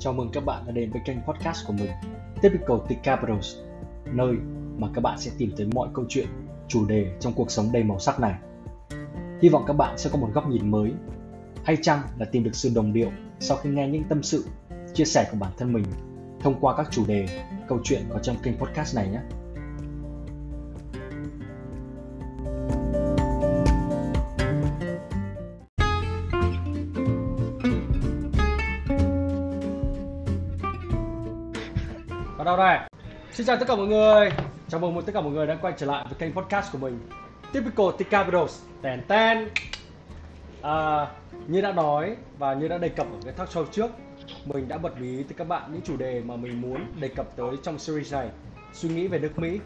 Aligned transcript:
chào 0.00 0.12
mừng 0.12 0.30
các 0.32 0.44
bạn 0.44 0.62
đã 0.66 0.72
đến 0.72 0.90
với 0.90 1.02
kênh 1.04 1.22
podcast 1.22 1.66
của 1.66 1.72
mình 1.72 1.90
Typical 2.42 2.76
T 2.88 3.02
Capitals, 3.02 3.56
nơi 4.12 4.34
mà 4.78 4.88
các 4.94 5.00
bạn 5.00 5.18
sẽ 5.18 5.30
tìm 5.38 5.52
thấy 5.56 5.66
mọi 5.74 5.88
câu 5.94 6.04
chuyện, 6.08 6.26
chủ 6.68 6.86
đề 6.86 7.12
trong 7.20 7.32
cuộc 7.32 7.50
sống 7.50 7.72
đầy 7.72 7.82
màu 7.82 7.98
sắc 7.98 8.20
này. 8.20 8.34
Hy 9.42 9.48
vọng 9.48 9.64
các 9.66 9.72
bạn 9.72 9.98
sẽ 9.98 10.10
có 10.12 10.18
một 10.18 10.28
góc 10.34 10.48
nhìn 10.48 10.70
mới, 10.70 10.92
hay 11.64 11.76
chăng 11.82 12.00
là 12.18 12.26
tìm 12.32 12.44
được 12.44 12.54
sự 12.54 12.70
đồng 12.74 12.92
điệu 12.92 13.10
sau 13.40 13.56
khi 13.56 13.70
nghe 13.70 13.88
những 13.88 14.04
tâm 14.08 14.22
sự, 14.22 14.44
chia 14.94 15.04
sẻ 15.04 15.28
của 15.30 15.38
bản 15.40 15.52
thân 15.58 15.72
mình 15.72 15.84
thông 16.40 16.60
qua 16.60 16.76
các 16.76 16.88
chủ 16.90 17.06
đề, 17.06 17.28
câu 17.68 17.78
chuyện 17.84 18.02
có 18.10 18.18
trong 18.18 18.36
kênh 18.42 18.58
podcast 18.58 18.96
này 18.96 19.08
nhé. 19.08 19.20
Xin 33.38 33.46
chào 33.46 33.56
tất 33.56 33.68
cả 33.68 33.76
mọi 33.76 33.86
người. 33.86 34.30
Chào 34.68 34.80
mừng 34.80 35.02
tất 35.02 35.12
cả 35.14 35.20
mọi 35.20 35.32
người 35.32 35.46
đã 35.46 35.58
quay 35.62 35.74
trở 35.76 35.86
lại 35.86 36.04
với 36.08 36.18
kênh 36.18 36.32
podcast 36.32 36.72
của 36.72 36.78
mình. 36.78 37.00
Typical 37.52 37.86
Tika 37.98 38.10
Capitals. 38.10 38.62
Tèn 38.82 39.02
ten. 39.08 39.48
À, 40.62 41.06
như 41.46 41.60
đã 41.60 41.72
nói 41.72 42.16
và 42.38 42.54
như 42.54 42.68
đã 42.68 42.78
đề 42.78 42.88
cập 42.88 43.06
ở 43.12 43.18
cái 43.24 43.32
talk 43.32 43.48
show 43.48 43.64
trước, 43.64 43.90
mình 44.44 44.68
đã 44.68 44.78
bật 44.78 45.00
mí 45.00 45.22
tới 45.22 45.34
các 45.36 45.48
bạn 45.48 45.72
những 45.72 45.82
chủ 45.82 45.96
đề 45.96 46.20
mà 46.20 46.36
mình 46.36 46.60
muốn 46.60 46.86
đề 47.00 47.08
cập 47.08 47.36
tới 47.36 47.50
trong 47.62 47.78
series 47.78 48.12
này. 48.12 48.28
Suy 48.72 48.88
nghĩ 48.88 49.08
về 49.08 49.18
nước 49.18 49.38
Mỹ. 49.38 49.60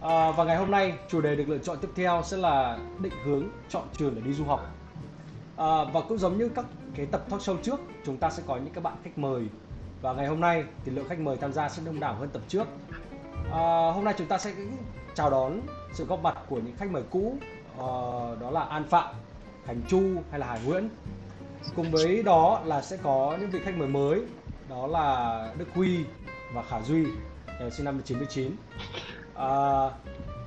À, 0.00 0.30
và 0.30 0.44
ngày 0.44 0.56
hôm 0.56 0.70
nay 0.70 0.94
chủ 1.08 1.20
đề 1.20 1.36
được 1.36 1.48
lựa 1.48 1.58
chọn 1.58 1.78
tiếp 1.80 1.88
theo 1.96 2.22
sẽ 2.24 2.36
là 2.36 2.78
định 3.00 3.14
hướng 3.24 3.44
chọn 3.68 3.82
trường 3.98 4.14
để 4.14 4.20
đi 4.24 4.32
du 4.32 4.44
học. 4.44 4.66
À, 5.56 5.84
và 5.92 6.00
cũng 6.08 6.18
giống 6.18 6.38
như 6.38 6.48
các 6.48 6.64
cái 6.94 7.06
tập 7.06 7.24
talk 7.30 7.40
show 7.40 7.56
trước, 7.62 7.80
chúng 8.06 8.16
ta 8.16 8.30
sẽ 8.30 8.42
có 8.46 8.56
những 8.56 8.74
các 8.74 8.84
bạn 8.84 8.94
khách 9.04 9.18
mời 9.18 9.42
và 10.02 10.12
ngày 10.12 10.26
hôm 10.26 10.40
nay 10.40 10.64
thì 10.84 10.92
lượng 10.92 11.08
khách 11.08 11.18
mời 11.18 11.36
tham 11.36 11.52
gia 11.52 11.68
sẽ 11.68 11.82
đông 11.86 12.00
đảo 12.00 12.14
hơn 12.14 12.28
tập 12.32 12.42
trước. 12.48 12.64
À, 13.52 13.90
hôm 13.94 14.04
nay 14.04 14.14
chúng 14.18 14.26
ta 14.26 14.38
sẽ 14.38 14.52
chào 15.14 15.30
đón 15.30 15.60
sự 15.92 16.04
góp 16.04 16.22
mặt 16.22 16.38
của 16.48 16.56
những 16.56 16.76
khách 16.76 16.90
mời 16.90 17.02
cũ 17.10 17.36
à, 17.78 17.86
đó 18.40 18.50
là 18.50 18.60
An 18.60 18.84
Phạm, 18.84 19.14
Thành 19.66 19.82
Chu 19.88 20.02
hay 20.30 20.40
là 20.40 20.46
Hải 20.46 20.60
Nguyễn. 20.66 20.88
Cùng 21.76 21.90
với 21.90 22.22
đó 22.22 22.62
là 22.64 22.82
sẽ 22.82 22.96
có 23.02 23.36
những 23.40 23.50
vị 23.50 23.60
khách 23.64 23.76
mời 23.76 23.88
mới 23.88 24.22
đó 24.68 24.86
là 24.86 25.52
Đức 25.58 25.68
Huy 25.74 26.04
và 26.54 26.62
Khả 26.62 26.80
Duy 26.82 27.06
đều 27.60 27.70
sinh 27.70 27.84
năm 27.84 27.94
1999. 27.94 28.56
À, 29.34 29.50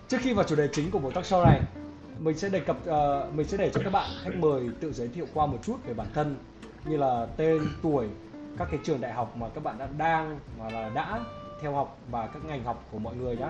trước 0.08 0.18
khi 0.22 0.34
vào 0.34 0.46
chủ 0.46 0.56
đề 0.56 0.70
chính 0.72 0.92
của 0.92 1.00
buổi 1.00 1.14
talk 1.14 1.26
show 1.26 1.44
này, 1.44 1.62
mình 2.20 2.38
sẽ 2.38 2.50
đề 2.50 2.60
cập 2.60 2.78
uh, 2.90 3.34
mình 3.36 3.48
sẽ 3.48 3.58
để 3.58 3.72
cho 3.74 3.82
các 3.84 3.94
bạn 3.94 4.10
khách 4.24 4.36
mời 4.36 4.70
tự 4.82 4.94
giới 4.94 5.08
thiệu 5.08 5.26
qua 5.34 5.46
một 5.46 5.58
chút 5.64 5.76
về 5.86 5.94
bản 5.94 6.08
thân 6.14 6.36
như 6.86 6.98
là 6.98 7.28
tên, 7.38 7.62
tuổi, 7.82 8.08
các 8.58 8.68
cái 8.72 8.80
trường 8.84 9.02
đại 9.02 9.14
học 9.14 9.38
mà 9.38 9.48
các 9.56 9.64
bạn 9.64 9.78
đã 9.78 9.88
đang 9.98 10.40
và 10.58 10.70
là 10.70 10.90
đã 10.90 11.20
theo 11.62 11.74
học 11.74 11.98
và 12.12 12.28
các 12.28 12.46
ngành 12.46 12.64
học 12.64 12.84
của 12.92 13.00
mọi 13.00 13.16
người 13.16 13.36
nhé. 13.36 13.48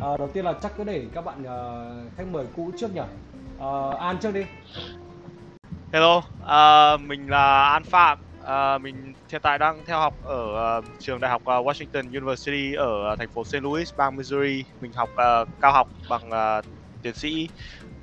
À, 0.00 0.16
đầu 0.18 0.30
tiên 0.32 0.44
là 0.44 0.54
chắc 0.62 0.72
cứ 0.76 0.84
để 0.84 1.06
các 1.14 1.24
bạn 1.24 1.42
uh, 1.42 2.12
khách 2.16 2.26
mời 2.32 2.46
cũ 2.56 2.70
trước 2.78 2.94
nhỉ. 2.94 3.00
Uh, 3.64 3.98
An 3.98 4.18
trước 4.18 4.34
đi. 4.34 4.44
Hello, 5.92 6.16
uh, 6.16 7.00
mình 7.00 7.30
là 7.30 7.68
An 7.68 7.84
Phạm. 7.84 8.18
Uh, 8.42 8.80
mình 8.82 9.14
hiện 9.30 9.40
tại 9.42 9.58
đang 9.58 9.84
theo 9.86 9.98
học 9.98 10.14
ở 10.24 10.78
uh, 10.78 10.84
trường 10.98 11.20
đại 11.20 11.30
học 11.30 11.42
uh, 11.42 11.66
Washington 11.66 12.08
University 12.08 12.74
ở 12.74 13.12
uh, 13.12 13.18
thành 13.18 13.28
phố 13.28 13.44
St. 13.44 13.62
Louis, 13.62 13.94
bang 13.96 14.16
Missouri. 14.16 14.64
Mình 14.80 14.92
học 14.92 15.08
uh, 15.12 15.48
cao 15.60 15.72
học 15.72 15.88
bằng 16.08 16.28
uh, 16.28 16.64
tiến 17.02 17.14
sĩ 17.14 17.48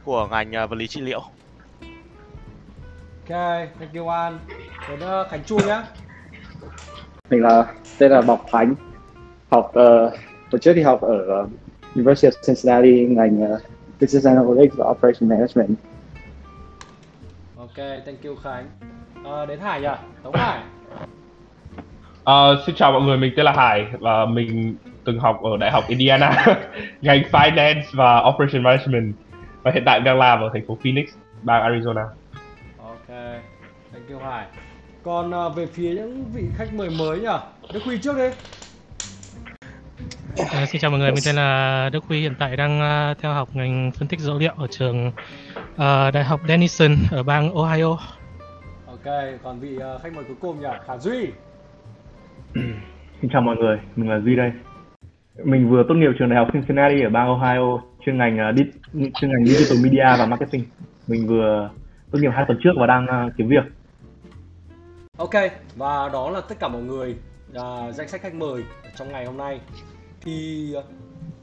của 0.03 0.27
ngành 0.27 0.51
uh, 0.63 0.69
vật 0.69 0.75
lý 0.75 0.87
trị 0.87 1.01
liệu. 1.01 1.21
Ok, 3.29 3.29
thank 3.79 3.93
you 3.95 4.07
An. 4.07 4.39
Đến 4.89 4.99
uh, 4.99 5.29
Khánh 5.29 5.43
Chu 5.43 5.59
nhá. 5.67 5.83
Mình 7.29 7.41
là 7.41 7.65
tên 7.97 8.11
là 8.11 8.21
Bọc 8.21 8.45
Khánh 8.51 8.75
học 9.51 9.65
uh, 9.67 10.13
hồi 10.51 10.59
trước 10.61 10.73
thì 10.73 10.81
học 10.81 11.01
ở 11.01 11.43
uh, 11.43 11.49
University 11.95 12.27
of 12.27 12.45
Cincinnati 12.45 13.05
ngành 13.05 13.43
uh, 13.43 13.61
Business 14.01 14.27
Analytics 14.27 14.75
và 14.75 14.85
Operation 14.89 15.29
Management 15.29 15.77
Ok, 17.57 17.85
thank 18.05 18.23
you 18.23 18.35
Khánh. 18.35 18.65
À, 19.25 19.45
đến 19.45 19.59
Hải 19.59 19.81
nhỉ? 19.81 19.87
Tống 20.23 20.35
Hải. 20.35 20.59
Ờ, 22.23 22.63
xin 22.65 22.75
chào 22.75 22.91
mọi 22.91 23.01
người, 23.01 23.17
mình 23.17 23.33
tên 23.35 23.45
là 23.45 23.51
Hải 23.51 23.85
và 23.99 24.25
mình 24.25 24.75
từng 25.03 25.19
học 25.19 25.39
ở 25.43 25.57
Đại 25.57 25.71
học 25.71 25.83
Indiana 25.87 26.45
ngành 27.01 27.21
Finance 27.31 27.81
và 27.93 28.19
Operation 28.19 28.63
Management 28.63 29.15
và 29.63 29.71
hiện 29.71 29.83
tại 29.85 29.99
đang 29.99 30.19
làm 30.19 30.41
ở 30.41 30.49
thành 30.53 30.65
phố 30.67 30.77
Phoenix, 30.83 31.09
bang 31.41 31.63
Arizona. 31.63 32.05
Ok, 32.77 33.07
thank 33.93 34.09
you 34.09 34.19
Hải. 34.19 34.45
Còn 35.03 35.33
à, 35.33 35.49
về 35.49 35.65
phía 35.65 35.95
những 35.95 36.25
vị 36.33 36.43
khách 36.55 36.73
mời 36.73 36.89
mới 36.99 37.19
nhỉ? 37.19 37.27
Đức 37.73 37.79
Huy 37.85 37.97
trước 37.97 38.17
đi. 38.17 38.29
À, 40.51 40.65
xin 40.65 40.81
chào 40.81 40.91
mọi 40.91 40.99
người, 40.99 41.11
mình 41.11 41.23
tên 41.25 41.35
là 41.35 41.89
Đức 41.93 42.03
Huy, 42.03 42.21
hiện 42.21 42.33
tại 42.39 42.57
đang 42.57 42.79
uh, 43.11 43.17
theo 43.21 43.33
học 43.33 43.49
ngành 43.53 43.91
phân 43.99 44.07
tích 44.07 44.19
dữ 44.19 44.39
liệu 44.39 44.53
ở 44.57 44.67
trường 44.67 45.07
uh, 45.07 46.13
Đại 46.13 46.23
học 46.23 46.39
Denison 46.47 46.95
ở 47.11 47.23
bang 47.23 47.53
Ohio. 47.53 47.97
Ok, 48.87 49.13
còn 49.43 49.59
vị 49.59 49.77
uh, 49.77 50.01
khách 50.01 50.13
mời 50.13 50.23
cuối 50.23 50.35
cùng 50.39 50.61
nhỉ? 50.61 50.67
Khả 50.87 50.97
Duy. 50.97 51.27
Xin 53.21 53.29
chào 53.33 53.41
mọi 53.41 53.55
người, 53.55 53.77
mình 53.95 54.09
là 54.09 54.19
Duy 54.19 54.35
đây. 54.35 54.51
Mình 55.43 55.69
vừa 55.69 55.83
tốt 55.87 55.93
nghiệp 55.95 56.11
trường 56.19 56.29
đại 56.29 56.39
học 56.39 56.47
Cincinnati 56.53 57.01
ở 57.01 57.09
bang 57.09 57.27
Ohio, 57.27 57.81
chuyên 58.05 58.17
ngành 58.17 58.37
uh, 58.49 58.55
chuyên 58.93 59.31
ngành 59.31 59.45
Digital 59.45 59.83
Media 59.83 60.17
và 60.19 60.25
Marketing. 60.25 60.63
Mình 61.07 61.27
vừa 61.27 61.69
tốt 62.11 62.19
nghiệp 62.21 62.31
hai 62.33 62.45
tuần 62.47 62.59
trước 62.63 62.71
và 62.79 62.87
đang 62.87 63.05
uh, 63.05 63.33
kiếm 63.37 63.47
việc. 63.47 63.63
Ok, 65.23 65.51
và 65.75 66.09
đó 66.09 66.29
là 66.29 66.41
tất 66.41 66.55
cả 66.59 66.67
mọi 66.67 66.81
người 66.81 67.15
à, 67.53 67.91
danh 67.91 68.07
sách 68.07 68.21
khách 68.21 68.33
mời 68.33 68.63
trong 68.95 69.11
ngày 69.11 69.25
hôm 69.25 69.37
nay. 69.37 69.61
Thì 70.21 70.73
à, 70.75 70.81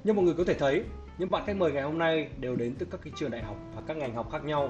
như 0.05 0.13
mọi 0.13 0.25
người 0.25 0.35
có 0.35 0.45
thể 0.47 0.55
thấy, 0.55 0.85
những 1.19 1.31
bạn 1.31 1.43
khách 1.47 1.57
mời 1.57 1.73
ngày 1.73 1.83
hôm 1.83 1.99
nay 1.99 2.29
đều 2.39 2.57
đến 2.57 2.75
từ 2.79 2.87
các 2.91 3.01
cái 3.05 3.13
trường 3.17 3.31
đại 3.31 3.43
học 3.43 3.57
và 3.75 3.83
các 3.87 3.97
ngành 3.97 4.15
học 4.15 4.29
khác 4.33 4.45
nhau. 4.45 4.69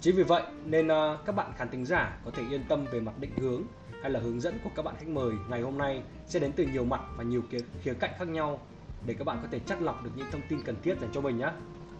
Chính 0.00 0.16
vì 0.16 0.22
vậy 0.22 0.42
nên 0.64 0.88
à, 0.88 1.18
các 1.26 1.34
bạn 1.34 1.52
khán 1.56 1.70
thính 1.70 1.84
giả 1.84 2.18
có 2.24 2.30
thể 2.30 2.42
yên 2.50 2.64
tâm 2.68 2.84
về 2.84 3.00
mặt 3.00 3.18
định 3.18 3.30
hướng 3.36 3.62
hay 4.02 4.10
là 4.10 4.20
hướng 4.20 4.40
dẫn 4.40 4.58
của 4.64 4.70
các 4.76 4.84
bạn 4.84 4.94
khách 4.98 5.08
mời 5.08 5.32
ngày 5.48 5.60
hôm 5.60 5.78
nay 5.78 6.02
sẽ 6.26 6.40
đến 6.40 6.52
từ 6.52 6.66
nhiều 6.72 6.84
mặt 6.84 7.00
và 7.16 7.24
nhiều 7.24 7.42
khía, 7.50 7.58
khía 7.82 7.94
cạnh 7.94 8.10
khác 8.18 8.28
nhau 8.28 8.60
để 9.06 9.14
các 9.18 9.24
bạn 9.24 9.38
có 9.42 9.48
thể 9.50 9.58
chắt 9.58 9.82
lọc 9.82 10.04
được 10.04 10.10
những 10.16 10.26
thông 10.32 10.42
tin 10.48 10.62
cần 10.62 10.76
thiết 10.82 11.00
dành 11.00 11.10
cho 11.12 11.20
mình 11.20 11.38
nhé. 11.38 11.50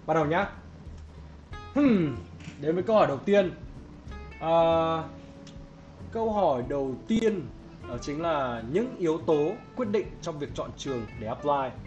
Bắt 0.07 0.15
đầu 0.15 0.27
nhé. 0.27 0.47
Hmm, 1.75 2.17
đến 2.61 2.75
với 2.75 2.83
câu 2.83 2.97
hỏi 2.97 3.07
đầu 3.07 3.19
tiên. 3.19 3.51
À, 4.41 4.51
Câu 6.13 6.33
hỏi 6.33 6.63
đầu 6.69 6.95
tiên 7.09 7.41
đó 7.89 7.95
chính 8.01 8.23
là 8.23 8.63
những 8.73 8.87
yếu 8.99 9.19
tố 9.27 9.53
quyết 9.77 9.89
định 9.93 10.07
trong 10.21 10.39
việc 10.39 10.49
chọn 10.55 10.71
trường 10.77 11.01
để 11.21 11.27
apply. 11.27 11.83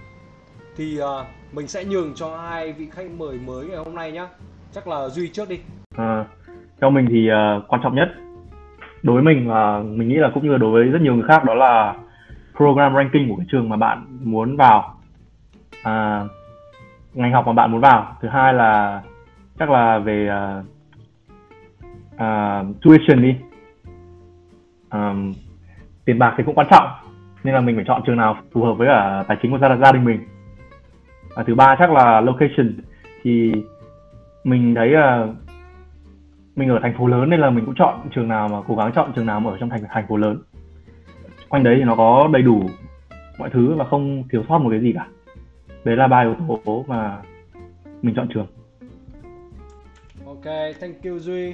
Thì 0.75 0.99
uh, 1.01 1.25
mình 1.53 1.67
sẽ 1.67 1.85
nhường 1.85 2.13
cho 2.15 2.37
hai 2.37 2.73
vị 2.73 2.87
khách 2.91 3.11
mời 3.17 3.39
mới 3.45 3.67
ngày 3.67 3.77
hôm 3.77 3.95
nay 3.95 4.11
nhé. 4.11 4.27
Chắc 4.71 4.87
là 4.87 5.09
Duy 5.09 5.27
trước 5.27 5.49
đi. 5.49 5.59
À, 5.97 6.25
theo 6.81 6.89
mình 6.89 7.05
thì 7.09 7.29
uh, 7.29 7.63
quan 7.67 7.81
trọng 7.83 7.95
nhất 7.95 8.07
đối 9.03 9.13
với 9.13 9.33
mình 9.33 9.49
và 9.49 9.79
mình 9.79 10.07
nghĩ 10.07 10.15
là 10.15 10.31
cũng 10.33 10.43
như 10.43 10.51
là 10.51 10.57
đối 10.57 10.71
với 10.71 10.83
rất 10.83 10.99
nhiều 11.01 11.15
người 11.15 11.27
khác 11.27 11.43
đó 11.43 11.53
là 11.53 11.95
program 12.55 12.93
ranking 12.95 13.29
của 13.29 13.35
cái 13.35 13.45
trường 13.51 13.69
mà 13.69 13.77
bạn 13.77 14.05
muốn 14.23 14.57
vào. 14.57 14.97
À, 15.83 16.23
ngành 17.13 17.31
học 17.33 17.47
mà 17.47 17.53
bạn 17.53 17.71
muốn 17.71 17.81
vào. 17.81 18.17
Thứ 18.21 18.27
hai 18.27 18.53
là 18.53 19.01
chắc 19.59 19.69
là 19.69 19.99
về 19.99 20.29
uh, 20.29 20.65
uh, 22.15 22.81
tuition 22.81 23.21
đi 23.21 23.35
um, 24.93 25.33
tiền 26.05 26.19
bạc 26.19 26.33
thì 26.37 26.43
cũng 26.43 26.55
quan 26.55 26.67
trọng 26.71 26.87
nên 27.43 27.53
là 27.53 27.61
mình 27.61 27.75
phải 27.75 27.85
chọn 27.87 28.01
trường 28.05 28.17
nào 28.17 28.37
phù 28.51 28.63
hợp 28.63 28.73
với 28.73 28.87
cả 28.87 29.23
tài 29.27 29.37
chính 29.41 29.51
của 29.51 29.57
gia, 29.57 29.75
gia 29.75 29.91
đình 29.91 30.05
mình. 30.05 30.19
Và 31.35 31.43
thứ 31.43 31.55
ba 31.55 31.75
chắc 31.79 31.91
là 31.91 32.21
location. 32.21 32.73
Thì 33.23 33.51
mình 34.43 34.75
thấy 34.75 34.89
là 34.89 35.27
mình 36.55 36.69
ở 36.69 36.79
thành 36.81 36.97
phố 36.97 37.07
lớn 37.07 37.29
nên 37.29 37.39
là 37.39 37.49
mình 37.49 37.65
cũng 37.65 37.75
chọn 37.75 38.09
trường 38.15 38.27
nào 38.27 38.47
mà 38.47 38.57
cố 38.67 38.75
gắng 38.75 38.91
chọn 38.95 39.11
trường 39.15 39.25
nào 39.25 39.39
mà 39.39 39.51
ở 39.51 39.57
trong 39.59 39.69
thành 39.69 39.83
thành 39.89 40.07
phố 40.07 40.17
lớn. 40.17 40.37
Quanh 41.49 41.63
đấy 41.63 41.75
thì 41.77 41.83
nó 41.83 41.95
có 41.95 42.29
đầy 42.33 42.41
đủ 42.41 42.69
mọi 43.37 43.49
thứ 43.49 43.75
và 43.75 43.85
không 43.85 44.23
thiếu 44.31 44.43
sót 44.49 44.57
một 44.57 44.69
cái 44.69 44.79
gì 44.79 44.93
cả. 44.95 45.07
Đấy 45.83 45.95
là 45.95 46.07
ba 46.07 46.21
yếu 46.21 46.35
tố 46.65 46.85
mà 46.87 47.17
mình 48.01 48.15
chọn 48.15 48.27
trường. 48.33 48.47
Ok, 50.25 50.45
thank 50.81 51.03
you 51.03 51.19
Duy. 51.19 51.53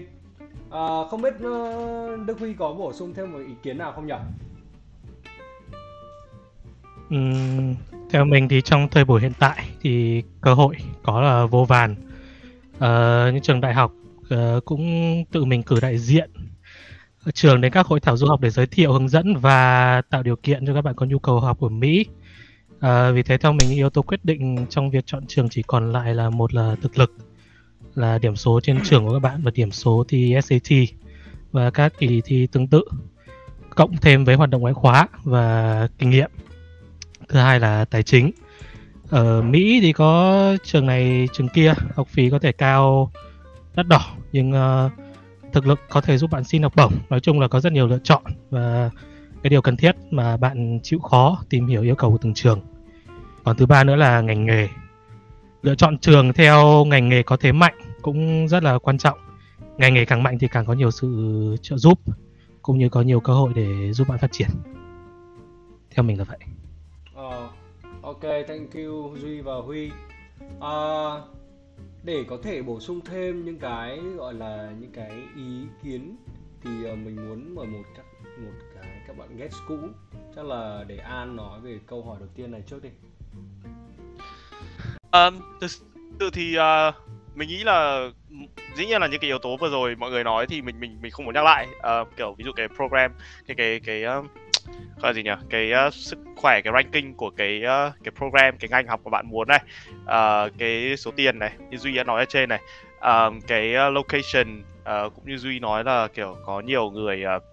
À, 0.71 0.88
không 1.10 1.21
biết 1.21 1.33
ờ, 1.42 2.18
Đức 2.25 2.39
Huy 2.39 2.54
có 2.54 2.74
bổ 2.74 2.94
sung 2.94 3.13
thêm 3.13 3.31
một 3.31 3.39
ý 3.48 3.54
kiến 3.63 3.77
nào 3.77 3.92
không 3.95 4.07
nhỉ? 4.07 4.13
Ừm, 7.10 7.75
theo 8.10 8.25
mình 8.25 8.50
thì 8.50 8.62
trong 8.62 8.88
thời 8.92 9.06
buổi 9.06 9.21
hiện 9.21 9.33
tại 9.39 9.69
thì 9.81 10.24
cơ 10.42 10.54
hội 10.54 10.75
có 11.04 11.21
là 11.21 11.45
vô 11.45 11.66
vàn. 11.66 11.95
À, 12.80 13.25
những 13.33 13.42
trường 13.42 13.62
đại 13.62 13.74
học 13.74 13.92
ờ, 14.30 14.60
cũng 14.66 14.83
tự 15.31 15.45
mình 15.45 15.63
cử 15.63 15.80
đại 15.81 15.98
diện 15.98 16.30
trường 17.33 17.62
đến 17.62 17.72
các 17.72 17.86
hội 17.86 18.00
thảo 18.00 18.18
du 18.18 18.27
học 18.27 18.42
để 18.42 18.50
giới 18.50 18.68
thiệu, 18.68 18.94
hướng 18.94 19.10
dẫn 19.10 19.36
và 19.36 20.01
tạo 20.10 20.24
điều 20.24 20.36
kiện 20.36 20.65
cho 20.65 20.74
các 20.74 20.81
bạn 20.81 20.95
có 20.95 21.06
nhu 21.06 21.19
cầu 21.19 21.39
học 21.39 21.62
ở 21.62 21.69
Mỹ. 21.69 22.06
À, 22.80 23.12
vì 23.12 23.24
thế 23.24 23.38
theo 23.38 23.54
mình 23.54 23.69
yếu 23.69 23.89
tố 23.89 24.01
quyết 24.01 24.25
định 24.25 24.65
trong 24.69 24.89
việc 24.89 25.06
chọn 25.06 25.24
trường 25.27 25.50
chỉ 25.50 25.63
còn 25.68 25.92
lại 25.92 26.15
là 26.15 26.30
một 26.30 26.54
là 26.54 26.75
thực 26.81 26.98
lực 26.98 27.12
là 28.00 28.18
điểm 28.18 28.36
số 28.36 28.60
trên 28.63 28.80
trường 28.84 29.06
của 29.06 29.13
các 29.13 29.19
bạn 29.19 29.42
và 29.44 29.51
điểm 29.56 29.72
số 29.72 30.06
thi 30.07 30.36
SAT 30.44 30.72
và 31.51 31.69
các 31.69 31.94
kỳ 32.00 32.22
thi 32.25 32.48
tương 32.51 32.68
tự 32.68 32.84
cộng 33.75 33.98
thêm 33.98 34.25
với 34.25 34.36
hoạt 34.36 34.50
động 34.50 34.62
ngoại 34.62 34.74
khóa 34.74 35.07
và 35.24 35.88
kinh 35.98 36.10
nghiệm. 36.10 36.31
Thứ 37.30 37.40
hai 37.40 37.60
là 37.60 37.86
tài 37.86 38.04
chính. 38.04 38.31
Ở 39.10 39.42
Mỹ 39.42 39.80
thì 39.81 39.94
có 39.94 40.57
trường 40.63 40.86
này 40.86 41.28
trường 41.34 41.50
kia 41.50 41.74
học 41.96 42.07
phí 42.07 42.30
có 42.30 42.40
thể 42.40 42.51
cao 42.51 43.12
đắt 43.75 43.88
đỏ 43.88 44.01
nhưng 44.31 44.51
uh, 44.51 44.92
thực 45.54 45.68
lực 45.68 45.80
có 45.90 46.01
thể 46.01 46.18
giúp 46.18 46.31
bạn 46.31 46.44
xin 46.44 46.63
học 46.63 46.75
bổng. 46.75 46.94
Nói 47.10 47.19
chung 47.19 47.40
là 47.40 47.48
có 47.48 47.60
rất 47.60 47.74
nhiều 47.74 47.88
lựa 47.88 48.00
chọn 48.04 48.24
và 48.50 48.90
cái 49.44 49.50
điều 49.50 49.62
cần 49.62 49.78
thiết 49.78 49.96
mà 50.12 50.38
bạn 50.38 50.80
chịu 50.84 51.00
khó 51.00 51.44
tìm 51.50 51.68
hiểu 51.68 51.81
yêu 51.81 51.96
cầu 51.96 52.12
của 52.12 52.18
từng 52.22 52.34
trường. 52.34 52.62
Còn 53.44 53.57
thứ 53.57 53.66
ba 53.66 53.84
nữa 53.84 53.96
là 53.96 54.22
ngành 54.22 54.46
nghề. 54.46 54.68
Lựa 55.62 55.75
chọn 55.75 55.98
trường 55.98 56.34
theo 56.34 56.86
ngành 56.86 57.10
nghề 57.10 57.24
có 57.24 57.38
thế 57.38 57.51
mạnh 57.51 57.75
cũng 58.01 58.48
rất 58.48 58.63
là 58.63 58.80
quan 58.80 58.98
trọng 58.98 59.19
ngành 59.78 59.94
nghề 59.94 60.06
càng 60.06 60.24
mạnh 60.24 60.38
thì 60.40 60.48
càng 60.48 60.66
có 60.66 60.74
nhiều 60.74 60.92
sự 60.92 61.57
trợ 61.62 61.78
giúp 61.78 62.00
cũng 62.62 62.78
như 62.78 62.90
có 62.90 63.01
nhiều 63.01 63.19
cơ 63.19 63.34
hội 63.34 63.51
để 63.56 63.94
giúp 63.94 64.07
bạn 64.07 64.19
phát 64.19 64.31
triển 64.31 64.50
theo 65.90 66.04
mình 66.04 66.18
là 66.18 66.24
vậy 66.24 66.40
Ờ, 67.19 67.50
ok, 68.01 68.22
thank 68.48 68.74
you 68.74 69.18
Duy 69.18 69.42
và 69.42 69.56
Huy. 69.56 69.92
Ờ, 70.60 71.22
để 72.04 72.25
có 72.30 72.38
thể 72.44 72.62
bổ 72.62 72.80
sung 72.80 73.00
thêm 73.06 73.46
những 73.46 73.60
cái 73.60 74.00
gọi 74.18 74.34
là 74.34 74.72
những 74.80 74.92
cái 74.92 75.12
ý 75.36 75.66
kiến 75.84 76.16
thì 76.63 76.86
ờ, 76.86 76.96
mình 76.96 77.16
muốn 77.16 77.56
mời 77.56 77.68
một 77.68 77.84
các 77.98 78.06
một 78.38 78.51
cái 78.75 79.01
các 79.07 79.18
bạn 79.18 79.38
guest 79.38 79.56
cũ 79.68 79.78
chắc 80.36 80.46
là 80.46 80.84
để 80.88 80.98
An 80.98 81.36
nói 81.36 81.60
về 81.60 81.80
câu 81.88 82.04
hỏi 82.04 82.18
đầu 82.19 82.30
tiên 82.36 82.51
này 82.51 82.63
trước 82.68 82.84
đi. 82.84 82.90
Um, 85.12 85.42
thực 85.62 85.72
sự 85.72 86.30
thì 86.34 86.56
uh, 86.57 86.96
mình 87.39 87.50
nghĩ 87.50 87.63
là 87.63 88.09
dĩ 88.75 88.86
nhiên 88.86 89.01
là 89.01 89.07
những 89.07 89.19
cái 89.19 89.27
yếu 89.27 89.38
tố 89.38 89.57
vừa 89.57 89.69
rồi 89.69 89.95
mọi 89.95 90.12
người 90.12 90.24
nói 90.24 90.45
thì 90.47 90.62
mình 90.62 90.80
mình 90.80 90.97
mình 91.01 91.12
không 91.12 91.25
muốn 91.25 91.33
nhắc 91.33 91.44
lại. 91.44 91.68
Uh, 91.77 92.07
kiểu 92.18 92.36
ví 92.38 92.44
dụ 92.44 92.51
cái 92.51 92.68
program 92.68 93.12
cái 93.47 93.56
cái 93.56 93.80
cái 93.80 94.03
uh, 94.03 94.25
gọi 95.01 95.09
là 95.09 95.13
gì 95.13 95.24
nhỉ? 95.24 95.31
Cái 95.50 95.71
uh, 95.88 95.94
sức 95.94 96.18
khỏe 96.36 96.62
cái 96.62 96.74
ranking 96.74 97.13
của 97.13 97.30
cái 97.30 97.62
uh, 97.63 97.94
cái 98.03 98.12
program 98.18 98.57
cái 98.57 98.69
ngành 98.69 98.88
học 98.88 99.01
mà 99.06 99.09
bạn 99.09 99.30
muốn 99.30 99.47
này. 99.47 99.59
Uh, 100.01 100.51
cái 100.57 100.97
số 100.97 101.12
tiền 101.15 101.39
này 101.39 101.51
như 101.69 101.77
duy 101.77 101.95
đã 101.95 102.03
nói 102.03 102.19
ở 102.19 102.25
trên 102.25 102.50
này. 102.50 102.59
Um, 103.01 103.41
cái 103.41 103.74
uh, 103.88 103.94
location 103.94 104.63
uh, 104.81 105.15
cũng 105.15 105.25
như 105.25 105.38
duy 105.38 105.59
nói 105.59 105.83
là 105.83 106.07
kiểu 106.07 106.38
có 106.45 106.59
nhiều 106.59 106.89
người 106.89 107.24
uh, 107.38 107.44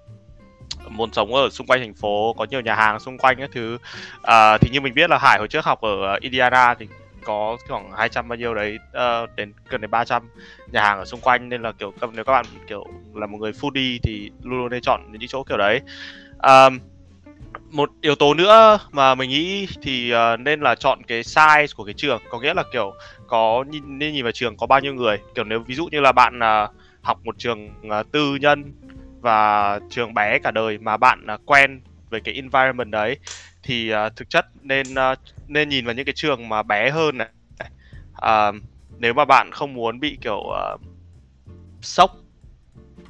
muốn 0.90 1.12
sống 1.12 1.34
ở 1.34 1.48
xung 1.50 1.66
quanh 1.66 1.80
thành 1.80 1.94
phố 1.94 2.34
có 2.38 2.46
nhiều 2.50 2.60
nhà 2.60 2.74
hàng 2.74 3.00
xung 3.00 3.18
quanh 3.18 3.36
các 3.38 3.50
thứ. 3.52 3.74
Uh, 4.18 4.60
thì 4.60 4.70
như 4.72 4.80
mình 4.80 4.94
biết 4.94 5.10
là 5.10 5.18
hải 5.18 5.38
hồi 5.38 5.48
trước 5.48 5.64
học 5.64 5.80
ở 5.80 6.18
Indiana 6.20 6.74
thì 6.74 6.88
có 7.26 7.56
khoảng 7.68 7.92
200 7.92 8.28
bao 8.28 8.36
nhiêu 8.36 8.54
đấy 8.54 8.78
uh, 8.88 9.36
đến 9.36 9.52
gần 9.68 9.80
đến 9.80 9.90
300 9.90 10.28
nhà 10.72 10.82
hàng 10.82 10.98
ở 10.98 11.04
xung 11.04 11.20
quanh. 11.20 11.48
Nên 11.48 11.62
là 11.62 11.72
kiểu 11.72 11.92
nếu 12.12 12.24
các 12.24 12.32
bạn 12.32 12.44
kiểu 12.68 12.84
là 13.14 13.26
một 13.26 13.38
người 13.38 13.52
foodie 13.52 13.98
thì 14.02 14.30
luôn 14.42 14.58
luôn 14.58 14.70
nên 14.70 14.80
chọn 14.82 15.00
những 15.12 15.28
chỗ 15.28 15.44
kiểu 15.44 15.58
đấy. 15.58 15.80
Um, 16.42 16.78
một 17.70 17.90
yếu 18.00 18.14
tố 18.14 18.34
nữa 18.34 18.78
mà 18.92 19.14
mình 19.14 19.30
nghĩ 19.30 19.68
thì 19.82 20.12
uh, 20.14 20.40
nên 20.40 20.60
là 20.60 20.74
chọn 20.74 21.02
cái 21.06 21.22
size 21.22 21.66
của 21.76 21.84
cái 21.84 21.94
trường. 21.94 22.22
Có 22.30 22.40
nghĩa 22.40 22.54
là 22.54 22.62
kiểu 22.72 22.94
có 23.26 23.64
nhìn, 23.68 23.98
nên 23.98 24.12
nhìn 24.12 24.22
vào 24.22 24.32
trường 24.32 24.56
có 24.56 24.66
bao 24.66 24.80
nhiêu 24.80 24.94
người. 24.94 25.18
Kiểu 25.34 25.44
nếu 25.44 25.60
ví 25.60 25.74
dụ 25.74 25.88
như 25.92 26.00
là 26.00 26.12
bạn 26.12 26.38
uh, 26.38 26.70
học 27.02 27.18
một 27.24 27.38
trường 27.38 27.68
uh, 27.68 28.12
tư 28.12 28.36
nhân 28.40 28.72
và 29.20 29.80
trường 29.90 30.14
bé 30.14 30.38
cả 30.38 30.50
đời 30.50 30.78
mà 30.78 30.96
bạn 30.96 31.26
uh, 31.34 31.40
quen 31.46 31.80
về 32.10 32.20
cái 32.20 32.34
environment 32.34 32.90
đấy 32.90 33.18
thì 33.66 33.92
uh, 33.94 34.16
thực 34.16 34.30
chất 34.30 34.46
nên 34.62 34.86
uh, 34.90 35.18
nên 35.46 35.68
nhìn 35.68 35.84
vào 35.84 35.94
những 35.94 36.04
cái 36.04 36.12
trường 36.16 36.48
mà 36.48 36.62
bé 36.62 36.90
hơn 36.90 37.18
này 37.18 37.28
uh, 38.10 38.54
nếu 38.98 39.14
mà 39.14 39.24
bạn 39.24 39.50
không 39.52 39.74
muốn 39.74 40.00
bị 40.00 40.18
kiểu 40.20 40.38
uh, 40.38 40.80
sốc 41.82 42.10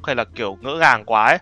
hay 0.05 0.17
là 0.17 0.25
kiểu 0.25 0.59
ngỡ 0.61 0.77
ngàng 0.81 1.05
quá 1.05 1.27
ấy 1.27 1.39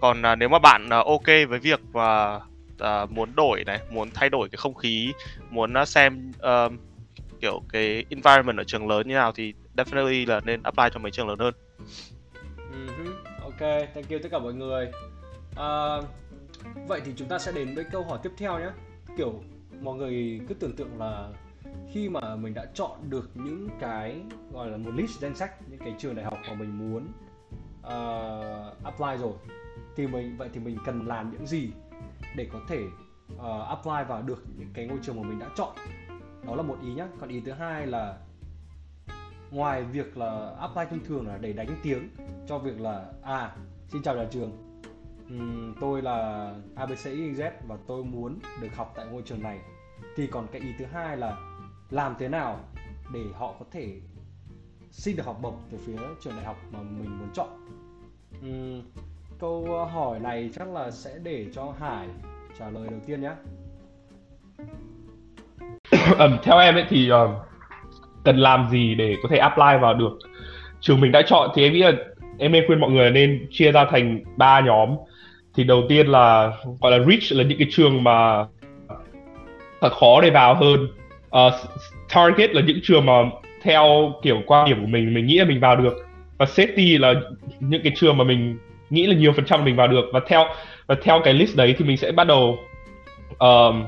còn 0.00 0.22
uh, 0.32 0.38
nếu 0.38 0.48
mà 0.48 0.58
bạn 0.58 0.86
uh, 1.00 1.06
ok 1.06 1.26
với 1.48 1.58
việc 1.58 1.80
mà 1.92 2.36
uh, 2.36 3.10
muốn 3.10 3.34
đổi 3.34 3.64
này 3.64 3.80
muốn 3.90 4.10
thay 4.14 4.28
đổi 4.28 4.48
cái 4.48 4.56
không 4.56 4.74
khí 4.74 5.12
muốn 5.50 5.72
uh, 5.82 5.88
xem 5.88 6.32
uh, 6.38 6.72
kiểu 7.40 7.62
cái 7.72 8.04
environment 8.10 8.58
ở 8.58 8.64
trường 8.64 8.88
lớn 8.88 9.08
như 9.08 9.14
nào 9.14 9.32
thì 9.32 9.54
definitely 9.76 10.28
là 10.28 10.40
nên 10.44 10.62
apply 10.62 10.84
cho 10.92 11.00
mấy 11.00 11.10
trường 11.10 11.28
lớn 11.28 11.38
hơn 11.38 11.54
Uh-huh. 12.68 13.12
Ok, 13.42 13.60
thank 13.94 14.10
you 14.10 14.18
tất 14.22 14.28
cả 14.30 14.38
mọi 14.38 14.54
người. 14.54 14.90
Uh, 15.52 16.04
vậy 16.88 17.00
thì 17.04 17.12
chúng 17.16 17.28
ta 17.28 17.38
sẽ 17.38 17.52
đến 17.52 17.74
với 17.74 17.84
câu 17.84 18.04
hỏi 18.04 18.18
tiếp 18.22 18.32
theo 18.36 18.58
nhé. 18.58 18.70
Kiểu 19.16 19.42
mọi 19.80 19.96
người 19.96 20.40
cứ 20.48 20.54
tưởng 20.54 20.76
tượng 20.76 20.98
là 20.98 21.28
khi 21.92 22.08
mà 22.08 22.36
mình 22.36 22.54
đã 22.54 22.66
chọn 22.74 23.10
được 23.10 23.30
những 23.34 23.68
cái 23.80 24.20
gọi 24.52 24.70
là 24.70 24.76
một 24.76 24.90
list 24.94 25.20
danh 25.20 25.34
sách 25.34 25.70
những 25.70 25.78
cái 25.78 25.94
trường 25.98 26.14
đại 26.14 26.24
học 26.24 26.38
mà 26.48 26.54
mình 26.54 26.78
muốn 26.78 27.06
uh, 27.80 28.84
apply 28.84 29.16
rồi 29.20 29.32
thì 29.96 30.06
mình 30.06 30.36
vậy 30.36 30.48
thì 30.52 30.60
mình 30.60 30.78
cần 30.84 31.06
làm 31.06 31.30
những 31.30 31.46
gì 31.46 31.70
để 32.36 32.48
có 32.52 32.60
thể 32.68 32.84
uh, 33.34 33.68
apply 33.68 34.04
vào 34.08 34.22
được 34.22 34.44
những 34.58 34.68
cái 34.74 34.86
ngôi 34.86 34.98
trường 35.02 35.22
mà 35.22 35.28
mình 35.28 35.38
đã 35.38 35.48
chọn 35.56 35.76
đó 36.46 36.54
là 36.54 36.62
một 36.62 36.76
ý 36.82 36.94
nhá 36.94 37.08
còn 37.20 37.28
ý 37.28 37.40
thứ 37.40 37.52
hai 37.52 37.86
là 37.86 38.18
ngoài 39.50 39.84
việc 39.84 40.16
là 40.16 40.54
apply 40.60 40.84
thông 40.90 41.04
thường 41.04 41.26
là 41.26 41.38
để 41.38 41.52
đánh 41.52 41.80
tiếng 41.82 42.08
cho 42.46 42.58
việc 42.58 42.80
là 42.80 43.12
à 43.22 43.56
xin 43.88 44.02
chào 44.02 44.16
nhà 44.16 44.26
trường 44.30 44.67
Tôi 45.80 46.02
là 46.02 46.50
ABCXYZ 46.76 47.42
e, 47.42 47.52
và 47.68 47.76
tôi 47.86 48.04
muốn 48.04 48.38
được 48.62 48.76
học 48.76 48.92
tại 48.96 49.06
ngôi 49.10 49.22
trường 49.22 49.42
này. 49.42 49.58
Thì 50.16 50.26
còn 50.26 50.46
cái 50.52 50.62
ý 50.62 50.68
thứ 50.78 50.84
hai 50.92 51.16
là 51.16 51.36
làm 51.90 52.14
thế 52.18 52.28
nào 52.28 52.60
để 53.12 53.20
họ 53.34 53.54
có 53.58 53.64
thể 53.72 54.00
xin 54.90 55.16
được 55.16 55.26
học 55.26 55.38
bổng 55.42 55.56
từ 55.70 55.78
phía 55.86 55.96
trường 56.20 56.32
đại 56.36 56.44
học 56.44 56.56
mà 56.72 56.78
mình 56.82 57.18
muốn 57.18 57.28
chọn? 57.34 57.48
Uhm, 58.46 58.82
câu 59.40 59.84
hỏi 59.86 60.20
này 60.20 60.50
chắc 60.54 60.68
là 60.68 60.90
sẽ 60.90 61.10
để 61.22 61.46
cho 61.54 61.74
Hải 61.80 62.08
trả 62.58 62.70
lời 62.70 62.88
đầu 62.90 63.00
tiên 63.06 63.20
nhé. 63.20 63.32
Um, 66.18 66.36
theo 66.42 66.58
em 66.58 66.74
ấy 66.74 66.84
thì 66.88 67.10
uh, 67.12 67.30
cần 68.24 68.36
làm 68.36 68.68
gì 68.70 68.94
để 68.94 69.16
có 69.22 69.28
thể 69.28 69.38
apply 69.38 69.78
vào 69.80 69.94
được? 69.94 70.18
Trường 70.80 71.00
mình 71.00 71.12
đã 71.12 71.22
chọn 71.26 71.50
thì 71.54 71.62
em 71.62 71.72
nghĩ 71.72 71.78
là 71.78 71.92
em 72.38 72.52
nên 72.52 72.64
khuyên 72.66 72.80
mọi 72.80 72.90
người 72.90 73.10
nên 73.10 73.46
chia 73.50 73.72
ra 73.72 73.86
thành 73.90 74.24
ba 74.36 74.60
nhóm 74.60 74.96
thì 75.58 75.64
đầu 75.64 75.84
tiên 75.88 76.06
là 76.06 76.52
gọi 76.80 76.92
là 76.98 77.04
rich 77.06 77.32
là 77.32 77.44
những 77.44 77.58
cái 77.58 77.68
trường 77.70 78.04
mà 78.04 78.44
thật 79.80 79.92
khó 79.92 80.20
để 80.20 80.30
vào 80.30 80.54
hơn. 80.54 80.88
Uh, 81.28 81.52
target 82.14 82.54
là 82.54 82.62
những 82.62 82.80
trường 82.82 83.06
mà 83.06 83.12
theo 83.62 84.12
kiểu 84.22 84.42
quan 84.46 84.68
điểm 84.68 84.80
của 84.80 84.86
mình 84.86 85.14
mình 85.14 85.26
nghĩ 85.26 85.38
là 85.38 85.44
mình 85.44 85.60
vào 85.60 85.76
được. 85.76 86.06
Và 86.38 86.46
safety 86.46 87.00
là 87.00 87.14
những 87.60 87.82
cái 87.82 87.92
trường 87.96 88.16
mà 88.16 88.24
mình 88.24 88.58
nghĩ 88.90 89.06
là 89.06 89.14
nhiều 89.14 89.32
phần 89.32 89.44
trăm 89.44 89.64
mình 89.64 89.76
vào 89.76 89.88
được. 89.88 90.04
Và 90.12 90.20
theo 90.26 90.44
và 90.86 90.94
theo 91.02 91.20
cái 91.24 91.34
list 91.34 91.56
đấy 91.56 91.74
thì 91.78 91.84
mình 91.84 91.96
sẽ 91.96 92.12
bắt 92.12 92.26
đầu 92.26 92.58
um, 93.38 93.84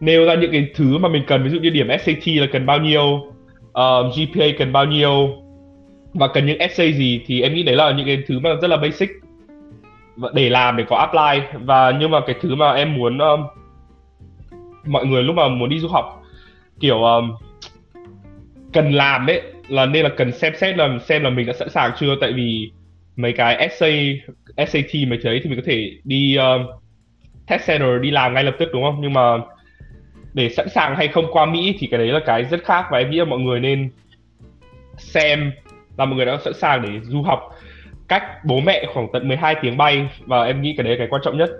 nêu 0.00 0.24
ra 0.24 0.34
những 0.34 0.52
cái 0.52 0.66
thứ 0.74 0.98
mà 0.98 1.08
mình 1.08 1.22
cần. 1.26 1.44
Ví 1.44 1.50
dụ 1.50 1.58
như 1.60 1.70
điểm 1.70 1.88
SAT 1.88 2.28
là 2.28 2.46
cần 2.52 2.66
bao 2.66 2.78
nhiêu 2.78 3.32
um, 3.72 4.10
GPA 4.10 4.46
cần 4.58 4.72
bao 4.72 4.84
nhiêu 4.84 5.28
và 6.14 6.28
cần 6.28 6.46
những 6.46 6.58
essay 6.58 6.92
gì 6.92 7.20
thì 7.26 7.42
em 7.42 7.54
nghĩ 7.54 7.62
đấy 7.62 7.76
là 7.76 7.90
những 7.90 8.06
cái 8.06 8.22
thứ 8.26 8.38
mà 8.38 8.50
rất 8.62 8.68
là 8.68 8.76
basic 8.76 9.23
để 10.34 10.50
làm 10.50 10.76
để 10.76 10.84
có 10.88 10.96
apply. 10.96 11.58
Và 11.64 11.92
nhưng 12.00 12.10
mà 12.10 12.20
cái 12.26 12.36
thứ 12.40 12.54
mà 12.54 12.72
em 12.72 12.94
muốn 12.94 13.18
um, 13.18 13.46
mọi 14.86 15.06
người 15.06 15.22
lúc 15.22 15.36
mà 15.36 15.48
muốn 15.48 15.68
đi 15.68 15.78
du 15.78 15.88
học 15.88 16.22
kiểu 16.80 17.02
um, 17.02 17.36
cần 18.72 18.92
làm 18.92 19.26
đấy 19.26 19.42
là 19.68 19.86
nên 19.86 20.02
là 20.02 20.10
cần 20.16 20.32
xem 20.32 20.52
xét 20.56 20.76
là 20.76 20.98
xem 20.98 21.22
là 21.22 21.30
mình 21.30 21.46
đã 21.46 21.52
sẵn 21.52 21.70
sàng 21.70 21.90
chưa? 22.00 22.14
Tại 22.20 22.32
vì 22.32 22.70
mấy 23.16 23.32
cái 23.32 23.56
essay 23.56 24.20
SAT 24.56 24.94
mấy 25.08 25.18
thế 25.22 25.40
thì 25.42 25.50
mình 25.50 25.56
có 25.56 25.62
thể 25.66 25.90
đi 26.04 26.36
um, 26.36 26.66
test 27.46 27.66
center 27.66 28.00
đi 28.00 28.10
làm 28.10 28.34
ngay 28.34 28.44
lập 28.44 28.54
tức 28.58 28.68
đúng 28.72 28.82
không? 28.82 28.98
Nhưng 29.00 29.12
mà 29.12 29.38
để 30.34 30.48
sẵn 30.48 30.68
sàng 30.68 30.96
hay 30.96 31.08
không 31.08 31.26
qua 31.32 31.46
Mỹ 31.46 31.76
thì 31.78 31.86
cái 31.86 31.98
đấy 31.98 32.08
là 32.08 32.20
cái 32.26 32.44
rất 32.44 32.64
khác. 32.64 32.86
Và 32.90 32.98
em 32.98 33.10
nghĩ 33.10 33.18
là 33.18 33.24
mọi 33.24 33.38
người 33.38 33.60
nên 33.60 33.90
xem 34.98 35.52
là 35.98 36.04
mọi 36.04 36.16
người 36.16 36.26
đã 36.26 36.38
sẵn 36.44 36.54
sàng 36.54 36.82
để 36.82 37.00
du 37.02 37.22
học 37.22 37.50
cách 38.08 38.44
bố 38.44 38.60
mẹ 38.60 38.86
khoảng 38.94 39.08
tận 39.12 39.28
12 39.28 39.54
tiếng 39.62 39.76
bay 39.76 40.08
và 40.26 40.44
em 40.44 40.62
nghĩ 40.62 40.74
cái 40.76 40.84
đấy 40.84 40.92
là 40.92 40.98
cái 40.98 41.08
quan 41.10 41.22
trọng 41.24 41.38
nhất. 41.38 41.50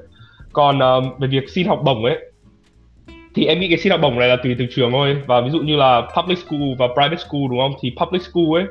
Còn 0.53 0.79
uh, 0.79 1.21
về 1.21 1.29
việc 1.29 1.49
xin 1.49 1.67
học 1.67 1.81
bổng 1.85 2.05
ấy 2.05 2.19
thì 3.35 3.47
em 3.47 3.61
nghĩ 3.61 3.69
cái 3.69 3.79
xin 3.79 3.91
học 3.91 4.01
bổng 4.01 4.19
này 4.19 4.29
là 4.29 4.37
tùy 4.37 4.55
từng 4.59 4.69
trường 4.71 4.93
thôi. 4.93 5.17
Và 5.27 5.41
ví 5.41 5.51
dụ 5.51 5.61
như 5.61 5.77
là 5.77 6.03
public 6.17 6.39
school 6.39 6.75
và 6.79 6.87
private 6.87 7.17
school 7.17 7.43
đúng 7.51 7.59
không? 7.59 7.75
Thì 7.83 7.93
public 8.01 8.23
school 8.23 8.45
ấy 8.55 8.65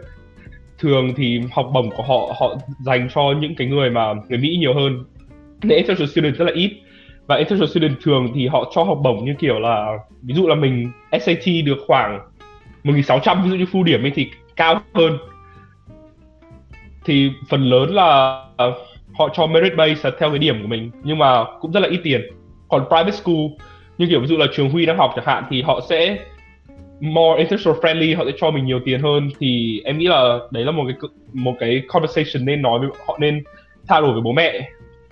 thường 0.79 1.13
thì 1.17 1.41
học 1.51 1.69
bổng 1.73 1.89
của 1.89 2.03
họ 2.03 2.35
họ 2.39 2.55
dành 2.85 3.09
cho 3.15 3.21
những 3.39 3.55
cái 3.55 3.67
người 3.67 3.89
mà 3.89 4.13
người 4.29 4.37
Mỹ 4.37 4.57
nhiều 4.59 4.73
hơn. 4.73 5.03
Nên 5.63 5.77
international 5.77 6.11
student 6.11 6.35
rất 6.35 6.45
là 6.45 6.51
ít. 6.55 6.71
Và 7.27 7.35
international 7.35 7.69
student 7.69 7.95
thường 8.03 8.31
thì 8.35 8.47
họ 8.47 8.71
cho 8.75 8.83
học 8.83 8.99
bổng 9.03 9.25
như 9.25 9.33
kiểu 9.39 9.59
là 9.59 9.97
ví 10.21 10.33
dụ 10.33 10.47
là 10.47 10.55
mình 10.55 10.91
SAT 11.11 11.45
được 11.65 11.77
khoảng 11.87 12.19
1600 12.83 13.43
ví 13.43 13.49
dụ 13.49 13.55
như 13.55 13.65
full 13.71 13.83
điểm 13.83 14.03
ấy 14.03 14.11
thì 14.15 14.29
cao 14.55 14.81
hơn 14.93 15.17
thì 17.05 17.31
phần 17.49 17.63
lớn 17.63 17.89
là 17.93 18.39
họ 19.13 19.29
cho 19.33 19.47
merit 19.47 19.75
base 19.75 20.11
theo 20.19 20.29
cái 20.29 20.39
điểm 20.39 20.61
của 20.61 20.67
mình 20.67 20.91
nhưng 21.03 21.17
mà 21.17 21.43
cũng 21.61 21.71
rất 21.71 21.79
là 21.79 21.87
ít 21.89 21.99
tiền. 22.03 22.21
Còn 22.69 22.85
private 22.87 23.11
school 23.11 23.45
như 23.97 24.07
kiểu 24.09 24.19
ví 24.19 24.27
dụ 24.27 24.37
là 24.37 24.45
trường 24.53 24.69
Huy 24.69 24.85
đang 24.85 24.97
học 24.97 25.11
chẳng 25.15 25.25
hạn 25.25 25.43
thì 25.49 25.61
họ 25.61 25.81
sẽ 25.89 26.17
more 26.99 27.37
international 27.37 27.79
friendly 27.79 28.17
họ 28.17 28.25
sẽ 28.25 28.31
cho 28.37 28.51
mình 28.51 28.65
nhiều 28.65 28.79
tiền 28.85 29.01
hơn. 29.01 29.29
Thì 29.39 29.81
em 29.85 29.97
nghĩ 29.97 30.07
là 30.07 30.39
đấy 30.51 30.65
là 30.65 30.71
một 30.71 30.83
cái 30.87 31.09
một 31.33 31.55
cái 31.59 31.81
conversation 31.87 32.45
nên 32.45 32.61
nói 32.61 32.79
với 32.79 32.89
họ 33.07 33.17
nên 33.19 33.43
trao 33.89 34.01
đổi 34.01 34.13
với 34.13 34.21
bố 34.21 34.31
mẹ 34.31 34.69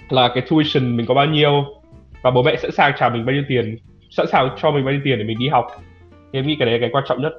là 0.10 0.27
cái 0.27 0.43
tuition 0.50 0.98
mình 0.98 1.05
có 1.05 1.13
bao 1.13 1.25
nhiêu 1.25 1.65
và 2.21 2.31
bố 2.31 2.43
mẹ 2.43 2.55
sẵn 2.55 2.71
sàng 2.71 2.93
trả 3.00 3.10
mình 3.10 3.25
bao 3.25 3.33
nhiêu 3.33 3.43
tiền 3.48 3.77
sẵn 4.10 4.27
sàng 4.27 4.50
cho 4.62 4.71
mình 4.71 4.86
bao 4.86 4.93
nhiêu 4.93 5.01
tiền 5.03 5.17
để 5.17 5.24
mình 5.24 5.39
đi 5.39 5.48
học. 5.48 5.67
Thì 6.33 6.39
em 6.39 6.48
nghĩ 6.48 6.55
cái 6.60 6.65
đấy 6.65 6.79
là 6.79 6.81
cái 6.81 6.89
quan 6.93 7.03
trọng 7.07 7.21
nhất. 7.21 7.33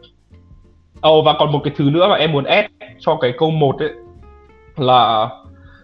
Ồ 1.01 1.19
oh, 1.19 1.25
và 1.25 1.35
còn 1.39 1.53
một 1.53 1.61
cái 1.65 1.75
thứ 1.77 1.91
nữa 1.91 2.09
mà 2.09 2.17
em 2.17 2.33
muốn 2.33 2.45
add 2.45 2.69
cho 2.99 3.19
cái 3.21 3.33
câu 3.39 3.51
một 3.51 3.79
ấy 3.79 3.91
là 4.77 5.29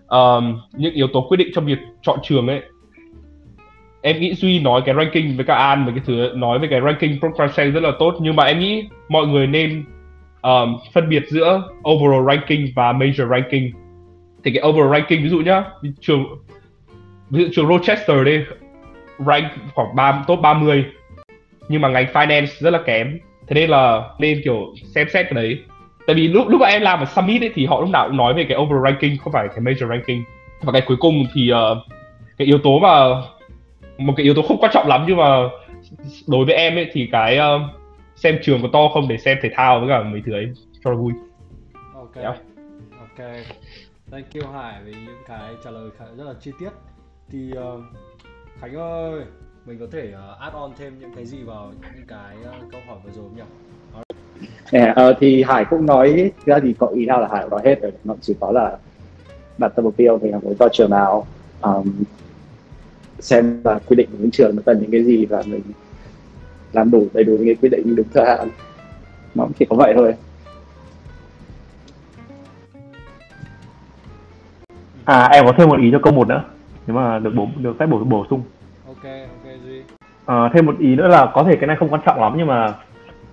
um, 0.09 0.61
những 0.73 0.95
yếu 0.95 1.07
tố 1.13 1.27
quyết 1.29 1.37
định 1.37 1.49
trong 1.55 1.67
việc 1.67 1.79
chọn 2.03 2.19
trường 2.23 2.47
ấy. 2.47 2.63
Em 4.03 4.21
nghĩ 4.21 4.35
duy 4.35 4.61
nói 4.61 4.83
cái 4.87 4.95
ranking 4.95 5.37
với 5.37 5.45
cả 5.45 5.55
an 5.55 5.87
về 5.87 5.93
cái 5.93 6.03
thứ 6.07 6.33
nói 6.35 6.59
về 6.59 6.69
cái 6.71 6.81
ranking 6.81 7.19
program 7.21 7.73
rất 7.73 7.83
là 7.83 7.93
tốt 7.99 8.15
nhưng 8.21 8.37
mà 8.37 8.45
em 8.45 8.59
nghĩ 8.59 8.89
mọi 9.09 9.27
người 9.27 9.47
nên 9.47 9.85
um, 10.43 10.77
phân 10.93 11.09
biệt 11.09 11.23
giữa 11.29 11.63
overall 11.91 12.27
ranking 12.27 12.65
và 12.77 12.93
major 12.93 13.31
ranking. 13.31 13.71
Thì 14.45 14.51
cái 14.51 14.63
overall 14.69 14.93
ranking 14.93 15.23
ví 15.23 15.29
dụ 15.29 15.39
nhá 15.39 15.65
trường 16.01 16.25
ví 17.31 17.45
dụ 17.45 17.51
trường 17.53 17.69
Rochester 17.69 18.25
đây 18.25 18.45
rank 19.27 19.45
khoảng 19.75 19.97
3, 19.97 20.25
top 20.27 20.41
30 20.41 20.85
nhưng 21.69 21.81
mà 21.81 21.89
ngành 21.89 22.07
finance 22.13 22.47
rất 22.59 22.71
là 22.71 22.83
kém. 22.87 23.19
Thế 23.47 23.55
nên 23.55 23.71
là 23.71 24.03
nên 24.19 24.41
kiểu 24.45 24.75
xem 24.95 25.09
xét 25.13 25.27
cái 25.31 25.35
đấy 25.35 25.59
tại 26.09 26.15
vì 26.15 26.29
lúc 26.29 26.49
lúc 26.49 26.61
mà 26.61 26.67
em 26.67 26.83
làm 26.83 26.99
ở 26.99 27.05
summit 27.05 27.43
ấy 27.43 27.51
thì 27.55 27.67
họ 27.67 27.81
lúc 27.81 27.91
nào 27.91 28.09
cũng 28.09 28.17
nói 28.17 28.35
về 28.35 28.47
cái 28.49 28.59
overall 28.59 28.85
ranking 28.85 29.19
không 29.25 29.33
phải 29.33 29.49
cái 29.49 29.59
major 29.59 29.89
ranking. 29.89 30.23
Và 30.61 30.73
cái 30.73 30.83
cuối 30.87 30.97
cùng 31.01 31.25
thì 31.35 31.51
uh, 31.53 31.79
cái 32.39 32.47
yếu 32.47 32.59
tố 32.59 32.79
mà 32.79 33.23
một 33.99 34.13
cái 34.17 34.25
yếu 34.25 34.35
tố 34.35 34.43
không 34.43 34.59
quan 34.61 34.73
trọng 34.75 34.87
lắm 34.87 35.05
nhưng 35.09 35.17
mà 35.17 35.49
đối 36.27 36.45
với 36.45 36.55
em 36.55 36.75
ấy 36.75 36.91
thì 36.93 37.09
cái 37.13 37.39
uh, 37.39 37.63
xem 38.17 38.39
trường 38.43 38.63
có 38.63 38.69
to 38.73 38.89
không 38.95 39.09
để 39.09 39.19
xem 39.19 39.39
thể 39.43 39.51
thao 39.55 39.81
với 39.81 39.89
cả 39.89 40.03
mấy 40.03 40.23
thứ 40.27 40.33
ấy 40.33 40.53
cho 40.85 40.91
nó 40.91 40.97
vui. 40.97 41.13
Ok. 41.95 42.17
Yeah. 42.17 42.37
ok. 43.01 43.27
Thank 44.11 44.27
you 44.35 44.53
hải 44.53 44.83
vì 44.85 44.93
những 44.93 45.23
cái 45.29 45.55
trả 45.65 45.71
lời 45.71 45.91
khá, 45.99 46.05
rất 46.17 46.25
là 46.25 46.35
chi 46.41 46.51
tiết. 46.61 46.71
Thì 47.31 47.51
uh, 47.53 47.81
khánh 48.61 48.75
ơi 48.75 49.21
mình 49.67 49.79
có 49.79 49.87
thể 49.93 50.13
uh, 50.13 50.41
add 50.41 50.55
on 50.55 50.71
thêm 50.79 50.99
những 51.01 51.11
cái 51.17 51.25
gì 51.25 51.43
vào 51.43 51.73
những 51.95 52.07
cái 52.09 52.37
uh, 52.43 52.73
câu 52.73 52.81
hỏi 52.89 52.97
vừa 53.05 53.11
rồi 53.11 53.25
không 53.25 53.37
nhỉ 53.37 53.68
Yeah, 54.71 54.99
uh, 55.11 55.17
thì 55.21 55.43
Hải 55.43 55.65
cũng 55.65 55.87
nói 55.87 56.31
ra 56.47 56.59
thì 56.63 56.75
có 56.79 56.87
ý 56.87 57.07
nào 57.07 57.21
là 57.21 57.29
Hải 57.33 57.49
nói 57.51 57.61
hết 57.65 57.83
rồi. 57.83 57.93
Nó 58.05 58.15
chỉ 58.21 58.35
có 58.41 58.53
là 58.53 58.77
đặt 59.59 59.77
ra 59.77 59.83
mục 59.83 59.97
tiêu 59.97 60.19
mình 60.23 60.33
muốn 60.43 60.55
vào 60.59 60.69
trường 60.73 60.91
nào 60.91 61.27
um, 61.61 62.05
xem 63.19 63.63
và 63.63 63.79
quy 63.79 63.97
định 63.97 64.09
của 64.13 64.19
những 64.21 64.31
trường 64.31 64.57
nó 64.57 64.63
cần 64.67 64.79
những 64.81 64.91
cái 64.91 65.05
gì 65.05 65.27
và 65.27 65.43
mình 65.47 65.63
làm 66.73 66.91
đủ 66.91 67.07
đầy 67.13 67.25
đủ 67.25 67.33
những 67.33 67.47
cái 67.47 67.57
quy 67.63 67.69
định 67.69 67.97
đúng 67.97 68.07
thời 68.15 68.27
hạn. 68.27 68.49
Nó 69.35 69.47
chỉ 69.59 69.65
có 69.71 69.77
vậy 69.77 69.93
thôi. 69.97 70.15
À 75.05 75.29
em 75.33 75.47
có 75.47 75.53
thêm 75.59 75.69
một 75.69 75.81
ý 75.81 75.91
cho 75.93 75.99
câu 76.03 76.13
một 76.13 76.29
nữa 76.29 76.45
nếu 76.87 76.97
mà 76.97 77.19
được 77.19 77.31
bổ 77.37 77.49
được 77.57 77.77
phép 77.79 77.87
bổ 77.87 77.99
bổ 77.99 78.27
sung. 78.31 78.43
Ok 78.87 79.05
ok 79.05 79.53
duy. 79.65 79.83
À, 80.27 80.51
thêm 80.55 80.67
một 80.67 80.75
ý 80.79 80.95
nữa 80.95 81.09
là 81.09 81.31
có 81.35 81.45
thể 81.45 81.57
cái 81.57 81.67
này 81.67 81.77
không 81.81 81.89
quan 81.89 82.01
trọng 82.07 82.21
lắm 82.21 82.35
nhưng 82.37 82.47
mà 82.47 82.75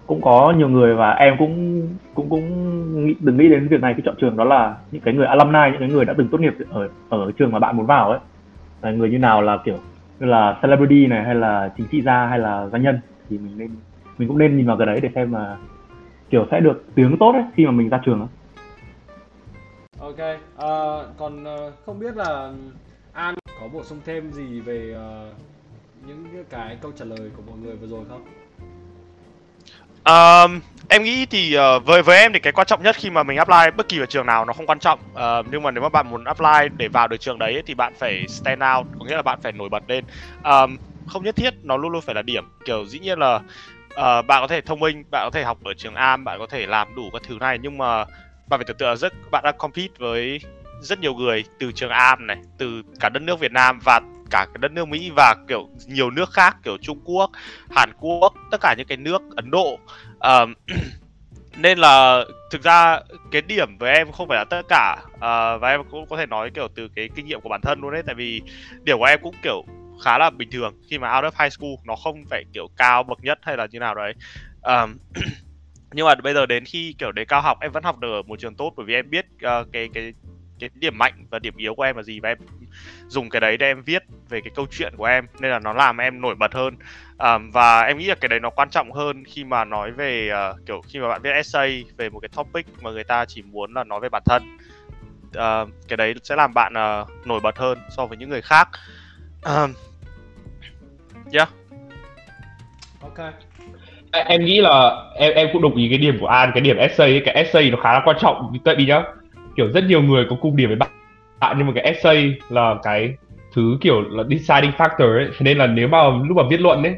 cũng 0.07 0.21
có 0.21 0.53
nhiều 0.57 0.69
người 0.69 0.95
và 0.95 1.11
em 1.11 1.35
cũng 1.39 1.87
cũng 2.13 2.29
cũng 2.29 3.05
nghĩ, 3.05 3.15
đừng 3.19 3.37
nghĩ 3.37 3.49
đến 3.49 3.67
việc 3.67 3.81
này. 3.81 3.93
Khi 3.97 4.03
chọn 4.05 4.15
trường 4.21 4.37
đó 4.37 4.43
là 4.43 4.75
những 4.91 5.01
cái 5.01 5.13
người 5.13 5.25
alumni 5.25 5.59
những 5.71 5.79
cái 5.79 5.89
người 5.89 6.05
đã 6.05 6.13
từng 6.17 6.27
tốt 6.27 6.41
nghiệp 6.41 6.53
ở 6.69 6.89
ở 7.09 7.31
trường 7.31 7.51
mà 7.51 7.59
bạn 7.59 7.77
muốn 7.77 7.85
vào 7.85 8.09
ấy. 8.09 8.19
Là 8.81 8.91
người 8.91 9.09
như 9.09 9.19
nào 9.19 9.41
là 9.41 9.57
kiểu 9.65 9.77
như 10.19 10.25
là 10.25 10.59
celebrity 10.61 11.07
này 11.07 11.23
hay 11.23 11.35
là 11.35 11.71
chính 11.77 11.87
trị 11.91 12.01
gia 12.01 12.25
hay 12.25 12.39
là 12.39 12.67
doanh 12.71 12.83
nhân 12.83 12.99
thì 13.29 13.37
mình 13.37 13.57
nên 13.57 13.69
mình 14.17 14.27
cũng 14.27 14.37
nên 14.37 14.57
nhìn 14.57 14.67
vào 14.67 14.77
cái 14.77 14.85
đấy 14.85 14.99
để 15.01 15.09
xem 15.15 15.33
là 15.33 15.57
kiểu 16.29 16.47
sẽ 16.51 16.59
được 16.59 16.83
tiếng 16.95 17.17
tốt 17.19 17.31
ấy 17.31 17.43
khi 17.55 17.65
mà 17.65 17.71
mình 17.71 17.89
ra 17.89 17.99
trường 18.05 18.19
ấy. 18.19 18.29
ok 19.99 20.39
uh, 20.55 21.17
còn 21.17 21.43
uh, 21.43 21.73
không 21.85 21.99
biết 21.99 22.15
là 22.15 22.51
an 23.13 23.35
có 23.61 23.67
bổ 23.73 23.83
sung 23.83 23.99
thêm 24.05 24.31
gì 24.31 24.59
về 24.59 24.95
uh, 24.95 25.33
những 26.07 26.45
cái 26.49 26.77
câu 26.81 26.91
trả 26.95 27.05
lời 27.05 27.31
của 27.37 27.43
mọi 27.47 27.57
người 27.63 27.75
vừa 27.75 27.87
rồi 27.87 28.05
không? 28.09 28.21
Um, 30.05 30.61
em 30.89 31.03
nghĩ 31.03 31.25
thì 31.25 31.57
uh, 31.57 31.85
với 31.85 32.01
với 32.01 32.17
em 32.17 32.33
thì 32.33 32.39
cái 32.39 32.53
quan 32.53 32.67
trọng 32.67 32.83
nhất 32.83 32.95
khi 32.95 33.09
mà 33.09 33.23
mình 33.23 33.37
apply 33.37 33.71
bất 33.77 33.89
kỳ 33.89 33.99
ở 33.99 34.05
trường 34.05 34.25
nào 34.25 34.45
nó 34.45 34.53
không 34.53 34.65
quan 34.65 34.79
trọng. 34.79 34.99
Uh, 35.13 35.45
nhưng 35.51 35.63
mà 35.63 35.71
nếu 35.71 35.83
mà 35.83 35.89
bạn 35.89 36.09
muốn 36.09 36.23
apply 36.23 36.69
để 36.77 36.87
vào 36.87 37.07
được 37.07 37.17
trường 37.17 37.39
đấy 37.39 37.63
thì 37.65 37.73
bạn 37.73 37.93
phải 37.99 38.25
stand 38.27 38.61
out 38.77 38.87
có 38.99 39.05
nghĩa 39.05 39.15
là 39.15 39.21
bạn 39.21 39.39
phải 39.41 39.51
nổi 39.51 39.69
bật 39.69 39.83
lên. 39.87 40.05
Um, 40.43 40.77
không 41.07 41.23
nhất 41.23 41.35
thiết 41.35 41.53
nó 41.63 41.77
luôn 41.77 41.91
luôn 41.91 42.01
phải 42.01 42.15
là 42.15 42.21
điểm. 42.21 42.43
Kiểu 42.65 42.85
dĩ 42.85 42.99
nhiên 42.99 43.19
là 43.19 43.35
uh, 43.35 44.25
bạn 44.27 44.41
có 44.41 44.47
thể 44.47 44.61
thông 44.61 44.79
minh 44.79 45.03
bạn 45.11 45.21
có 45.25 45.29
thể 45.33 45.43
học 45.43 45.57
ở 45.63 45.73
trường 45.73 45.95
am 45.95 46.23
bạn 46.23 46.39
có 46.39 46.47
thể 46.49 46.65
làm 46.65 46.95
đủ 46.95 47.09
các 47.13 47.21
thứ 47.27 47.37
này 47.39 47.59
nhưng 47.61 47.77
mà 47.77 48.05
bạn 48.47 48.59
phải 48.59 48.65
tưởng 48.67 48.77
tượng 48.77 48.97
rất 48.97 49.13
bạn 49.31 49.43
đang 49.43 49.57
compete 49.57 49.93
với 49.99 50.39
rất 50.81 50.99
nhiều 50.99 51.13
người 51.13 51.43
từ 51.59 51.71
trường 51.71 51.89
am 51.89 52.27
này 52.27 52.37
từ 52.57 52.81
cả 52.99 53.09
đất 53.09 53.23
nước 53.23 53.39
Việt 53.39 53.51
Nam 53.51 53.79
và 53.83 54.01
cả 54.35 54.45
cái 54.45 54.57
đất 54.59 54.71
nước 54.71 54.87
Mỹ 54.87 55.11
và 55.15 55.35
kiểu 55.47 55.69
nhiều 55.87 56.11
nước 56.11 56.33
khác 56.33 56.57
kiểu 56.63 56.77
Trung 56.81 56.99
Quốc, 57.05 57.31
Hàn 57.75 57.89
Quốc, 57.99 58.33
tất 58.51 58.57
cả 58.61 58.75
những 58.77 58.87
cái 58.87 58.97
nước 58.97 59.21
Ấn 59.35 59.51
Độ. 59.51 59.79
Uh, 60.15 60.49
nên 61.57 61.77
là 61.77 62.25
thực 62.51 62.63
ra 62.63 62.99
cái 63.31 63.41
điểm 63.41 63.77
với 63.79 63.93
em 63.93 64.11
không 64.11 64.27
phải 64.27 64.37
là 64.37 64.45
tất 64.49 64.61
cả 64.69 64.97
uh, 65.13 65.61
và 65.61 65.69
em 65.69 65.81
cũng 65.91 66.05
có 66.09 66.17
thể 66.17 66.25
nói 66.25 66.51
kiểu 66.55 66.67
từ 66.75 66.87
cái 66.95 67.09
kinh 67.15 67.25
nghiệm 67.25 67.41
của 67.41 67.49
bản 67.49 67.61
thân 67.61 67.81
luôn 67.81 67.93
đấy 67.93 68.03
tại 68.05 68.15
vì 68.15 68.41
điểm 68.83 68.97
của 68.97 69.05
em 69.05 69.19
cũng 69.23 69.35
kiểu 69.43 69.65
khá 70.03 70.17
là 70.17 70.29
bình 70.29 70.49
thường 70.51 70.73
khi 70.89 70.97
mà 70.97 71.17
out 71.17 71.33
of 71.33 71.43
high 71.43 71.53
school 71.53 71.73
nó 71.83 71.95
không 71.95 72.23
phải 72.29 72.43
kiểu 72.53 72.67
cao 72.77 73.03
bậc 73.03 73.23
nhất 73.23 73.39
hay 73.41 73.57
là 73.57 73.67
như 73.71 73.79
nào 73.79 73.95
đấy 73.95 74.13
um, 74.61 74.97
nhưng 75.91 76.05
mà 76.05 76.15
bây 76.15 76.33
giờ 76.33 76.45
đến 76.45 76.65
khi 76.65 76.95
kiểu 76.97 77.11
đến 77.11 77.27
cao 77.27 77.41
học 77.41 77.57
em 77.61 77.71
vẫn 77.71 77.83
học 77.83 77.99
được 77.99 78.11
ở 78.11 78.21
một 78.21 78.39
trường 78.39 78.55
tốt 78.55 78.73
bởi 78.77 78.85
vì 78.85 78.93
em 78.93 79.09
biết 79.09 79.25
uh, 79.35 79.67
cái 79.73 79.89
cái 79.93 80.13
cái 80.59 80.69
điểm 80.75 80.97
mạnh 80.97 81.25
và 81.29 81.39
điểm 81.39 81.57
yếu 81.57 81.75
của 81.75 81.83
em 81.83 81.95
là 81.95 82.03
gì 82.03 82.19
và 82.19 82.29
em 82.29 82.37
dùng 83.07 83.29
cái 83.29 83.39
đấy 83.39 83.57
để 83.57 83.67
em 83.67 83.83
viết 83.83 84.03
về 84.29 84.41
cái 84.41 84.51
câu 84.55 84.65
chuyện 84.71 84.93
của 84.97 85.05
em 85.05 85.27
nên 85.39 85.51
là 85.51 85.59
nó 85.59 85.73
làm 85.73 85.97
em 85.97 86.21
nổi 86.21 86.35
bật 86.35 86.53
hơn. 86.53 86.77
Um, 87.17 87.51
và 87.51 87.81
em 87.81 87.97
nghĩ 87.97 88.05
là 88.05 88.15
cái 88.15 88.29
đấy 88.29 88.39
nó 88.39 88.49
quan 88.49 88.69
trọng 88.69 88.91
hơn 88.91 89.23
khi 89.27 89.43
mà 89.43 89.65
nói 89.65 89.91
về 89.91 90.29
uh, 90.31 90.65
kiểu 90.65 90.81
khi 90.87 90.99
mà 90.99 91.07
bạn 91.07 91.21
viết 91.21 91.31
essay 91.31 91.83
về 91.97 92.09
một 92.09 92.19
cái 92.19 92.29
topic 92.35 92.65
mà 92.81 92.91
người 92.91 93.03
ta 93.03 93.25
chỉ 93.25 93.41
muốn 93.41 93.73
là 93.73 93.83
nói 93.83 93.99
về 93.99 94.09
bản 94.09 94.23
thân. 94.25 94.57
Uh, 95.27 95.69
cái 95.87 95.97
đấy 95.97 96.15
sẽ 96.23 96.35
làm 96.35 96.53
bạn 96.53 96.73
uh, 96.73 97.27
nổi 97.27 97.39
bật 97.39 97.57
hơn 97.57 97.77
so 97.97 98.05
với 98.05 98.17
những 98.17 98.29
người 98.29 98.41
khác. 98.41 98.69
Um, 99.43 99.73
yeah. 101.33 101.49
Ok. 103.01 103.33
Em 104.11 104.45
nghĩ 104.45 104.61
là 104.61 105.03
em 105.15 105.33
em 105.33 105.47
cũng 105.53 105.61
đồng 105.61 105.75
ý 105.75 105.89
cái 105.89 105.97
điểm 105.97 106.17
của 106.19 106.27
An 106.27 106.51
cái 106.53 106.61
điểm 106.61 106.77
essay 106.77 107.09
ấy, 107.09 107.21
cái 107.25 107.35
essay 107.35 107.71
nó 107.71 107.77
khá 107.83 107.93
là 107.93 108.01
quan 108.05 108.17
trọng 108.21 108.57
tại 108.65 108.75
vì 108.77 108.85
nhá. 108.85 109.03
Kiểu 109.57 109.71
rất 109.73 109.83
nhiều 109.83 110.01
người 110.01 110.25
có 110.29 110.35
cùng 110.41 110.55
điểm 110.55 110.69
với 110.69 110.75
bạn 110.75 110.89
À, 111.39 111.47
tạo 111.47 111.55
như 111.55 111.63
một 111.63 111.71
cái 111.75 111.83
essay 111.83 112.35
là 112.49 112.75
cái 112.83 113.15
thứ 113.53 113.77
kiểu 113.81 114.01
là 114.01 114.23
deciding 114.23 114.71
factor 114.77 115.17
ấy. 115.17 115.27
Thế 115.37 115.43
nên 115.43 115.57
là 115.57 115.67
nếu 115.67 115.87
mà 115.87 115.97
lúc 116.27 116.37
mà 116.37 116.43
viết 116.49 116.61
luận 116.61 116.83
ấy 116.83 116.95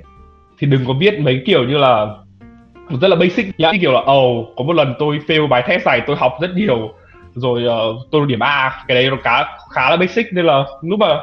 thì 0.59 0.67
đừng 0.67 0.85
có 0.85 0.93
viết 0.99 1.19
mấy 1.19 1.43
kiểu 1.45 1.63
như 1.63 1.77
là 1.77 2.07
rất 3.01 3.07
là 3.07 3.15
basic 3.15 3.59
nhá. 3.59 3.71
Kiểu 3.81 3.91
là 3.91 3.99
ồ 3.99 4.39
oh, 4.39 4.53
có 4.57 4.63
một 4.63 4.73
lần 4.73 4.93
tôi 4.99 5.19
fail 5.27 5.47
bài 5.47 5.63
test 5.67 5.85
này 5.85 6.01
tôi 6.07 6.15
học 6.15 6.33
rất 6.41 6.49
nhiều 6.55 6.93
rồi 7.33 7.63
uh, 7.67 8.07
tôi 8.11 8.25
điểm 8.27 8.39
A. 8.39 8.83
Cái 8.87 8.95
đấy 8.95 9.09
nó 9.09 9.17
khá 9.23 9.43
khá 9.71 9.89
là 9.89 9.97
basic. 9.97 10.33
Nên 10.33 10.45
là 10.45 10.65
lúc 10.81 10.99
mà 10.99 11.19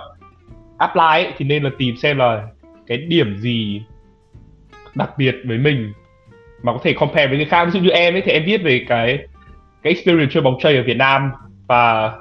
apply 0.78 1.02
ấy, 1.02 1.32
thì 1.36 1.44
nên 1.44 1.62
là 1.62 1.70
tìm 1.78 1.96
xem 1.96 2.18
là 2.18 2.42
cái 2.86 2.98
điểm 2.98 3.36
gì 3.36 3.82
đặc 4.94 5.10
biệt 5.18 5.36
với 5.44 5.58
mình 5.58 5.92
mà 6.62 6.72
có 6.72 6.78
thể 6.82 6.92
compare 6.92 7.26
với 7.26 7.36
người 7.36 7.46
khác. 7.46 7.64
Ví 7.64 7.70
dụ 7.70 7.80
như 7.80 7.90
em 7.90 8.14
ấy 8.14 8.22
thì 8.22 8.32
em 8.32 8.44
viết 8.46 8.62
về 8.62 8.84
cái 8.88 9.18
cái 9.82 9.92
experience 9.92 10.30
chơi 10.34 10.42
bóng 10.42 10.58
chày 10.60 10.76
ở 10.76 10.82
Việt 10.82 10.96
Nam 10.96 11.30
và 11.66 12.12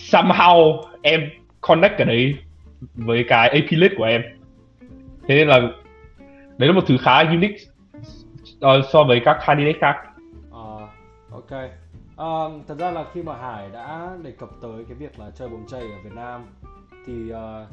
somehow 0.00 0.82
em 1.02 1.20
connect 1.60 1.94
cái 1.98 2.06
đấy 2.06 2.34
với 2.94 3.24
cái 3.28 3.48
AP 3.48 3.70
list 3.70 3.92
của 3.96 4.04
em. 4.04 4.22
Thế 5.28 5.34
nên 5.34 5.48
là 5.48 5.60
đấy 6.56 6.68
là 6.68 6.72
một 6.72 6.84
thứ 6.86 6.96
khá 7.00 7.18
unique 7.18 7.58
uh, 8.56 8.84
so 8.92 9.04
với 9.04 9.20
các 9.24 9.38
candidate 9.46 9.78
khác. 9.80 9.96
Uh, 10.48 10.90
ok. 11.30 11.60
Uh, 12.20 12.66
thật 12.68 12.78
ra 12.78 12.90
là 12.90 13.04
khi 13.14 13.22
mà 13.22 13.36
Hải 13.36 13.68
đã 13.72 14.16
đề 14.22 14.30
cập 14.30 14.48
tới 14.62 14.84
cái 14.88 14.94
việc 14.94 15.18
là 15.18 15.30
chơi 15.34 15.48
bóng 15.48 15.66
chày 15.68 15.80
ở 15.80 15.98
Việt 16.04 16.12
Nam 16.14 16.46
thì 17.06 17.32
uh, 17.32 17.68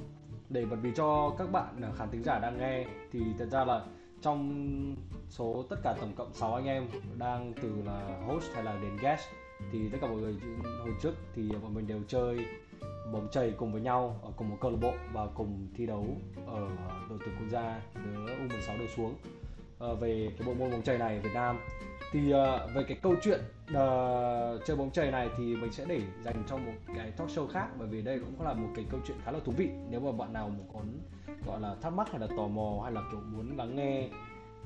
để 0.49 0.65
bật 0.65 0.77
mí 0.83 0.89
cho 0.95 1.35
các 1.37 1.51
bạn 1.51 1.81
khán 1.97 2.09
thính 2.11 2.23
giả 2.23 2.39
đang 2.39 2.57
nghe 2.57 2.85
thì 3.11 3.19
thật 3.39 3.47
ra 3.51 3.65
là 3.65 3.81
trong 4.21 4.95
số 5.29 5.65
tất 5.69 5.75
cả 5.83 5.95
tổng 6.01 6.13
cộng 6.15 6.33
6 6.33 6.55
anh 6.55 6.65
em 6.65 6.87
đang 7.17 7.53
từ 7.61 7.71
là 7.85 8.01
host 8.27 8.53
hay 8.53 8.63
là 8.63 8.75
đến 8.81 8.97
guest 9.01 9.27
thì 9.71 9.89
tất 9.89 9.97
cả 10.01 10.07
mọi 10.07 10.17
người 10.17 10.35
hồi 10.79 10.93
trước 11.01 11.13
thì 11.35 11.49
bọn 11.63 11.73
mình 11.73 11.87
đều 11.87 11.99
chơi 12.07 12.45
bóng 13.11 13.27
chày 13.31 13.51
cùng 13.51 13.71
với 13.71 13.81
nhau 13.81 14.19
ở 14.23 14.31
cùng 14.35 14.49
một 14.49 14.57
câu 14.61 14.71
lạc 14.71 14.77
bộ 14.81 14.93
và 15.13 15.27
cùng 15.35 15.67
thi 15.75 15.85
đấu 15.85 16.05
ở 16.47 16.69
đội 17.09 17.19
tuyển 17.25 17.35
quốc 17.39 17.47
gia 17.49 17.81
đứa 18.05 18.25
U16 18.25 18.79
đều 18.79 18.87
xuống. 18.87 19.15
À, 19.79 19.87
về 19.99 20.31
cái 20.37 20.47
bộ 20.47 20.53
môn 20.53 20.71
bóng 20.71 20.81
chày 20.81 20.97
này 20.97 21.15
ở 21.15 21.21
Việt 21.21 21.33
Nam. 21.33 21.59
Thì 22.11 22.19
uh, 22.19 22.75
về 22.75 22.83
cái 22.87 22.97
câu 23.01 23.15
chuyện 23.21 23.39
uh, 23.69 24.65
chơi 24.65 24.77
bóng 24.77 24.91
chày 24.91 25.11
này 25.11 25.29
thì 25.37 25.55
mình 25.55 25.71
sẽ 25.71 25.85
để 25.85 26.01
dành 26.23 26.43
cho 26.47 26.57
một 26.57 26.71
cái 26.95 27.11
talk 27.11 27.29
show 27.29 27.47
khác 27.47 27.67
bởi 27.79 27.87
vì 27.87 28.01
đây 28.01 28.19
cũng 28.19 28.47
là 28.47 28.53
một 28.53 28.69
cái 28.75 28.85
câu 28.91 28.99
chuyện 29.07 29.17
khá 29.25 29.31
là 29.31 29.39
thú 29.45 29.53
vị. 29.57 29.69
Nếu 29.89 29.99
mà 29.99 30.11
bạn 30.11 30.33
nào 30.33 30.49
muốn 30.73 30.99
gọi 31.47 31.59
là 31.61 31.75
thắc 31.81 31.93
mắc 31.93 32.07
hay 32.11 32.19
là 32.19 32.27
tò 32.37 32.47
mò 32.47 32.81
hay 32.83 32.91
là 32.91 33.01
kiểu 33.11 33.19
muốn 33.19 33.57
lắng 33.57 33.75
nghe 33.75 34.09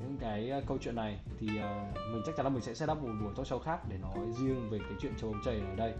những 0.00 0.16
cái 0.20 0.50
ờ, 0.50 0.62
câu 0.66 0.78
chuyện 0.80 0.94
này 0.94 1.20
thì 1.38 1.46
uh, 1.46 1.96
mình 2.12 2.22
chắc 2.26 2.36
chắn 2.36 2.46
là 2.46 2.50
mình 2.50 2.62
sẽ 2.62 2.74
set 2.74 2.90
up 2.90 2.98
một 3.02 3.08
buổi 3.20 3.34
talk 3.36 3.46
show 3.46 3.58
khác 3.58 3.80
để 3.88 3.98
nói 3.98 4.18
riêng 4.32 4.70
về 4.70 4.78
cái 4.78 4.98
chuyện 5.00 5.12
châu 5.16 5.32
bóng 5.32 5.42
chày 5.44 5.60
ở 5.60 5.76
đây. 5.76 5.94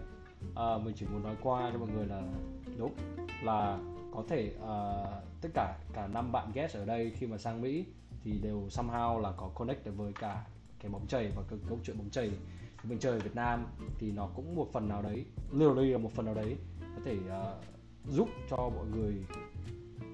Uh, 0.51 0.85
mình 0.85 0.95
chỉ 0.97 1.05
muốn 1.05 1.23
nói 1.23 1.35
qua 1.41 1.69
cho 1.73 1.79
mọi 1.79 1.89
người 1.89 2.05
là 2.05 2.21
đúng 2.77 2.95
là 3.43 3.77
có 4.13 4.23
thể 4.29 4.51
uh, 4.57 5.41
tất 5.41 5.49
cả 5.53 5.77
cả 5.93 6.07
năm 6.07 6.31
bạn 6.31 6.51
guest 6.53 6.75
ở 6.75 6.85
đây 6.85 7.11
khi 7.15 7.27
mà 7.27 7.37
sang 7.37 7.61
Mỹ 7.61 7.85
thì 8.23 8.31
đều 8.31 8.67
somehow 8.69 9.19
là 9.19 9.31
có 9.37 9.49
connect 9.55 9.85
được 9.85 9.97
với 9.97 10.13
cả 10.13 10.45
cái 10.79 10.91
bóng 10.91 11.07
chày 11.07 11.31
và 11.35 11.43
cái 11.49 11.59
câu 11.69 11.79
chuyện 11.83 11.97
bóng 11.97 12.09
chày 12.09 12.31
mình 12.83 12.99
chơi 12.99 13.11
ở 13.11 13.19
Việt 13.19 13.35
Nam 13.35 13.65
thì 13.99 14.11
nó 14.11 14.27
cũng 14.35 14.55
một 14.55 14.67
phần 14.73 14.89
nào 14.89 15.01
đấy 15.01 15.25
literally 15.51 15.91
là 15.91 15.97
một 15.97 16.11
phần 16.11 16.25
nào 16.25 16.33
đấy 16.33 16.55
có 16.79 17.01
thể 17.05 17.17
uh, 17.27 17.63
giúp 18.09 18.29
cho 18.49 18.57
mọi 18.57 18.85
người 18.95 19.13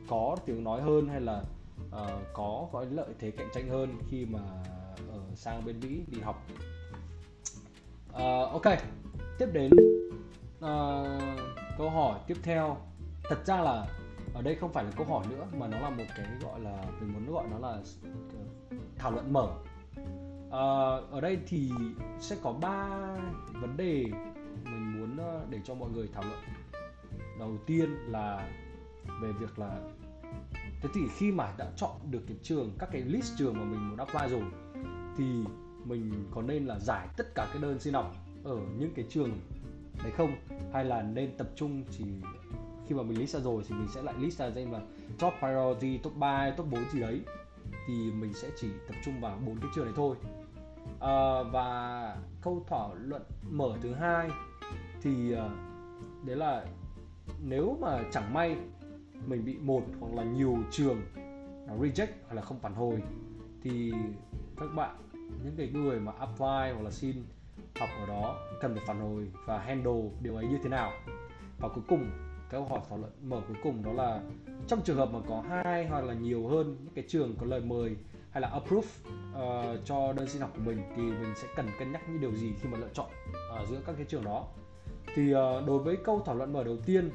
có 0.08 0.38
tiếng 0.46 0.64
nói 0.64 0.82
hơn 0.82 1.08
hay 1.08 1.22
là 1.22 1.44
uh, 1.96 2.28
có 2.34 2.68
có 2.72 2.86
lợi 2.92 3.10
thế 3.20 3.32
cạnh 3.32 3.50
tranh 3.54 3.70
hơn 3.70 3.98
khi 4.10 4.26
mà 4.26 4.40
ở 5.12 5.22
sang 5.36 5.66
bên 5.66 5.80
Mỹ 5.80 6.04
đi 6.08 6.20
học. 6.22 6.48
Uh, 8.10 8.52
ok 8.52 8.78
tiếp 9.40 9.48
đến 9.54 9.72
uh, 10.58 11.40
câu 11.78 11.90
hỏi 11.90 12.20
tiếp 12.28 12.38
theo. 12.44 12.78
Thật 13.24 13.46
ra 13.46 13.62
là 13.62 13.88
ở 14.34 14.42
đây 14.42 14.56
không 14.56 14.74
phải 14.74 14.84
là 14.84 14.92
câu 14.98 15.06
hỏi 15.06 15.26
nữa 15.30 15.48
mà 15.58 15.68
nó 15.68 15.80
là 15.80 15.90
một 15.90 16.04
cái 16.18 16.26
gọi 16.42 16.60
là 16.60 16.84
mình 17.00 17.14
muốn 17.14 17.34
gọi 17.34 17.46
nó 17.52 17.60
là 17.60 17.82
thảo 18.98 19.12
luận 19.12 19.34
mở. 19.34 19.48
À, 20.52 20.66
ở 21.12 21.22
đây 21.22 21.40
thì 21.48 21.72
sẽ 22.20 22.36
có 22.44 22.54
ba 22.54 22.88
vấn 23.54 23.78
đề 23.78 24.06
mình 24.64 25.00
muốn 25.00 25.18
để 25.50 25.60
cho 25.64 25.74
mọi 25.76 25.90
người 25.90 26.10
thảo 26.14 26.24
luận. 26.24 26.40
Đầu 27.40 27.58
tiên 27.66 27.90
là 27.90 28.50
về 29.22 29.32
việc 29.32 29.60
là 29.60 29.78
thế 30.82 30.90
thì 30.94 31.02
khi 31.18 31.32
mà 31.32 31.54
đã 31.58 31.72
chọn 31.76 31.92
được 32.12 32.22
cái 32.28 32.38
trường 32.44 32.72
các 32.80 32.90
cái 32.92 33.02
list 33.02 33.38
trường 33.38 33.54
mà 33.54 33.64
mình 33.64 33.90
muốn 33.90 33.98
apply 33.98 34.30
rồi 34.30 34.44
thì 35.18 35.26
mình 35.86 36.28
có 36.32 36.42
nên 36.42 36.66
là 36.66 36.80
giải 36.80 37.08
tất 37.18 37.36
cả 37.36 37.48
cái 37.54 37.62
đơn 37.62 37.80
xin 37.80 37.94
học 37.94 38.16
ở 38.44 38.58
những 38.78 38.92
cái 38.96 39.06
trường 39.10 39.32
đấy 40.04 40.12
không? 40.18 40.36
Hay 40.74 40.86
là 40.86 41.02
nên 41.02 41.38
tập 41.38 41.48
trung 41.56 41.84
chỉ 41.92 42.04
khi 42.88 42.96
mà 42.96 43.04
mình 43.04 43.20
list 43.20 43.36
ra 43.36 43.40
rồi 43.40 43.64
thì 43.68 43.76
mình 43.76 43.88
sẽ 43.88 44.02
lại 44.02 44.16
list 44.20 44.40
ra 44.40 44.50
danh 44.50 44.72
là 44.72 44.82
top 45.20 45.34
priority 45.40 45.98
top 45.98 46.16
3 46.16 46.52
top 46.52 46.68
4 46.72 46.84
gì 46.94 47.00
đấy 47.00 47.22
thì 47.88 48.12
mình 48.12 48.34
sẽ 48.34 48.50
chỉ 48.58 48.68
tập 48.88 48.96
trung 49.06 49.22
vào 49.22 49.40
bốn 49.46 49.60
cái 49.60 49.70
trường 49.76 49.86
này 49.86 49.94
thôi. 49.98 50.16
À, 51.00 51.44
và 51.52 52.18
câu 52.42 52.66
thảo 52.68 52.96
luận 52.96 53.22
mở 53.50 53.78
thứ 53.82 53.94
hai 53.94 54.30
thì 55.02 55.34
à, 55.34 55.50
đấy 56.26 56.36
là 56.36 56.66
nếu 57.44 57.78
mà 57.82 58.04
chẳng 58.12 58.34
may 58.34 58.58
mình 59.28 59.46
bị 59.46 59.58
một 59.58 59.84
hoặc 60.00 60.14
là 60.14 60.24
nhiều 60.24 60.58
trường 60.72 61.02
nó 61.68 61.74
reject 61.76 62.08
hoặc 62.28 62.36
là 62.36 62.42
không 62.42 62.60
phản 62.60 62.74
hồi 62.74 63.04
thì 63.64 63.94
các 64.58 64.70
bạn 64.76 64.96
những 65.44 65.56
cái 65.58 65.68
người 65.68 66.00
mà 66.00 66.12
apply 66.12 66.74
hoặc 66.74 66.82
là 66.84 66.92
xin 66.92 67.24
học 67.80 67.90
ở 68.00 68.06
đó 68.08 68.38
cần 68.62 68.76
phải 68.76 68.84
phản 68.88 69.00
hồi 69.00 69.32
và 69.46 69.60
handle 69.60 70.10
điều 70.22 70.36
ấy 70.36 70.48
như 70.48 70.58
thế 70.64 70.70
nào. 70.70 70.92
Và 71.60 71.70
cuối 71.70 71.84
cùng 71.88 72.12
câu 72.50 72.66
hỏi 72.66 72.80
thảo 72.90 72.98
luận 72.98 73.12
mở 73.24 73.42
cuối 73.48 73.58
cùng 73.64 73.84
đó 73.84 73.94
là 73.94 74.22
trong 74.68 74.82
trường 74.82 74.98
hợp 74.98 75.10
mà 75.14 75.20
có 75.28 75.44
hai 75.50 75.88
hoặc 75.88 76.06
là 76.06 76.14
nhiều 76.14 76.48
hơn 76.48 76.78
những 76.84 76.94
cái 76.94 77.06
trường 77.08 77.36
có 77.40 77.46
lời 77.46 77.62
mời 77.62 77.96
hay 78.32 78.42
là 78.42 78.48
approve 78.48 78.88
uh, 79.32 79.86
cho 79.86 80.14
đơn 80.14 80.28
xin 80.28 80.42
học 80.42 80.52
của 80.56 80.62
mình 80.66 80.82
thì 80.96 81.02
mình 81.02 81.34
sẽ 81.36 81.48
cần 81.56 81.68
cân 81.80 81.92
nhắc 81.92 82.02
những 82.10 82.22
điều 82.22 82.32
gì 82.32 82.54
khi 82.62 82.70
mà 82.70 82.78
lựa 82.78 82.90
chọn 82.94 83.08
uh, 83.62 83.70
giữa 83.70 83.82
các 83.86 83.94
cái 83.98 84.06
trường 84.06 84.24
đó. 84.24 84.48
Thì 85.16 85.34
uh, 85.34 85.38
đối 85.68 85.80
với 85.80 85.98
câu 86.06 86.22
thảo 86.26 86.36
luận 86.36 86.54
mở 86.54 86.64
đầu 86.64 86.78
tiên 86.86 87.10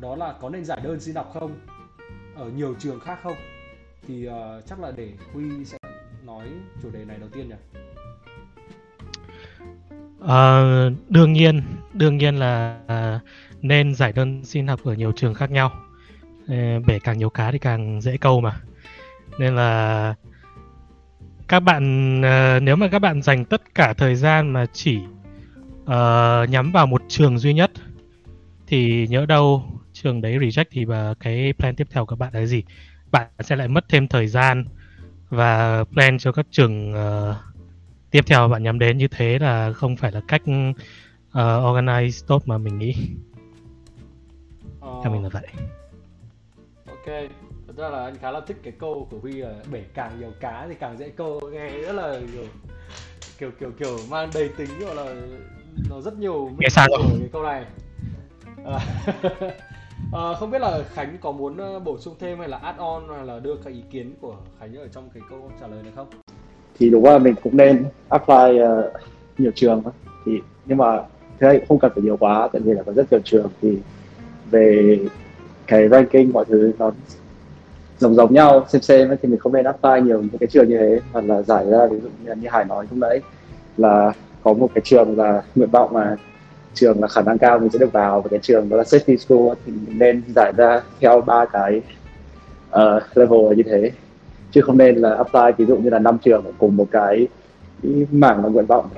đó 0.00 0.16
là 0.16 0.34
có 0.40 0.50
nên 0.50 0.64
giải 0.64 0.80
đơn 0.84 1.00
xin 1.00 1.14
học 1.14 1.30
không? 1.34 1.58
Ở 2.36 2.50
nhiều 2.56 2.74
trường 2.78 3.00
khác 3.00 3.18
không? 3.22 3.36
Thì 4.06 4.28
uh, 4.28 4.32
chắc 4.66 4.80
là 4.80 4.92
để 4.96 5.12
huy 5.32 5.64
sẽ 5.64 5.78
nói 6.24 6.46
chủ 6.82 6.90
đề 6.90 7.04
này 7.04 7.16
đầu 7.18 7.28
tiên 7.28 7.48
nhỉ? 7.48 7.54
Uh, 10.24 10.92
đương 11.08 11.32
nhiên 11.32 11.62
đương 11.92 12.16
nhiên 12.16 12.36
là 12.36 12.80
uh, 12.84 13.22
nên 13.62 13.94
giải 13.94 14.12
đơn 14.12 14.44
xin 14.44 14.66
học 14.66 14.80
ở 14.84 14.94
nhiều 14.94 15.12
trường 15.12 15.34
khác 15.34 15.50
nhau. 15.50 15.72
Bể 16.86 16.98
càng 17.04 17.18
nhiều 17.18 17.30
cá 17.30 17.52
thì 17.52 17.58
càng 17.58 18.00
dễ 18.00 18.16
câu 18.16 18.40
mà. 18.40 18.60
Nên 19.38 19.54
là 19.56 20.14
các 21.48 21.60
bạn 21.60 22.18
uh, 22.20 22.62
nếu 22.62 22.76
mà 22.76 22.88
các 22.88 22.98
bạn 22.98 23.22
dành 23.22 23.44
tất 23.44 23.74
cả 23.74 23.92
thời 23.92 24.14
gian 24.14 24.50
mà 24.50 24.66
chỉ 24.72 24.98
uh, 25.82 26.48
nhắm 26.48 26.72
vào 26.72 26.86
một 26.86 27.02
trường 27.08 27.38
duy 27.38 27.54
nhất 27.54 27.70
thì 28.66 29.06
nhớ 29.10 29.26
đâu 29.26 29.64
trường 30.02 30.20
đấy 30.20 30.38
reject 30.38 30.64
thì 30.70 30.84
và 30.84 31.14
cái 31.20 31.52
plan 31.58 31.76
tiếp 31.76 31.86
theo 31.90 32.06
của 32.06 32.16
các 32.16 32.18
bạn 32.18 32.34
là 32.34 32.46
gì? 32.46 32.62
Bạn 33.10 33.26
sẽ 33.40 33.56
lại 33.56 33.68
mất 33.68 33.84
thêm 33.88 34.08
thời 34.08 34.26
gian 34.26 34.64
và 35.28 35.84
plan 35.84 36.18
cho 36.18 36.32
các 36.32 36.46
trường 36.50 36.92
uh, 36.92 37.36
tiếp 38.10 38.24
theo 38.26 38.48
bạn 38.48 38.62
nhắm 38.62 38.78
đến 38.78 38.98
như 38.98 39.08
thế 39.08 39.38
là 39.38 39.72
không 39.72 39.96
phải 39.96 40.12
là 40.12 40.20
cách 40.28 40.42
uh, 40.42 41.36
organize 41.38 42.26
tốt 42.26 42.42
mà 42.46 42.58
mình 42.58 42.78
nghĩ. 42.78 42.94
Theo 44.80 45.12
mình 45.12 45.22
là 45.22 45.28
vậy. 45.28 45.46
Ok. 46.86 47.30
Thật 47.66 47.76
ra 47.76 47.88
là 47.88 48.04
anh 48.04 48.14
khá 48.20 48.30
là 48.30 48.40
thích 48.46 48.56
cái 48.62 48.72
câu 48.78 49.08
của 49.10 49.18
huy 49.18 49.32
là 49.32 49.54
bể 49.72 49.82
càng 49.94 50.20
nhiều 50.20 50.32
cá 50.40 50.66
thì 50.68 50.74
càng 50.80 50.98
dễ 50.98 51.10
câu. 51.10 51.40
Nghe 51.52 51.68
rất 51.68 51.92
là 51.92 52.20
kiểu 52.32 52.44
kiểu 53.38 53.50
kiểu, 53.60 53.70
kiểu 53.78 53.98
mang 54.10 54.30
đầy 54.34 54.48
tính 54.48 54.70
gọi 54.80 54.96
là 54.96 55.14
nó 55.90 56.00
rất 56.00 56.18
nhiều 56.18 56.50
nghe 56.58 56.68
sang 56.68 56.88
rồi. 56.90 57.08
cái 57.20 57.28
câu 57.32 57.42
này. 57.42 57.64
À, 58.64 58.80
à, 60.12 60.34
không 60.40 60.50
biết 60.50 60.60
là 60.60 60.80
khánh 60.94 61.16
có 61.20 61.32
muốn 61.32 61.56
ờ, 61.56 61.78
bổ 61.78 61.98
sung 61.98 62.14
thêm 62.20 62.38
hay 62.38 62.48
là 62.48 62.56
add 62.56 62.78
on 62.78 63.02
hay 63.16 63.26
là 63.26 63.38
đưa 63.38 63.56
các 63.64 63.70
ý 63.70 63.82
kiến 63.90 64.14
của 64.20 64.36
khánh 64.60 64.76
ở 64.76 64.88
trong 64.88 65.08
cái 65.14 65.22
câu 65.30 65.50
trả 65.60 65.66
lời 65.66 65.82
này 65.82 65.92
không? 65.96 66.06
Thì 66.78 66.90
đúng 66.90 67.04
là 67.04 67.18
mình 67.18 67.34
cũng 67.42 67.56
nên 67.56 67.84
apply 68.08 68.62
uh, 68.62 68.92
nhiều 69.38 69.50
trường 69.54 69.82
thì 70.26 70.40
nhưng 70.66 70.78
mà 70.78 71.02
thế 71.40 71.64
không 71.68 71.78
cần 71.78 71.92
phải 71.94 72.02
nhiều 72.02 72.16
quá 72.16 72.48
tại 72.52 72.62
vì 72.62 72.72
là 72.72 72.82
có 72.82 72.92
rất 72.92 73.12
nhiều 73.12 73.20
trường. 73.24 73.48
Thì 73.62 73.78
về 74.50 74.98
cái 75.66 75.88
ranking 75.88 76.32
mọi 76.32 76.44
thứ 76.44 76.72
nó 76.78 76.90
giống 77.98 78.14
giống 78.14 78.34
nhau 78.34 78.64
xem 78.68 78.82
xem 78.82 79.16
thì 79.22 79.28
mình 79.28 79.38
không 79.38 79.52
nên 79.52 79.64
apply 79.64 80.00
nhiều 80.02 80.20
những 80.20 80.38
cái 80.40 80.46
trường 80.46 80.68
như 80.68 80.78
thế. 80.78 81.00
Hoặc 81.12 81.24
là 81.24 81.42
giải 81.42 81.66
ra 81.70 81.86
ví 81.86 82.00
dụ 82.00 82.08
như, 82.24 82.34
như 82.34 82.48
hải 82.48 82.64
nói 82.64 82.86
lúc 82.90 82.98
nãy 82.98 83.20
là 83.76 84.12
có 84.42 84.52
một 84.52 84.70
cái 84.74 84.82
trường 84.84 85.18
là 85.18 85.42
nguyện 85.54 85.70
vọng 85.70 85.92
mà 85.92 86.16
trường 86.74 87.00
là 87.00 87.08
khả 87.08 87.22
năng 87.22 87.38
cao 87.38 87.58
mình 87.58 87.70
sẽ 87.70 87.78
được 87.78 87.92
vào 87.92 88.20
và 88.20 88.28
cái 88.28 88.38
trường 88.42 88.68
đó 88.68 88.76
là 88.76 88.82
safety 88.82 89.16
school 89.16 89.54
thì 89.66 89.72
mình 89.72 89.98
nên 89.98 90.22
giải 90.34 90.52
ra 90.56 90.82
theo 91.00 91.20
ba 91.20 91.44
cái 91.44 91.80
uh, 92.70 93.02
level 93.14 93.56
như 93.56 93.62
thế. 93.62 93.90
Chứ 94.50 94.60
không 94.60 94.78
nên 94.78 94.96
là 94.96 95.14
apply 95.14 95.40
ví 95.58 95.64
dụ 95.64 95.76
như 95.76 95.90
là 95.90 95.98
năm 95.98 96.18
trường 96.18 96.44
cùng 96.58 96.76
một 96.76 96.86
cái, 96.90 97.28
cái 97.82 98.06
mảng 98.10 98.44
là 98.44 98.48
nguyện 98.48 98.66
vọng 98.66 98.88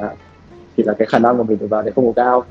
thì 0.77 0.83
là 0.83 0.95
cái 0.99 1.07
khả 1.07 1.19
năng 1.19 1.37
của 1.37 1.43
mình 1.43 1.59
được 1.59 1.67
vào 1.71 1.83
thì 1.83 1.91
không 1.95 2.07
có 2.07 2.13
cao. 2.23 2.45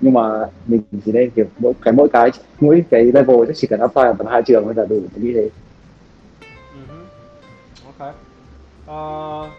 Nhưng 0.00 0.12
mà 0.12 0.46
mình 0.66 0.82
chỉ 1.04 1.12
nên 1.12 1.30
kiểu 1.30 1.44
mỗi 1.58 1.72
cái 1.82 1.92
mỗi 1.92 2.08
cái 2.08 2.30
mỗi 2.60 2.84
cái 2.90 3.04
level 3.04 3.36
chỉ 3.54 3.66
cần 3.66 3.80
apply 3.80 4.02
ở 4.02 4.14
tầm 4.18 4.26
hai 4.26 4.42
trường 4.42 4.64
thôi 4.64 4.74
là 4.76 4.86
đủ 4.86 5.00
như 5.16 5.32
thế. 5.34 5.50
Uh-huh. 6.72 7.04
ok. 7.98 8.14
Uh, 8.84 9.52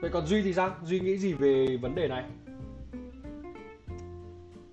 vậy 0.00 0.10
còn 0.12 0.26
duy 0.26 0.42
thì 0.42 0.52
sao? 0.52 0.70
Duy 0.84 1.00
nghĩ 1.00 1.18
gì 1.18 1.32
về 1.32 1.78
vấn 1.82 1.94
đề 1.94 2.08
này? 2.08 2.22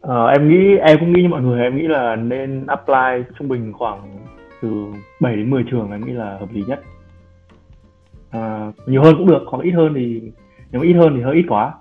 Uh, 0.07 0.29
em 0.37 0.49
nghĩ 0.49 0.77
em 0.77 0.97
cũng 0.99 1.13
nghĩ 1.13 1.21
như 1.21 1.29
mọi 1.29 1.41
người 1.41 1.61
em 1.61 1.75
nghĩ 1.75 1.87
là 1.87 2.15
nên 2.15 2.65
apply 2.67 3.33
trung 3.37 3.47
bình 3.47 3.73
khoảng 3.73 4.17
từ 4.61 4.85
7 5.19 5.35
đến 5.35 5.49
10 5.49 5.63
trường 5.71 5.91
em 5.91 6.05
nghĩ 6.05 6.13
là 6.13 6.37
hợp 6.39 6.49
lý 6.51 6.63
nhất. 6.67 6.81
Uh, 8.37 8.75
nhiều 8.87 9.03
hơn 9.03 9.15
cũng 9.17 9.27
được 9.27 9.43
hoặc 9.47 9.63
ít 9.63 9.71
hơn 9.71 9.93
thì 9.95 10.21
nếu 10.71 10.81
ít 10.81 10.93
hơn 10.93 11.13
thì 11.15 11.21
hơi 11.21 11.35
ít 11.35 11.45
quá. 11.49 11.73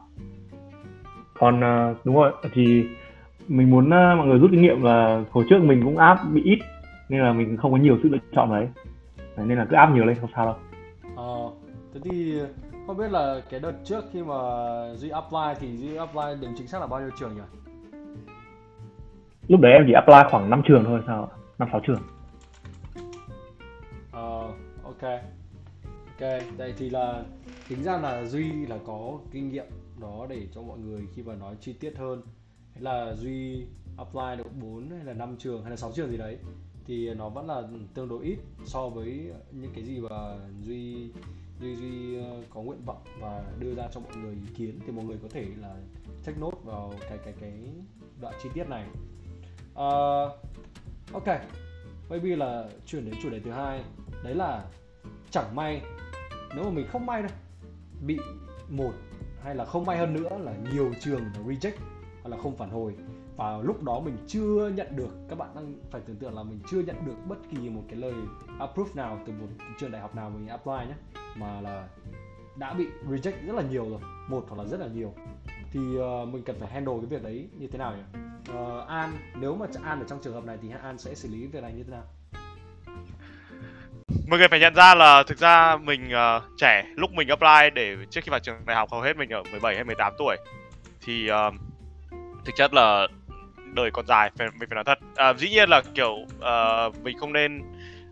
Còn 1.38 1.60
uh, 1.60 1.96
đúng 2.04 2.16
rồi 2.16 2.32
thì 2.52 2.86
mình 3.48 3.70
muốn 3.70 3.84
uh, 3.84 4.18
mọi 4.18 4.26
người 4.26 4.38
rút 4.38 4.50
kinh 4.50 4.62
nghiệm 4.62 4.82
là 4.82 5.24
hồi 5.30 5.44
trước 5.50 5.62
mình 5.62 5.82
cũng 5.84 5.98
áp 5.98 6.18
bị 6.32 6.42
ít 6.44 6.58
nên 7.08 7.20
là 7.20 7.32
mình 7.32 7.56
không 7.56 7.72
có 7.72 7.78
nhiều 7.78 7.98
sự 8.02 8.08
lựa 8.08 8.18
chọn 8.32 8.50
đấy. 8.50 8.68
Nên 9.36 9.58
là 9.58 9.66
cứ 9.70 9.76
áp 9.76 9.94
nhiều 9.94 10.04
lên 10.04 10.16
không 10.20 10.30
sao 10.34 10.46
đâu. 10.46 10.56
Ờ 11.16 11.50
thế 11.94 12.00
thì 12.04 12.34
không 12.86 12.96
biết 12.96 13.10
là 13.10 13.40
cái 13.50 13.60
đợt 13.60 13.72
trước 13.84 14.04
khi 14.12 14.22
mà 14.22 14.34
duy 14.94 15.08
apply 15.08 15.60
thì 15.60 15.76
duy 15.76 15.96
apply 15.96 16.40
điểm 16.40 16.50
chính 16.58 16.66
xác 16.66 16.80
là 16.80 16.86
bao 16.86 17.00
nhiêu 17.00 17.10
trường 17.20 17.34
nhỉ? 17.34 17.65
Lúc 19.48 19.60
đấy 19.60 19.72
em 19.72 19.84
chỉ 19.86 19.92
apply 19.92 20.30
khoảng 20.30 20.50
5 20.50 20.62
trường 20.68 20.84
thôi, 20.84 21.00
sao 21.06 21.30
năm, 21.58 21.68
sáu 21.72 21.80
trường. 21.86 22.00
Ờ 24.12 24.52
ok. 24.82 25.02
Ok, 26.20 26.30
đây 26.56 26.74
thì 26.78 26.90
là, 26.90 27.24
tính 27.68 27.82
ra 27.82 27.98
là 27.98 28.24
duy 28.24 28.66
là 28.66 28.78
có 28.86 29.18
kinh 29.32 29.48
nghiệm 29.48 29.66
đó 30.00 30.26
để 30.28 30.46
cho 30.54 30.62
mọi 30.62 30.78
người 30.78 31.06
khi 31.14 31.22
mà 31.22 31.34
nói 31.34 31.54
chi 31.60 31.72
tiết 31.72 31.96
hơn. 31.96 32.22
Hay 32.74 32.82
là 32.82 33.14
duy 33.14 33.66
apply 33.96 34.36
được 34.38 34.56
4 34.60 34.90
hay 34.90 35.04
là 35.04 35.12
5 35.12 35.36
trường 35.38 35.62
hay 35.62 35.70
là 35.70 35.76
6 35.76 35.92
trường 35.92 36.10
gì 36.10 36.16
đấy, 36.16 36.38
thì 36.86 37.14
nó 37.14 37.28
vẫn 37.28 37.46
là 37.46 37.62
tương 37.94 38.08
đối 38.08 38.24
ít 38.24 38.38
so 38.64 38.88
với 38.88 39.32
những 39.52 39.70
cái 39.74 39.84
gì 39.84 40.00
mà 40.00 40.36
duy 40.60 41.10
duy 41.60 41.76
duy 41.76 42.18
ờ, 42.18 42.42
có 42.50 42.62
nguyện 42.62 42.84
vọng 42.86 43.02
và 43.20 43.44
đưa 43.58 43.74
ra 43.74 43.88
cho 43.94 44.00
mọi 44.00 44.16
người 44.16 44.34
ý 44.34 44.54
kiến. 44.56 44.78
Thì 44.86 44.92
mọi 44.92 45.04
người 45.04 45.18
có 45.22 45.28
thể 45.30 45.46
là 45.60 45.74
check 46.26 46.40
note 46.40 46.58
vào 46.64 46.92
cái 47.08 47.18
cái 47.24 47.34
cái 47.40 47.52
đoạn 48.20 48.34
chi 48.42 48.48
tiết 48.54 48.68
này 48.68 48.86
uh, 49.76 50.32
ok. 51.12 51.40
Maybe 52.10 52.36
là 52.36 52.64
chuyển 52.86 53.04
đến 53.04 53.14
chủ 53.22 53.30
đề 53.30 53.40
thứ 53.40 53.50
hai. 53.50 53.84
Đấy 54.24 54.34
là 54.34 54.64
chẳng 55.30 55.54
may 55.54 55.82
nếu 56.54 56.64
mà 56.64 56.70
mình 56.70 56.86
không 56.92 57.06
may 57.06 57.22
đâu 57.22 57.30
bị 58.00 58.18
một 58.68 58.92
hay 59.42 59.54
là 59.54 59.64
không 59.64 59.84
may 59.84 59.98
hơn 59.98 60.14
nữa 60.14 60.38
là 60.38 60.54
nhiều 60.72 60.92
trường 61.00 61.22
reject 61.46 61.76
hoặc 62.22 62.30
là 62.30 62.42
không 62.42 62.56
phản 62.56 62.70
hồi. 62.70 62.94
Và 63.36 63.58
lúc 63.58 63.82
đó 63.82 64.00
mình 64.00 64.16
chưa 64.26 64.72
nhận 64.76 64.96
được 64.96 65.10
các 65.28 65.38
bạn 65.38 65.50
đang 65.54 65.74
phải 65.90 66.00
tưởng 66.00 66.16
tượng 66.16 66.34
là 66.34 66.42
mình 66.42 66.60
chưa 66.70 66.80
nhận 66.80 66.96
được 67.06 67.14
bất 67.28 67.36
kỳ 67.50 67.68
một 67.68 67.82
cái 67.88 67.96
lời 67.96 68.14
approve 68.58 68.90
nào 68.94 69.20
từ 69.26 69.32
một 69.32 69.46
trường 69.80 69.90
đại 69.90 70.02
học 70.02 70.14
nào 70.14 70.30
mình 70.30 70.48
apply 70.48 70.72
nhé. 70.72 70.94
Mà 71.36 71.60
là 71.60 71.88
đã 72.56 72.74
bị 72.74 72.86
reject 73.08 73.46
rất 73.46 73.54
là 73.54 73.62
nhiều 73.62 73.90
rồi 73.90 74.00
một 74.28 74.44
hoặc 74.48 74.62
là 74.62 74.64
rất 74.64 74.80
là 74.80 74.86
nhiều 74.86 75.14
thì 75.72 75.80
uh, 75.80 76.28
mình 76.28 76.42
cần 76.46 76.56
phải 76.60 76.68
handle 76.70 76.94
cái 77.00 77.06
việc 77.10 77.22
đấy 77.22 77.48
như 77.58 77.66
thế 77.72 77.78
nào 77.78 77.94
nhỉ? 77.96 78.20
Uh, 78.52 78.88
An 78.88 79.18
nếu 79.34 79.56
mà 79.56 79.66
An 79.84 80.00
ở 80.00 80.06
trong 80.08 80.18
trường 80.24 80.34
hợp 80.34 80.44
này 80.44 80.58
thì 80.62 80.68
An 80.82 80.98
sẽ 80.98 81.14
xử 81.14 81.28
lý 81.28 81.46
việc 81.46 81.62
này 81.62 81.72
như 81.72 81.82
thế 81.82 81.90
nào? 81.90 82.04
Mọi 84.28 84.38
người 84.38 84.48
phải 84.48 84.60
nhận 84.60 84.74
ra 84.74 84.94
là 84.94 85.22
thực 85.22 85.38
ra 85.38 85.76
mình 85.76 86.08
uh, 86.08 86.42
trẻ 86.56 86.84
lúc 86.94 87.12
mình 87.12 87.28
apply 87.28 87.70
để 87.74 87.96
trước 88.10 88.20
khi 88.24 88.30
vào 88.30 88.40
trường 88.40 88.56
đại 88.66 88.76
học 88.76 88.88
hầu 88.92 89.00
hết 89.00 89.16
mình 89.16 89.30
ở 89.30 89.42
17 89.50 89.74
hay 89.74 89.84
18 89.84 90.12
tuổi. 90.18 90.36
Thì 91.00 91.30
uh, 91.30 91.54
thực 92.44 92.56
chất 92.56 92.74
là 92.74 93.08
đời 93.74 93.90
còn 93.90 94.06
dài 94.06 94.30
phải 94.36 94.48
mình 94.58 94.68
phải 94.68 94.74
nói 94.74 94.84
thật. 94.84 94.98
Uh, 95.30 95.38
dĩ 95.38 95.50
nhiên 95.50 95.68
là 95.68 95.82
kiểu 95.94 96.12
uh, 96.12 97.02
mình 97.02 97.18
không 97.18 97.32
nên 97.32 97.62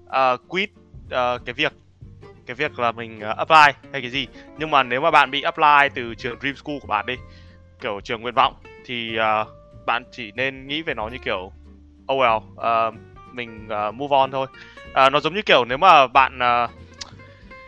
uh, 0.06 0.48
quit 0.48 0.70
uh, 1.06 1.44
cái 1.44 1.52
việc 1.54 1.72
cái 2.46 2.54
việc 2.54 2.78
là 2.78 2.92
mình 2.92 3.18
uh, 3.18 3.36
apply 3.36 3.88
hay 3.92 4.00
cái 4.00 4.10
gì. 4.10 4.26
Nhưng 4.58 4.70
mà 4.70 4.82
nếu 4.82 5.00
mà 5.00 5.10
bạn 5.10 5.30
bị 5.30 5.42
apply 5.42 5.88
từ 5.94 6.14
trường 6.14 6.40
dream 6.40 6.56
school 6.56 6.78
của 6.80 6.88
bạn 6.88 7.06
đi 7.06 7.14
kiểu 7.84 8.00
trường 8.04 8.22
nguyện 8.22 8.34
vọng 8.34 8.54
thì 8.84 9.18
uh, 9.18 9.48
bạn 9.86 10.04
chỉ 10.12 10.32
nên 10.32 10.66
nghĩ 10.66 10.82
về 10.82 10.94
nó 10.94 11.08
như 11.08 11.18
kiểu 11.24 11.52
oh 12.12 12.20
well 12.20 12.36
uh, 12.36 12.94
mình 13.32 13.68
uh, 13.88 13.94
move 13.94 14.16
on 14.16 14.30
thôi. 14.30 14.46
Uh, 14.90 15.12
nó 15.12 15.20
giống 15.20 15.34
như 15.34 15.42
kiểu 15.42 15.64
nếu 15.64 15.78
mà 15.78 16.06
bạn 16.06 16.38
uh, 16.38 16.70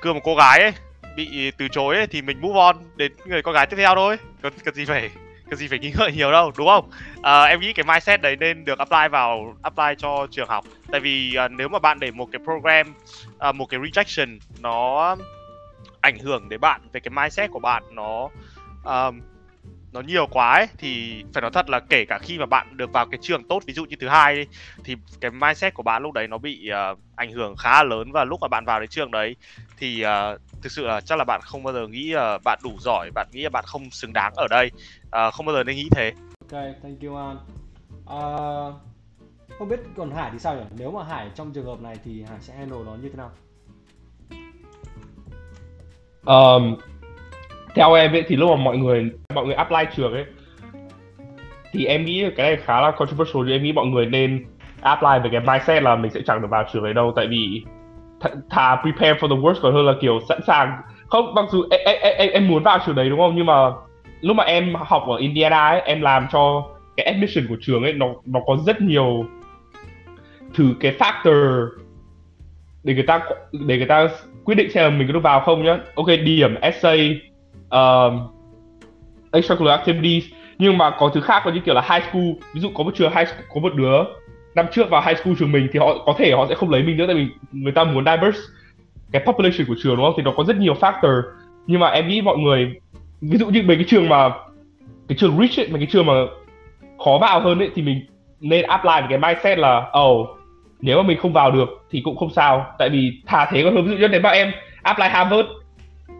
cưa 0.01 0.13
một 0.13 0.21
cô 0.25 0.35
gái 0.35 0.61
ấy 0.61 0.73
bị 1.17 1.51
từ 1.51 1.69
chối 1.69 1.97
ấy, 1.97 2.07
thì 2.07 2.23
mình 2.23 2.41
move 2.41 2.61
on 2.61 2.77
đến 2.97 3.13
người 3.27 3.43
con 3.43 3.55
gái 3.55 3.67
tiếp 3.67 3.77
theo 3.77 3.95
thôi. 3.95 4.17
Cần 4.43 4.53
cần 4.65 4.75
gì 4.75 4.85
phải 4.85 5.11
cần 5.51 5.59
gì 5.59 5.69
phải 5.69 5.79
nghĩ 5.79 5.93
ngợi 5.99 6.13
nhiều 6.13 6.33
đâu 6.33 6.53
đúng 6.57 6.67
không? 6.67 6.91
À, 7.23 7.43
em 7.43 7.61
nghĩ 7.61 7.73
cái 7.73 7.85
mindset 7.85 8.23
đấy 8.23 8.37
nên 8.37 8.65
được 8.65 8.79
apply 8.79 9.09
vào 9.11 9.57
apply 9.63 9.95
cho 9.99 10.27
trường 10.31 10.49
học. 10.49 10.65
Tại 10.91 11.01
vì 11.01 11.35
à, 11.35 11.49
nếu 11.49 11.69
mà 11.69 11.79
bạn 11.79 12.01
để 12.01 12.11
một 12.11 12.29
cái 12.33 12.41
program 12.45 12.95
à, 13.39 13.53
một 13.53 13.67
cái 13.67 13.81
rejection 13.81 14.39
nó 14.61 15.17
ảnh 16.01 16.19
hưởng 16.19 16.49
đến 16.49 16.61
bạn 16.61 16.81
về 16.93 17.01
cái 17.01 17.11
mindset 17.11 17.51
của 17.51 17.59
bạn 17.59 17.83
nó 17.91 18.29
um, 18.85 19.21
nó 19.93 20.01
nhiều 20.01 20.27
quá 20.31 20.53
ấy 20.53 20.69
thì 20.79 21.25
phải 21.35 21.41
nói 21.41 21.51
thật 21.55 21.71
là 21.71 21.81
kể 21.81 22.05
cả 22.05 22.19
khi 22.19 22.39
mà 22.39 22.47
bạn 22.47 22.77
được 22.77 22.93
vào 22.93 23.07
cái 23.07 23.19
trường 23.23 23.49
tốt 23.49 23.63
ví 23.67 23.73
dụ 23.73 23.85
như 23.85 23.97
thứ 24.01 24.09
hai 24.09 24.37
đi, 24.37 24.47
thì 24.85 24.97
cái 25.21 25.31
mindset 25.31 25.75
của 25.75 25.83
bạn 25.83 26.03
lúc 26.03 26.13
đấy 26.13 26.29
nó 26.29 26.39
bị 26.39 26.71
uh, 26.93 26.99
ảnh 27.17 27.33
hưởng 27.33 27.57
khá 27.57 27.85
lớn 27.85 28.13
và 28.13 28.25
lúc 28.25 28.41
mà 28.41 28.49
bạn 28.49 28.65
vào 28.65 28.81
đến 28.81 28.89
trường 28.89 29.11
đấy. 29.11 29.37
Thì 29.79 30.05
uh, 30.05 30.41
thực 30.63 30.73
sự 30.73 30.87
là 30.87 31.01
chắc 31.01 31.19
là 31.19 31.25
bạn 31.25 31.41
không 31.45 31.63
bao 31.63 31.75
giờ 31.75 31.89
nghĩ 31.89 32.15
uh, 32.17 32.43
bạn 32.45 32.59
đủ 32.63 32.77
giỏi 32.81 33.11
bạn 33.15 33.29
nghĩ 33.33 33.43
là 33.43 33.51
bạn 33.51 33.65
không 33.67 33.91
xứng 33.91 34.13
đáng 34.13 34.33
ở 34.37 34.47
đây. 34.51 34.71
Uh, 35.05 35.35
không 35.35 35.47
bao 35.47 35.55
giờ 35.55 35.65
nên 35.65 35.77
nghĩ 35.77 35.89
thế. 35.91 36.13
Ok 36.41 36.63
thank 36.83 37.03
you 37.03 37.17
an. 37.17 37.37
Uh, 38.05 38.75
không 39.59 39.69
biết 39.69 39.81
còn 39.97 40.11
hải 40.11 40.31
thì 40.33 40.39
sao 40.39 40.55
nhỉ? 40.55 40.63
Nếu 40.79 40.91
mà 40.91 41.05
hải 41.05 41.31
trong 41.35 41.53
trường 41.53 41.67
hợp 41.67 41.81
này 41.81 41.97
thì 42.05 42.23
hải 42.23 42.39
sẽ 42.41 42.55
handle 42.55 42.79
nó 42.87 42.95
như 42.95 43.09
thế 43.09 43.17
nào? 43.17 43.31
Um, 46.25 46.77
theo 47.77 47.95
em 47.95 48.13
ấy 48.13 48.25
thì 48.29 48.37
lúc 48.37 48.51
mà 48.51 48.57
mọi 48.57 48.77
người 48.77 49.11
mọi 49.35 49.47
người 49.47 49.55
apply 49.55 49.85
trường 49.97 50.13
ấy 50.13 50.25
thì 51.73 51.85
em 51.85 52.05
nghĩ 52.05 52.25
cái 52.37 52.47
này 52.47 52.57
khá 52.65 52.81
là 52.81 52.91
controversial. 52.91 53.53
Em 53.53 53.63
nghĩ 53.63 53.73
mọi 53.73 53.87
người 53.87 54.07
nên 54.07 54.45
apply 54.81 55.09
về 55.23 55.31
cái 55.33 55.41
mindset 55.41 55.83
là 55.83 55.97
mình 55.97 56.11
sẽ 56.11 56.21
chẳng 56.27 56.43
được 56.43 56.49
vào 56.51 56.65
trường 56.73 56.85
này 56.85 56.95
đâu. 56.95 57.13
Tại 57.17 57.27
vì 57.27 57.63
th- 58.21 58.41
thà 58.51 58.77
prepare 58.83 59.13
for 59.13 59.29
the 59.29 59.43
worst 59.43 59.55
còn 59.63 59.75
hơn 59.75 59.87
là 59.87 59.93
kiểu 60.01 60.21
sẵn 60.29 60.41
sàng. 60.47 60.73
Không 61.07 61.35
mặc 61.35 61.45
dù 61.51 61.65
em, 61.71 61.81
em, 61.85 62.15
em, 62.19 62.31
em 62.31 62.49
muốn 62.49 62.63
vào 62.63 62.79
trường 62.87 62.95
đấy 62.95 63.09
đúng 63.09 63.19
không? 63.19 63.37
Nhưng 63.37 63.47
mà 63.47 63.71
lúc 64.21 64.37
mà 64.37 64.45
em 64.45 64.75
học 64.75 65.03
ở 65.09 65.17
Indiana 65.17 65.69
ấy 65.69 65.81
em 65.81 66.01
làm 66.01 66.27
cho 66.33 66.65
cái 66.97 67.07
admission 67.07 67.47
của 67.49 67.57
trường 67.61 67.83
ấy 67.83 67.93
nó 67.93 68.07
nó 68.25 68.41
có 68.47 68.57
rất 68.67 68.81
nhiều 68.81 69.25
thử 70.55 70.75
cái 70.81 70.95
factor 70.99 71.67
để 72.85 72.95
người 72.95 73.07
ta 73.07 73.21
để 73.53 73.77
người 73.77 73.87
ta 73.87 74.09
quyết 74.45 74.55
định 74.55 74.71
xem 74.71 74.85
là 74.85 74.99
mình 74.99 75.07
có 75.07 75.13
được 75.13 75.23
vào 75.23 75.41
không 75.41 75.65
nhá. 75.65 75.79
Ok 75.95 76.07
điểm 76.25 76.55
essay 76.61 77.21
um, 77.71 78.29
extracurricular 79.33 79.79
activities 79.79 80.25
nhưng 80.59 80.79
mà 80.79 80.91
có 80.91 81.11
thứ 81.15 81.21
khác 81.21 81.43
có 81.45 81.51
như 81.51 81.61
kiểu 81.61 81.75
là 81.75 81.81
high 81.81 82.03
school. 82.11 82.31
Ví 82.55 82.61
dụ 82.61 82.71
có 82.75 82.85
một 82.85 82.95
trường 82.95 83.13
high 83.13 83.29
school, 83.29 83.45
có 83.55 83.61
một 83.61 83.75
đứa 83.75 83.97
năm 84.55 84.67
trước 84.73 84.91
vào 84.91 85.03
high 85.07 85.19
school 85.19 85.35
trường 85.39 85.53
mình 85.53 85.69
thì 85.73 85.79
họ 85.79 85.87
có 86.07 86.15
thể 86.19 86.33
họ 86.33 86.47
sẽ 86.49 86.55
không 86.55 86.71
lấy 86.71 86.83
mình 86.83 86.97
nữa 86.97 87.07
tại 87.07 87.17
vì 87.17 87.27
người 87.53 87.73
ta 87.73 87.85
muốn 87.85 88.05
diverse 88.05 88.39
cái 89.13 89.23
population 89.27 89.67
của 89.69 89.75
trường 89.83 89.97
đúng 89.97 90.05
không? 90.05 90.15
Thì 90.17 90.23
nó 90.23 90.33
có 90.37 90.45
rất 90.45 90.57
nhiều 90.57 90.75
factor. 90.75 91.23
Nhưng 91.67 91.81
mà 91.81 91.89
em 91.89 92.09
nghĩ 92.09 92.21
mọi 92.21 92.39
người 92.39 92.75
ví 93.21 93.39
dụ 93.39 93.47
như 93.47 93.63
mấy 93.63 93.77
cái 93.77 93.85
trường 93.89 94.09
mà 94.09 94.31
cái 95.09 95.19
trường 95.19 95.39
rich 95.39 95.61
ấy, 95.61 95.69
mấy 95.69 95.79
cái 95.79 95.89
trường 95.91 96.07
mà 96.07 96.13
khó 97.05 97.19
vào 97.21 97.41
hơn 97.41 97.59
ấy 97.59 97.71
thì 97.75 97.83
mình 97.83 98.07
nên 98.41 98.63
apply 98.63 99.07
cái 99.09 99.19
mindset 99.19 99.59
là 99.59 99.91
oh 99.99 100.29
nếu 100.81 100.97
mà 100.97 101.03
mình 101.03 101.19
không 101.19 101.33
vào 101.33 101.51
được 101.51 101.69
thì 101.91 102.01
cũng 102.05 102.17
không 102.17 102.31
sao 102.31 102.67
tại 102.79 102.89
vì 102.89 103.13
thà 103.27 103.49
thế 103.51 103.63
còn 103.65 103.75
hơn. 103.75 103.85
Ví 103.85 103.91
dụ 103.91 103.97
như 103.97 104.09
nếu 104.09 104.21
mà 104.21 104.31
em 104.31 104.53
apply 104.83 105.09
Harvard 105.09 105.49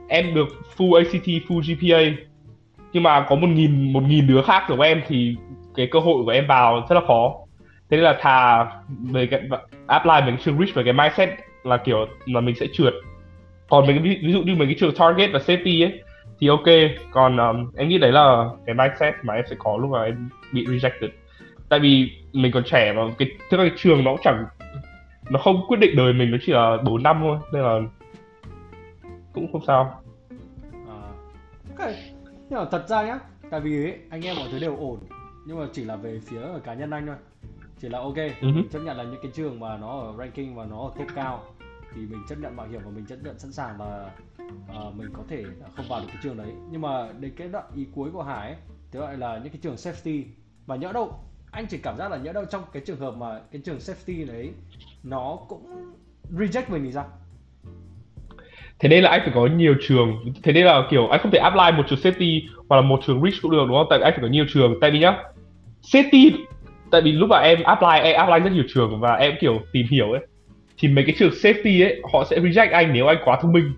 em 0.09 0.35
được 0.35 0.49
full 0.77 0.95
ACT 0.95 1.27
full 1.49 1.61
GPA 1.61 2.23
nhưng 2.93 3.03
mà 3.03 3.27
có 3.29 3.37
một 3.37 3.47
nghìn 3.47 3.93
một 3.93 4.03
nghìn 4.03 4.27
đứa 4.27 4.43
khác 4.43 4.63
của 4.69 4.83
em 4.83 5.03
thì 5.09 5.37
cái 5.77 5.87
cơ 5.87 5.99
hội 5.99 6.25
của 6.25 6.31
em 6.31 6.47
vào 6.47 6.87
rất 6.89 6.95
là 6.95 7.01
khó. 7.07 7.35
Thế 7.91 7.97
nên 7.97 8.05
là 8.05 8.19
thà 8.21 8.67
về 9.13 9.27
cái 9.27 9.41
apply 9.87 10.11
mấy 10.11 10.31
cái 10.31 10.37
trường 10.45 10.59
rich 10.59 10.75
với 10.75 10.85
cái 10.85 10.93
mindset 10.93 11.31
là 11.65 11.77
kiểu 11.77 12.07
là 12.27 12.41
mình 12.41 12.55
sẽ 12.55 12.67
trượt. 12.73 12.95
Còn 13.69 13.87
mấy 13.87 13.99
cái 13.99 14.19
ví 14.23 14.33
dụ 14.33 14.43
như 14.43 14.55
mấy 14.55 14.67
cái 14.67 14.77
trường 14.79 14.95
target 14.95 15.31
và 15.33 15.39
safety 15.39 15.85
ấy 15.85 16.03
thì 16.41 16.49
ok. 16.49 16.65
Còn 17.11 17.37
um, 17.37 17.71
em 17.77 17.89
nghĩ 17.89 17.99
đấy 17.99 18.13
là 18.13 18.49
cái 18.67 18.75
mindset 18.75 19.15
mà 19.23 19.35
em 19.35 19.45
sẽ 19.51 19.57
có 19.59 19.77
lúc 19.81 19.91
mà 19.91 20.03
em 20.03 20.29
bị 20.53 20.67
rejected. 20.67 21.09
Tại 21.69 21.79
vì 21.79 22.11
mình 22.33 22.53
còn 22.53 22.65
trẻ 22.65 22.93
mà 22.93 23.03
cái 23.19 23.29
tức 23.51 23.57
là 23.57 23.65
cái 23.65 23.77
trường 23.77 24.05
nó 24.05 24.11
cũng 24.11 24.21
chẳng 24.25 24.45
nó 25.31 25.39
không 25.39 25.61
quyết 25.69 25.81
định 25.81 25.97
đời 25.97 26.13
mình 26.13 26.31
nó 26.31 26.39
chỉ 26.47 26.53
là 26.53 26.77
4 26.85 27.03
năm 27.03 27.17
thôi. 27.21 27.39
Nên 27.53 27.63
là 27.63 27.81
cũng 29.37 29.53
không 29.53 29.65
sao. 29.67 30.03
À, 30.89 31.13
ok. 31.77 31.89
Nhưng 32.49 32.59
mà 32.59 32.65
thật 32.71 32.89
ra 32.89 33.03
nhá 33.03 33.19
tại 33.51 33.61
vì 33.61 33.85
ấy, 33.85 33.99
anh 34.11 34.23
em 34.23 34.37
mọi 34.37 34.49
thứ 34.53 34.59
đều 34.59 34.77
ổn. 34.77 35.01
Nhưng 35.47 35.59
mà 35.59 35.67
chỉ 35.73 35.85
là 35.85 35.97
về 35.97 36.21
phía 36.21 36.41
ở 36.41 36.61
cá 36.65 36.75
nhân 36.75 36.91
anh 36.91 37.07
thôi. 37.07 37.17
Chỉ 37.81 37.89
là 37.89 37.99
ok 37.99 38.15
uh-huh. 38.15 38.55
mình 38.55 38.69
chấp 38.71 38.79
nhận 38.79 38.97
là 38.97 39.05
những 39.05 39.21
cái 39.23 39.33
trường 39.35 39.61
mà 39.61 39.77
nó 39.77 40.01
ở 40.01 40.15
ranking 40.19 40.55
và 40.55 40.65
nó 40.65 40.85
ở 40.85 40.91
top 40.99 41.09
cao 41.15 41.45
thì 41.95 42.01
mình 42.01 42.23
chấp 42.29 42.39
nhận 42.39 42.57
mạo 42.57 42.67
hiểm 42.67 42.81
và 42.85 42.91
mình 42.91 43.07
chấp 43.07 43.17
nhận 43.23 43.39
sẵn 43.39 43.53
sàng 43.53 43.81
là 43.81 44.11
uh, 44.43 44.95
mình 44.95 45.09
có 45.13 45.23
thể 45.29 45.45
không 45.77 45.87
vào 45.89 46.01
được 46.01 46.07
cái 46.09 46.17
trường 46.23 46.37
đấy. 46.37 46.53
Nhưng 46.71 46.81
mà 46.81 47.13
đến 47.21 47.33
cái 47.37 47.49
đoạn 47.49 47.65
ý 47.75 47.87
cuối 47.95 48.11
của 48.13 48.23
hải 48.23 48.49
ấy, 48.49 48.61
thế 48.93 49.01
gọi 49.01 49.17
là 49.17 49.39
những 49.39 49.53
cái 49.53 49.61
trường 49.63 49.75
safety. 49.75 50.25
Và 50.67 50.77
nhỡ 50.77 50.93
đâu 50.93 51.19
anh 51.51 51.67
chỉ 51.67 51.79
cảm 51.79 51.97
giác 51.97 52.11
là 52.11 52.17
nhỡ 52.17 52.33
đâu 52.33 52.45
trong 52.45 52.63
cái 52.73 52.83
trường 52.87 53.01
hợp 53.01 53.15
mà 53.15 53.41
cái 53.53 53.63
trường 53.65 53.79
safety 53.79 54.27
đấy 54.27 54.53
nó 55.03 55.39
cũng 55.49 55.95
reject 56.31 56.63
mình 56.69 56.85
thì 56.85 56.93
sao 56.93 57.09
thế 58.81 58.89
nên 58.89 59.05
là 59.05 59.11
anh 59.11 59.21
phải 59.25 59.33
có 59.35 59.47
nhiều 59.47 59.75
trường. 59.89 60.33
Thế 60.43 60.53
nên 60.53 60.65
là 60.65 60.83
kiểu 60.91 61.09
anh 61.09 61.21
không 61.21 61.31
thể 61.31 61.39
apply 61.39 61.77
một 61.77 61.83
trường 61.89 61.99
safety 61.99 62.41
hoặc 62.69 62.77
là 62.77 62.83
một 62.83 63.01
trường 63.07 63.23
rich 63.23 63.43
cũng 63.43 63.51
được 63.51 63.65
đúng 63.69 63.77
không? 63.77 63.87
Tại 63.91 63.99
vì 63.99 64.05
anh 64.05 64.13
phải 64.13 64.23
có 64.23 64.29
nhiều 64.29 64.45
trường. 64.49 64.81
Tại 64.81 64.91
vì 64.91 64.99
nhá 64.99 65.17
safety 65.83 66.31
tại 66.91 67.01
vì 67.01 67.13
lúc 67.13 67.31
mà 67.31 67.39
em 67.39 67.63
apply 67.63 67.99
em 68.03 68.17
apply 68.17 68.45
rất 68.45 68.53
nhiều 68.53 68.65
trường 68.75 69.01
và 69.01 69.15
em 69.15 69.35
kiểu 69.41 69.61
tìm 69.73 69.87
hiểu 69.91 70.13
ấy 70.13 70.27
thì 70.79 70.89
mấy 70.89 71.05
cái 71.05 71.15
trường 71.19 71.31
safety 71.31 71.85
ấy 71.85 72.03
họ 72.13 72.25
sẽ 72.25 72.39
reject 72.39 72.73
anh 72.73 72.93
nếu 72.93 73.07
anh 73.07 73.17
quá 73.25 73.39
thông 73.43 73.53
minh. 73.53 73.73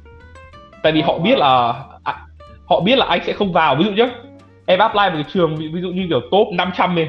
Tại 0.82 0.92
vì 0.92 1.00
họ 1.00 1.18
biết 1.18 1.38
là 1.38 1.74
à, 2.04 2.26
họ 2.66 2.80
biết 2.80 2.98
là 2.98 3.06
anh 3.06 3.20
sẽ 3.26 3.32
không 3.32 3.52
vào. 3.52 3.76
Ví 3.76 3.84
dụ 3.84 3.90
nhá 3.90 4.10
em 4.66 4.78
apply 4.78 5.02
một 5.02 5.14
cái 5.14 5.24
trường 5.32 5.56
ví 5.56 5.80
dụ 5.80 5.88
như 5.88 6.06
kiểu 6.08 6.20
top 6.30 6.48
500 6.52 6.94
này 6.94 7.08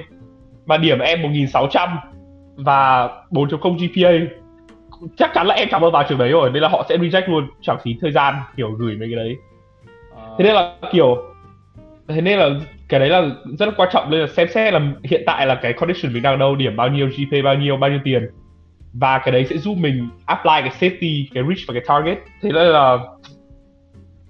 và 0.65 0.77
điểm 0.77 0.99
em 0.99 1.21
1600 1.21 1.89
và 2.55 3.09
4.0 3.31 3.77
GPA 3.77 4.35
chắc 5.17 5.31
chắn 5.33 5.47
là 5.47 5.55
em 5.55 5.67
chẳng 5.71 5.81
bao 5.81 5.91
vào 5.91 6.03
trường 6.09 6.17
đấy 6.17 6.29
rồi 6.29 6.49
nên 6.49 6.63
là 6.63 6.69
họ 6.69 6.85
sẽ 6.89 6.97
reject 6.97 7.31
luôn. 7.31 7.47
Chẳng 7.61 7.77
phí 7.83 7.97
thời 8.01 8.11
gian 8.11 8.35
kiểu 8.55 8.71
gửi 8.71 8.95
mấy 8.95 9.07
cái 9.07 9.15
đấy. 9.15 9.35
Thế 10.37 10.43
nên 10.43 10.55
là 10.55 10.75
kiểu 10.91 11.17
thế 12.07 12.21
nên 12.21 12.39
là 12.39 12.49
cái 12.89 12.99
đấy 12.99 13.09
là 13.09 13.21
rất 13.59 13.65
là 13.65 13.71
quan 13.77 13.89
trọng. 13.91 14.09
Nên 14.09 14.19
là 14.19 14.27
xem 14.27 14.47
xét 14.47 14.73
là 14.73 14.81
hiện 15.03 15.23
tại 15.25 15.45
là 15.45 15.55
cái 15.55 15.73
condition 15.73 16.13
mình 16.13 16.23
đang 16.23 16.39
đâu 16.39 16.55
điểm 16.55 16.75
bao 16.75 16.87
nhiêu 16.87 17.07
GPA 17.07 17.37
bao 17.43 17.55
nhiêu 17.55 17.77
bao 17.77 17.89
nhiêu 17.89 17.99
tiền. 18.03 18.29
Và 18.93 19.17
cái 19.17 19.31
đấy 19.31 19.45
sẽ 19.45 19.57
giúp 19.57 19.77
mình 19.77 20.09
apply 20.25 20.61
cái 20.61 20.69
safety 20.79 21.25
cái 21.33 21.43
reach 21.43 21.67
và 21.67 21.73
cái 21.73 21.83
target. 21.87 22.17
Thế 22.41 22.51
nên 22.51 22.67
là 22.67 22.97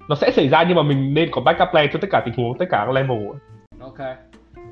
nó 0.07 0.15
sẽ 0.15 0.31
xảy 0.31 0.47
ra 0.49 0.63
nhưng 0.63 0.75
mà 0.75 0.83
mình 0.83 1.13
nên 1.13 1.29
có 1.31 1.41
backup 1.41 1.67
plan 1.71 1.87
cho 1.93 1.99
tất 2.01 2.07
cả 2.11 2.21
tình 2.25 2.33
huống 2.37 2.57
tất 2.57 2.65
cả 2.71 2.83
các 2.85 2.91
level 2.91 3.27
ok. 3.79 3.99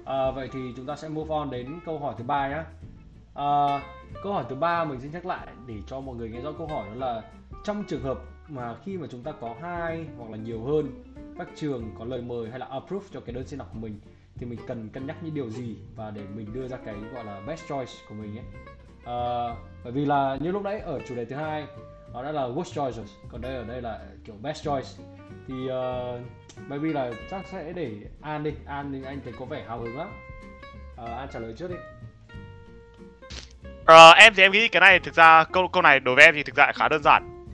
À, 0.05 0.31
vậy 0.31 0.49
thì 0.53 0.59
chúng 0.75 0.85
ta 0.85 0.95
sẽ 0.95 1.07
move 1.07 1.35
on 1.35 1.51
đến 1.51 1.67
câu 1.85 1.99
hỏi 1.99 2.13
thứ 2.17 2.23
ba 2.23 2.47
nhé 2.47 2.61
à, 3.35 3.79
câu 4.23 4.33
hỏi 4.33 4.45
thứ 4.49 4.55
ba 4.55 4.85
mình 4.85 4.99
xin 4.99 5.11
nhắc 5.11 5.25
lại 5.25 5.47
để 5.67 5.75
cho 5.87 5.99
mọi 5.99 6.15
người 6.15 6.29
nghe 6.29 6.41
rõ 6.41 6.51
câu 6.57 6.67
hỏi 6.67 6.89
đó 6.89 6.95
là 6.95 7.21
trong 7.63 7.83
trường 7.83 8.03
hợp 8.03 8.19
mà 8.47 8.75
khi 8.85 8.97
mà 8.97 9.07
chúng 9.11 9.23
ta 9.23 9.31
có 9.41 9.55
hai 9.61 10.05
hoặc 10.17 10.31
là 10.31 10.37
nhiều 10.37 10.63
hơn 10.63 11.03
các 11.37 11.47
trường 11.55 11.91
có 11.99 12.05
lời 12.05 12.21
mời 12.21 12.49
hay 12.49 12.59
là 12.59 12.65
approve 12.65 13.05
cho 13.11 13.19
cái 13.19 13.35
đơn 13.35 13.47
xin 13.47 13.59
học 13.59 13.69
của 13.73 13.79
mình 13.79 13.99
thì 14.35 14.45
mình 14.45 14.59
cần 14.67 14.89
cân 14.89 15.07
nhắc 15.07 15.17
những 15.21 15.33
điều 15.33 15.49
gì 15.49 15.75
và 15.95 16.11
để 16.11 16.21
mình 16.35 16.53
đưa 16.53 16.67
ra 16.67 16.77
cái 16.85 16.95
gọi 17.13 17.25
là 17.25 17.41
best 17.47 17.67
choice 17.69 17.91
của 18.09 18.15
mình 18.15 18.37
ấy. 18.37 18.45
À, 19.05 19.55
bởi 19.83 19.93
vì 19.93 20.05
là 20.05 20.37
như 20.41 20.51
lúc 20.51 20.63
nãy 20.63 20.79
ở 20.79 20.99
chủ 21.07 21.15
đề 21.15 21.25
thứ 21.25 21.35
hai 21.35 21.67
nó 22.13 22.23
đã 22.23 22.31
là 22.31 22.41
worst 22.41 22.73
choice 22.73 23.13
còn 23.29 23.41
đây 23.41 23.55
ở 23.55 23.63
đây 23.63 23.81
là 23.81 24.05
kiểu 24.25 24.35
best 24.41 24.63
choice. 24.63 24.87
Thì 25.47 25.67
ờ, 25.67 26.15
uh, 26.15 26.69
maybe 26.69 26.89
là 26.89 27.11
chắc 27.31 27.45
sẽ 27.47 27.73
để 27.73 27.91
An 28.21 28.43
đi. 28.43 28.51
An 28.65 28.91
thì 28.91 29.03
anh 29.03 29.19
thấy 29.23 29.33
có 29.39 29.45
vẻ 29.45 29.65
hào 29.67 29.79
hứng 29.79 29.97
lắm. 29.97 30.11
Uh, 30.93 31.09
An 31.09 31.27
trả 31.33 31.39
lời 31.39 31.53
trước 31.57 31.69
đi. 31.69 31.75
Ờ, 33.87 34.11
em 34.11 34.33
thì 34.33 34.43
em 34.43 34.51
nghĩ 34.51 34.67
cái 34.67 34.79
này 34.79 34.99
thực 34.99 35.13
ra 35.13 35.43
câu 35.43 35.67
câu 35.67 35.81
này 35.81 35.99
đối 35.99 36.15
với 36.15 36.25
em 36.25 36.35
thì 36.35 36.43
thực 36.43 36.55
ra 36.55 36.71
khá 36.75 36.87
đơn 36.87 37.03
giản. 37.03 37.45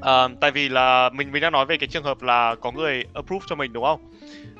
Ờ, 0.00 0.28
tại 0.40 0.50
vì 0.50 0.68
là 0.68 1.10
mình 1.12 1.32
mình 1.32 1.42
đang 1.42 1.52
nói 1.52 1.66
về 1.66 1.76
cái 1.76 1.88
trường 1.88 2.04
hợp 2.04 2.22
là 2.22 2.54
có 2.60 2.70
người 2.70 3.04
approve 3.14 3.46
cho 3.48 3.56
mình 3.56 3.72
đúng 3.72 3.84
không? 3.84 4.12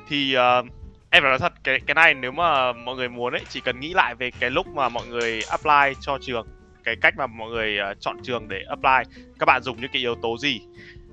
Thì 0.07 0.35
uh, 0.37 0.65
em 1.09 1.23
phải 1.23 1.29
nói 1.29 1.39
thật 1.39 1.53
cái 1.63 1.79
cái 1.87 1.95
này 1.95 2.13
nếu 2.13 2.31
mà 2.31 2.73
mọi 2.73 2.95
người 2.95 3.09
muốn 3.09 3.33
ấy 3.33 3.41
chỉ 3.49 3.59
cần 3.61 3.79
nghĩ 3.79 3.93
lại 3.93 4.15
về 4.15 4.31
cái 4.39 4.49
lúc 4.49 4.67
mà 4.67 4.89
mọi 4.89 5.07
người 5.07 5.41
apply 5.49 5.95
cho 5.99 6.17
trường 6.21 6.47
cái 6.83 6.95
cách 7.01 7.13
mà 7.17 7.27
mọi 7.27 7.49
người 7.49 7.77
uh, 7.91 7.97
chọn 7.99 8.17
trường 8.23 8.47
để 8.47 8.63
apply 8.69 9.23
các 9.39 9.45
bạn 9.45 9.61
dùng 9.63 9.81
những 9.81 9.91
cái 9.93 10.01
yếu 10.01 10.15
tố 10.15 10.37
gì 10.37 10.61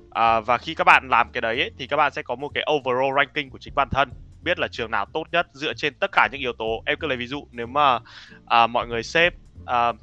uh, 0.07 0.47
và 0.47 0.59
khi 0.59 0.75
các 0.75 0.85
bạn 0.85 1.09
làm 1.11 1.31
cái 1.33 1.41
đấy 1.41 1.61
ấy, 1.61 1.71
thì 1.79 1.87
các 1.87 1.97
bạn 1.97 2.13
sẽ 2.13 2.23
có 2.23 2.35
một 2.35 2.49
cái 2.55 2.65
overall 2.77 3.17
ranking 3.17 3.51
của 3.51 3.59
chính 3.59 3.75
bản 3.75 3.89
thân 3.91 4.11
biết 4.43 4.59
là 4.59 4.69
trường 4.69 4.91
nào 4.91 5.07
tốt 5.13 5.25
nhất 5.33 5.47
dựa 5.53 5.75
trên 5.75 5.95
tất 5.95 6.11
cả 6.13 6.29
những 6.33 6.41
yếu 6.41 6.53
tố 6.53 6.83
em 6.87 6.99
cứ 7.01 7.07
lấy 7.07 7.17
ví 7.17 7.27
dụ 7.27 7.47
nếu 7.51 7.67
mà 7.67 7.99
à, 8.47 8.67
mọi 8.67 8.87
người 8.87 9.03
xếp 9.03 9.35
uh, 9.69 9.97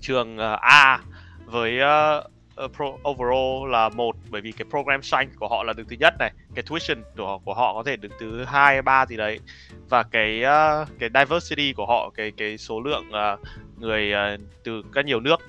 trường 0.00 0.36
uh, 0.36 0.60
A 0.60 1.00
với 1.44 1.78
uh, 1.78 2.72
pro, 2.76 2.86
overall 3.10 3.72
là 3.72 3.88
một 3.88 4.16
bởi 4.30 4.40
vì 4.40 4.52
cái 4.52 4.66
program 4.70 5.02
strength 5.02 5.36
của 5.36 5.48
họ 5.48 5.62
là 5.62 5.72
đứng 5.72 5.88
thứ 5.88 5.96
nhất 6.00 6.14
này 6.18 6.32
cái 6.54 6.64
tuition 6.68 7.04
của 7.16 7.38
của 7.44 7.54
họ 7.54 7.74
có 7.74 7.82
thể 7.86 7.96
đứng 7.96 8.12
thứ 8.20 8.44
hai 8.44 8.82
ba 8.82 9.06
gì 9.06 9.16
đấy. 9.16 9.40
Và 9.88 10.02
cái 10.02 10.42
uh, 10.42 10.88
cái 10.98 11.10
diversity 11.14 11.72
của 11.72 11.86
họ 11.86 12.10
cái 12.14 12.32
cái 12.36 12.58
số 12.58 12.80
lượng 12.80 13.04
uh, 13.08 13.40
người 13.78 14.12
uh, 14.34 14.40
từ 14.64 14.82
các 14.92 15.04
nhiều 15.04 15.20
nước 15.20 15.40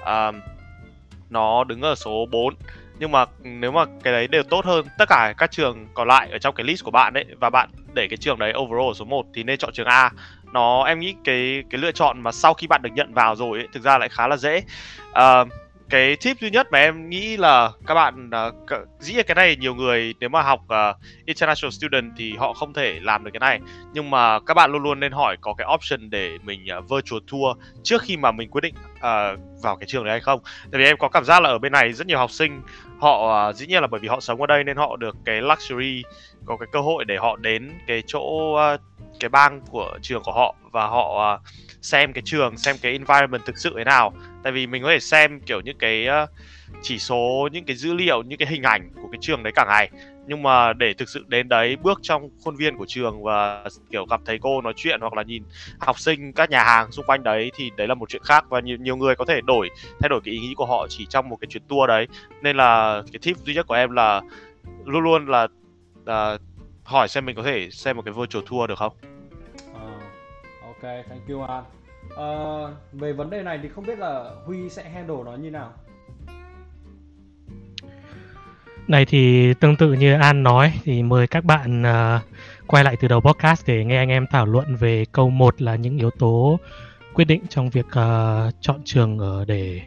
uh, 0.00 0.34
nó 1.30 1.64
đứng 1.64 1.80
ở 1.80 1.94
số 1.94 2.26
4 2.30 2.54
nhưng 2.98 3.12
mà 3.12 3.24
nếu 3.42 3.72
mà 3.72 3.84
cái 4.02 4.12
đấy 4.12 4.28
đều 4.28 4.42
tốt 4.42 4.64
hơn 4.64 4.86
tất 4.98 5.04
cả 5.08 5.34
các 5.38 5.50
trường 5.50 5.86
còn 5.94 6.08
lại 6.08 6.28
ở 6.32 6.38
trong 6.38 6.54
cái 6.54 6.64
list 6.64 6.84
của 6.84 6.90
bạn 6.90 7.14
ấy 7.14 7.24
và 7.40 7.50
bạn 7.50 7.70
để 7.94 8.06
cái 8.10 8.16
trường 8.16 8.38
đấy 8.38 8.52
overall 8.56 8.92
số 8.94 9.04
1 9.04 9.26
thì 9.34 9.42
nên 9.42 9.58
chọn 9.58 9.72
trường 9.72 9.86
A 9.86 10.10
nó 10.54 10.84
em 10.84 10.98
nghĩ 10.98 11.14
cái 11.24 11.62
cái 11.70 11.80
lựa 11.80 11.92
chọn 11.92 12.22
mà 12.22 12.32
sau 12.32 12.54
khi 12.54 12.66
bạn 12.66 12.82
được 12.82 12.92
nhận 12.94 13.14
vào 13.14 13.36
rồi 13.36 13.58
ấy, 13.58 13.68
thực 13.72 13.82
ra 13.82 13.98
lại 13.98 14.08
khá 14.08 14.28
là 14.28 14.36
dễ. 14.36 14.62
Uh, 15.10 15.48
cái 15.90 16.16
tip 16.16 16.40
duy 16.40 16.50
nhất 16.50 16.66
mà 16.72 16.78
em 16.78 17.10
nghĩ 17.10 17.36
là 17.36 17.70
các 17.86 17.94
bạn 17.94 18.30
uh, 18.48 18.88
dĩ 18.98 19.14
nhiên 19.14 19.24
cái 19.26 19.34
này 19.34 19.56
nhiều 19.56 19.74
người 19.74 20.14
nếu 20.20 20.28
mà 20.28 20.42
học 20.42 20.60
uh, 20.64 20.96
international 21.26 21.70
student 21.70 22.12
thì 22.16 22.32
họ 22.36 22.52
không 22.52 22.72
thể 22.72 23.00
làm 23.02 23.24
được 23.24 23.30
cái 23.32 23.40
này. 23.40 23.60
Nhưng 23.92 24.10
mà 24.10 24.40
các 24.40 24.54
bạn 24.54 24.72
luôn 24.72 24.82
luôn 24.82 25.00
nên 25.00 25.12
hỏi 25.12 25.36
có 25.40 25.54
cái 25.54 25.66
option 25.74 26.10
để 26.10 26.38
mình 26.42 26.66
uh, 26.78 26.90
virtual 26.90 27.22
tour 27.30 27.58
trước 27.82 28.02
khi 28.02 28.16
mà 28.16 28.32
mình 28.32 28.50
quyết 28.50 28.60
định 28.60 28.74
uh, 28.96 29.62
vào 29.62 29.76
cái 29.76 29.86
trường 29.86 30.04
đấy 30.04 30.10
hay 30.10 30.20
không. 30.20 30.40
Tại 30.72 30.78
vì 30.78 30.84
em 30.84 30.96
có 30.98 31.08
cảm 31.08 31.24
giác 31.24 31.42
là 31.42 31.48
ở 31.48 31.58
bên 31.58 31.72
này 31.72 31.92
rất 31.92 32.06
nhiều 32.06 32.18
học 32.18 32.30
sinh 32.30 32.62
họ 32.98 33.48
uh, 33.48 33.56
dĩ 33.56 33.66
nhiên 33.66 33.80
là 33.80 33.86
bởi 33.86 34.00
vì 34.00 34.08
họ 34.08 34.20
sống 34.20 34.40
ở 34.40 34.46
đây 34.46 34.64
nên 34.64 34.76
họ 34.76 34.96
được 34.96 35.16
cái 35.24 35.42
luxury 35.42 36.02
có 36.44 36.56
cái 36.56 36.66
cơ 36.72 36.80
hội 36.80 37.04
để 37.04 37.16
họ 37.16 37.36
đến 37.36 37.72
cái 37.86 38.02
chỗ 38.06 38.20
uh, 38.74 38.80
cái 39.20 39.28
bang 39.28 39.60
của 39.70 39.98
trường 40.02 40.22
của 40.22 40.32
họ 40.32 40.54
và 40.72 40.86
họ 40.86 41.34
uh, 41.34 41.40
xem 41.82 42.12
cái 42.12 42.22
trường 42.24 42.56
xem 42.56 42.76
cái 42.82 42.92
environment 42.92 43.44
thực 43.44 43.58
sự 43.58 43.74
thế 43.76 43.84
nào. 43.84 44.12
Tại 44.42 44.52
vì 44.52 44.66
mình 44.66 44.82
có 44.82 44.88
thể 44.88 45.00
xem 45.00 45.40
kiểu 45.40 45.60
những 45.60 45.78
cái 45.78 46.06
uh, 46.22 46.30
chỉ 46.82 46.98
số 46.98 47.48
những 47.52 47.64
cái 47.64 47.76
dữ 47.76 47.94
liệu 47.94 48.22
những 48.22 48.38
cái 48.38 48.48
hình 48.48 48.62
ảnh 48.62 48.90
của 48.94 49.08
cái 49.12 49.18
trường 49.20 49.42
đấy 49.42 49.52
cả 49.56 49.64
ngày. 49.68 49.90
Nhưng 50.26 50.42
mà 50.42 50.72
để 50.72 50.94
thực 50.94 51.08
sự 51.08 51.24
đến 51.28 51.48
đấy 51.48 51.76
bước 51.82 51.98
trong 52.02 52.28
khuôn 52.44 52.56
viên 52.56 52.76
của 52.76 52.86
trường 52.88 53.22
và 53.22 53.64
kiểu 53.90 54.06
gặp 54.06 54.20
thầy 54.26 54.38
cô 54.38 54.60
nói 54.60 54.72
chuyện 54.76 55.00
hoặc 55.00 55.14
là 55.14 55.22
nhìn 55.22 55.42
học 55.78 55.98
sinh 55.98 56.32
các 56.32 56.50
nhà 56.50 56.64
hàng 56.64 56.92
xung 56.92 57.06
quanh 57.06 57.22
đấy 57.22 57.50
thì 57.54 57.70
đấy 57.76 57.88
là 57.88 57.94
một 57.94 58.08
chuyện 58.08 58.22
khác. 58.24 58.44
Và 58.48 58.60
nhiều 58.60 58.76
nhiều 58.80 58.96
người 58.96 59.16
có 59.16 59.24
thể 59.24 59.40
đổi 59.40 59.70
thay 60.00 60.08
đổi 60.08 60.20
cái 60.24 60.34
ý 60.34 60.40
nghĩ 60.40 60.54
của 60.56 60.66
họ 60.66 60.86
chỉ 60.88 61.06
trong 61.06 61.28
một 61.28 61.36
cái 61.40 61.48
chuyến 61.50 61.62
tour 61.68 61.88
đấy. 61.88 62.06
Nên 62.42 62.56
là 62.56 63.02
cái 63.12 63.20
tip 63.22 63.36
duy 63.36 63.54
nhất 63.54 63.66
của 63.66 63.74
em 63.74 63.90
là 63.90 64.20
luôn 64.84 65.04
luôn 65.04 65.26
là 65.26 65.48
uh, 66.02 66.40
hỏi 66.84 67.08
xem 67.08 67.26
mình 67.26 67.36
có 67.36 67.42
thể 67.42 67.70
xem 67.70 67.96
một 67.96 68.02
cái 68.04 68.14
virtual 68.14 68.44
tour 68.50 68.68
được 68.68 68.78
không? 68.78 68.92
Uh, 69.70 70.02
ok, 70.62 70.82
thank 71.08 71.28
you 71.28 71.42
An. 71.42 71.64
Uh, 72.12 72.70
về 72.92 73.12
vấn 73.12 73.30
đề 73.30 73.42
này 73.42 73.58
thì 73.62 73.68
không 73.68 73.86
biết 73.86 73.98
là 73.98 74.30
Huy 74.46 74.68
sẽ 74.68 74.88
handle 74.90 75.16
nó 75.24 75.34
như 75.34 75.50
nào? 75.50 75.72
Này 78.88 79.04
thì 79.04 79.54
tương 79.54 79.76
tự 79.76 79.92
như 79.92 80.14
An 80.14 80.42
nói 80.42 80.72
thì 80.84 81.02
mời 81.02 81.26
các 81.26 81.44
bạn 81.44 81.82
uh, 81.82 82.22
quay 82.66 82.84
lại 82.84 82.96
từ 83.00 83.08
đầu 83.08 83.20
podcast 83.20 83.66
để 83.66 83.84
nghe 83.84 83.96
anh 83.96 84.08
em 84.08 84.26
thảo 84.30 84.46
luận 84.46 84.76
về 84.76 85.04
câu 85.12 85.30
1 85.30 85.62
là 85.62 85.76
những 85.76 85.98
yếu 85.98 86.10
tố 86.10 86.58
quyết 87.14 87.24
định 87.24 87.42
trong 87.48 87.70
việc 87.70 87.86
uh, 87.86 88.54
chọn 88.60 88.80
trường 88.84 89.18
ở 89.18 89.44
để 89.44 89.80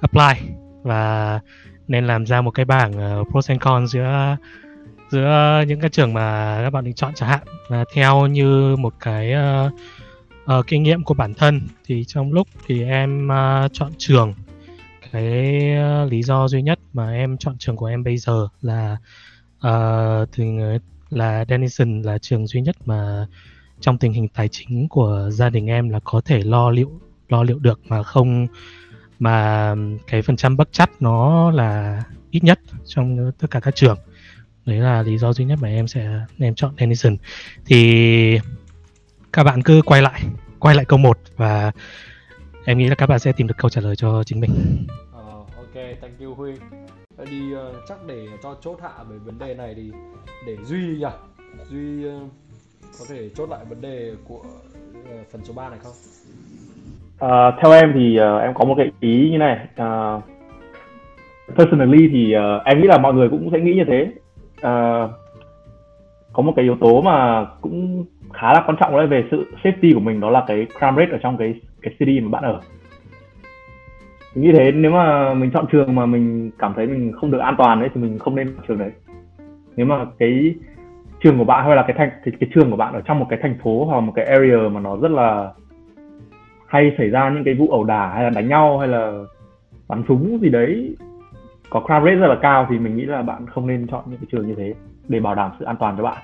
apply 0.00 0.48
và 0.82 1.40
nên 1.88 2.06
làm 2.06 2.26
ra 2.26 2.40
một 2.40 2.50
cái 2.50 2.64
bảng 2.64 3.20
uh, 3.20 3.28
pros 3.30 3.50
and 3.50 3.60
cons 3.60 3.92
giữa 3.92 4.36
giữa 5.14 5.64
những 5.68 5.80
cái 5.80 5.90
trường 5.90 6.14
mà 6.14 6.58
các 6.64 6.70
bạn 6.70 6.84
định 6.84 6.94
chọn 6.94 7.12
chẳng 7.14 7.28
hạn. 7.28 7.42
Và 7.68 7.84
theo 7.94 8.26
như 8.26 8.76
một 8.76 8.94
cái 9.00 9.32
uh, 9.34 9.72
uh, 10.58 10.66
kinh 10.66 10.82
nghiệm 10.82 11.02
của 11.02 11.14
bản 11.14 11.34
thân 11.34 11.60
thì 11.84 12.04
trong 12.04 12.32
lúc 12.32 12.48
thì 12.66 12.84
em 12.84 13.28
uh, 13.28 13.72
chọn 13.72 13.92
trường 13.98 14.34
cái 15.12 15.60
uh, 16.04 16.12
lý 16.12 16.22
do 16.22 16.48
duy 16.48 16.62
nhất 16.62 16.78
mà 16.92 17.12
em 17.12 17.36
chọn 17.36 17.58
trường 17.58 17.76
của 17.76 17.86
em 17.86 18.04
bây 18.04 18.16
giờ 18.16 18.48
là 18.62 18.96
uh, 19.66 20.28
thì 20.32 20.44
là 21.10 21.44
Denison 21.48 22.02
là 22.02 22.18
trường 22.18 22.46
duy 22.46 22.60
nhất 22.60 22.76
mà 22.84 23.26
trong 23.80 23.98
tình 23.98 24.12
hình 24.12 24.28
tài 24.28 24.48
chính 24.48 24.88
của 24.88 25.30
gia 25.32 25.50
đình 25.50 25.66
em 25.66 25.88
là 25.88 26.00
có 26.04 26.20
thể 26.24 26.42
lo 26.42 26.70
liệu 26.70 26.90
lo 27.28 27.42
liệu 27.42 27.58
được 27.58 27.80
mà 27.88 28.02
không 28.02 28.46
mà 29.18 29.74
cái 30.06 30.22
phần 30.22 30.36
trăm 30.36 30.56
bất 30.56 30.68
chắc 30.72 30.90
nó 31.00 31.50
là 31.50 32.02
ít 32.30 32.44
nhất 32.44 32.60
trong 32.84 33.32
tất 33.38 33.50
cả 33.50 33.60
các 33.60 33.74
trường 33.74 33.98
đấy 34.66 34.78
là 34.78 35.02
lý 35.02 35.18
do 35.18 35.32
duy 35.32 35.44
nhất 35.44 35.58
mà 35.62 35.68
em 35.68 35.86
sẽ 35.86 36.20
em 36.38 36.54
chọn 36.54 36.72
Denison 36.78 37.16
thì 37.66 38.38
các 39.32 39.44
bạn 39.44 39.62
cứ 39.62 39.82
quay 39.86 40.02
lại 40.02 40.22
quay 40.60 40.74
lại 40.74 40.84
câu 40.84 40.98
1 40.98 41.18
và 41.36 41.72
em 42.64 42.78
nghĩ 42.78 42.88
là 42.88 42.94
các 42.94 43.08
bạn 43.08 43.18
sẽ 43.18 43.32
tìm 43.32 43.46
được 43.46 43.54
câu 43.58 43.68
trả 43.68 43.80
lời 43.80 43.96
cho 43.96 44.22
chính 44.24 44.40
mình. 44.40 44.50
Uh, 45.10 45.56
ok, 45.56 45.74
thank 45.74 46.20
you 46.20 46.34
Huy. 46.34 46.52
Đi 47.30 47.54
uh, 47.54 47.74
chắc 47.88 47.98
để 48.06 48.26
cho 48.42 48.56
chốt 48.60 48.78
hạ 48.82 48.90
về 49.08 49.16
vấn 49.24 49.38
đề 49.38 49.54
này 49.54 49.74
thì 49.76 49.92
để 50.46 50.56
Duy 50.64 50.78
nhỉ? 50.78 51.06
Duy 51.70 52.06
uh, 52.06 52.30
có 52.98 53.04
thể 53.08 53.28
chốt 53.36 53.50
lại 53.50 53.64
vấn 53.68 53.80
đề 53.80 54.12
của 54.24 54.44
uh, 55.00 55.32
phần 55.32 55.44
số 55.44 55.52
3 55.54 55.68
này 55.68 55.78
không? 55.82 55.92
Uh, 57.14 57.54
theo 57.62 57.72
em 57.72 57.92
thì 57.94 58.18
uh, 58.20 58.42
em 58.42 58.54
có 58.54 58.64
một 58.64 58.74
cái 58.76 58.90
ý 59.00 59.30
như 59.30 59.38
này. 59.38 59.68
Uh, 59.72 60.24
personally 61.56 62.08
thì 62.12 62.34
uh, 62.36 62.64
em 62.64 62.80
nghĩ 62.80 62.88
là 62.88 62.98
mọi 62.98 63.14
người 63.14 63.28
cũng 63.28 63.48
sẽ 63.52 63.60
nghĩ 63.60 63.74
như 63.74 63.84
thế. 63.86 64.12
Uh, 64.58 65.10
có 66.32 66.42
một 66.42 66.52
cái 66.56 66.62
yếu 66.64 66.76
tố 66.80 67.02
mà 67.02 67.46
cũng 67.60 68.04
khá 68.32 68.52
là 68.52 68.64
quan 68.66 68.76
trọng 68.80 68.96
đấy 68.96 69.06
về 69.06 69.24
sự 69.30 69.46
safety 69.62 69.94
của 69.94 70.00
mình 70.00 70.20
đó 70.20 70.30
là 70.30 70.44
cái 70.46 70.66
crime 70.78 70.94
rate 70.96 71.12
ở 71.12 71.18
trong 71.22 71.36
cái 71.36 71.60
cái 71.82 71.94
city 71.98 72.20
mà 72.20 72.28
bạn 72.28 72.42
ở. 72.42 72.60
Như 74.34 74.42
nghĩ 74.42 74.52
thế 74.52 74.72
nếu 74.72 74.90
mà 74.90 75.34
mình 75.34 75.50
chọn 75.50 75.66
trường 75.72 75.94
mà 75.94 76.06
mình 76.06 76.50
cảm 76.58 76.72
thấy 76.76 76.86
mình 76.86 77.12
không 77.12 77.30
được 77.30 77.38
an 77.38 77.54
toàn 77.58 77.80
đấy 77.80 77.88
thì 77.94 78.00
mình 78.00 78.18
không 78.18 78.34
nên 78.34 78.54
chọn 78.54 78.64
trường 78.68 78.78
đấy. 78.78 78.90
Nếu 79.76 79.86
mà 79.86 80.04
cái 80.18 80.54
trường 81.22 81.38
của 81.38 81.44
bạn 81.44 81.66
hay 81.66 81.76
là 81.76 81.82
cái 81.82 81.96
thành 81.98 82.10
cái, 82.24 82.34
cái 82.40 82.50
trường 82.54 82.70
của 82.70 82.76
bạn 82.76 82.94
ở 82.94 83.00
trong 83.00 83.18
một 83.18 83.26
cái 83.30 83.38
thành 83.42 83.58
phố 83.62 83.84
hoặc 83.84 84.00
một 84.00 84.12
cái 84.14 84.24
area 84.24 84.68
mà 84.72 84.80
nó 84.80 84.96
rất 84.96 85.10
là 85.10 85.52
hay 86.66 86.94
xảy 86.98 87.08
ra 87.08 87.30
những 87.30 87.44
cái 87.44 87.54
vụ 87.54 87.68
ẩu 87.68 87.84
đả 87.84 88.08
hay 88.14 88.24
là 88.24 88.30
đánh 88.30 88.48
nhau 88.48 88.78
hay 88.78 88.88
là 88.88 89.12
bắn 89.88 90.02
súng 90.08 90.38
gì 90.42 90.48
đấy 90.48 90.96
có 91.74 91.80
crime 91.80 92.00
rate 92.04 92.14
rất 92.14 92.26
là 92.26 92.36
cao 92.42 92.66
thì 92.70 92.78
mình 92.78 92.96
nghĩ 92.96 93.04
là 93.04 93.22
bạn 93.22 93.46
không 93.46 93.66
nên 93.66 93.86
chọn 93.86 94.04
những 94.06 94.18
cái 94.18 94.26
trường 94.32 94.46
như 94.46 94.54
thế 94.54 94.74
để 95.08 95.20
bảo 95.20 95.34
đảm 95.34 95.50
sự 95.58 95.64
an 95.64 95.76
toàn 95.80 95.96
cho 95.96 96.02
bạn. 96.02 96.22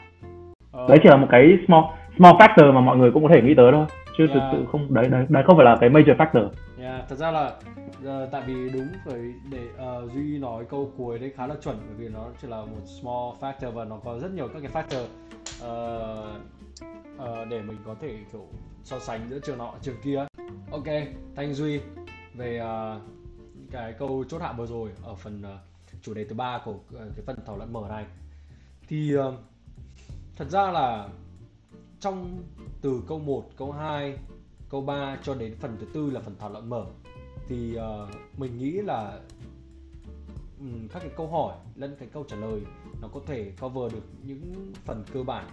Ờ... 0.72 0.86
đấy 0.88 0.98
chỉ 1.02 1.08
là 1.08 1.16
một 1.16 1.26
cái 1.30 1.58
small 1.66 1.84
small 2.16 2.36
factor 2.36 2.72
mà 2.72 2.80
mọi 2.80 2.96
người 2.96 3.10
cũng 3.10 3.22
có 3.22 3.28
thể 3.34 3.42
nghĩ 3.42 3.54
tới 3.54 3.72
thôi 3.72 3.86
chứ 4.18 4.26
yeah. 4.26 4.34
thực 4.34 4.48
sự 4.52 4.66
không 4.72 4.94
đấy 4.94 5.08
đấy 5.08 5.26
đấy 5.28 5.42
không 5.46 5.56
phải 5.56 5.64
là 5.64 5.76
cái 5.80 5.90
major 5.90 6.16
factor. 6.16 6.48
Yeah, 6.80 7.08
thật 7.08 7.16
ra 7.16 7.30
là 7.30 7.46
uh, 7.46 8.30
tại 8.32 8.42
vì 8.46 8.70
đúng 8.70 8.88
phải 9.04 9.20
để 9.50 9.60
uh, 10.04 10.12
duy 10.12 10.38
nói 10.38 10.64
câu 10.70 10.92
cuối 10.96 11.18
đấy 11.18 11.32
khá 11.36 11.46
là 11.46 11.54
chuẩn 11.62 11.76
bởi 11.86 11.96
vì 11.98 12.08
nó 12.14 12.24
chỉ 12.42 12.48
là 12.48 12.56
một 12.56 12.82
small 13.00 13.30
factor 13.40 13.70
và 13.70 13.84
nó 13.84 13.96
có 14.04 14.18
rất 14.18 14.30
nhiều 14.34 14.48
các 14.48 14.62
cái 14.62 14.82
factor 14.82 15.04
uh, 15.64 16.40
uh, 17.16 17.48
để 17.48 17.62
mình 17.62 17.76
có 17.86 17.94
thể 18.00 18.14
kiểu 18.32 18.46
so 18.82 18.98
sánh 18.98 19.20
giữa 19.28 19.38
trường 19.38 19.58
nọ 19.58 19.72
trường 19.80 19.96
kia. 20.04 20.24
Ok 20.72 20.86
thanh 21.36 21.54
duy. 21.54 21.80
Về 22.34 22.60
uh, 22.60 23.19
cái 23.70 23.92
câu 23.92 24.24
chốt 24.28 24.42
hạ 24.42 24.52
vừa 24.52 24.66
rồi 24.66 24.90
ở 25.02 25.14
phần 25.14 25.42
uh, 25.42 26.00
chủ 26.02 26.14
đề 26.14 26.24
thứ 26.24 26.34
ba 26.34 26.60
của 26.64 26.72
uh, 26.72 26.80
cái 26.90 27.24
phần 27.26 27.36
thảo 27.46 27.56
luận 27.56 27.72
mở 27.72 27.86
này. 27.88 28.06
Thì 28.88 29.16
uh, 29.16 29.34
thật 30.36 30.50
ra 30.50 30.70
là 30.70 31.08
trong 32.00 32.42
từ 32.80 33.02
câu 33.08 33.18
1, 33.18 33.50
câu 33.56 33.72
2, 33.72 34.18
câu 34.70 34.80
3 34.80 35.18
cho 35.22 35.34
đến 35.34 35.56
phần 35.60 35.76
thứ 35.80 35.86
tư 35.94 36.10
là 36.10 36.20
phần 36.20 36.36
thảo 36.38 36.50
luận 36.50 36.68
mở 36.68 36.86
thì 37.50 37.76
uh, 37.76 38.38
mình 38.38 38.58
nghĩ 38.58 38.70
là 38.70 39.20
um, 40.58 40.88
các 40.88 41.00
cái 41.00 41.10
câu 41.16 41.28
hỏi 41.28 41.56
lẫn 41.76 41.96
cái 41.98 42.08
câu 42.12 42.24
trả 42.28 42.36
lời 42.36 42.60
nó 43.02 43.08
có 43.08 43.20
thể 43.26 43.52
cover 43.60 43.92
được 43.92 44.04
những 44.22 44.72
phần 44.84 45.04
cơ 45.12 45.22
bản 45.22 45.50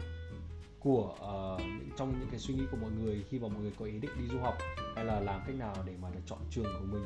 của 0.80 1.12
uh, 1.13 1.62
trong 1.97 2.19
những 2.19 2.30
cái 2.32 2.39
suy 2.39 2.53
nghĩ 2.53 2.63
của 2.71 2.77
mọi 2.77 2.91
người 2.91 3.23
khi 3.30 3.39
mà 3.39 3.47
mọi 3.47 3.62
người 3.62 3.71
có 3.80 3.86
ý 3.86 3.99
định 3.99 4.12
đi 4.19 4.27
du 4.27 4.39
học 4.39 4.58
hay 4.95 5.06
là 5.06 5.19
làm 5.19 5.41
cách 5.47 5.56
nào 5.56 5.75
để 5.86 5.93
mà 6.01 6.08
chọn 6.25 6.39
trường 6.51 6.73
của 6.80 6.86
mình 6.91 7.06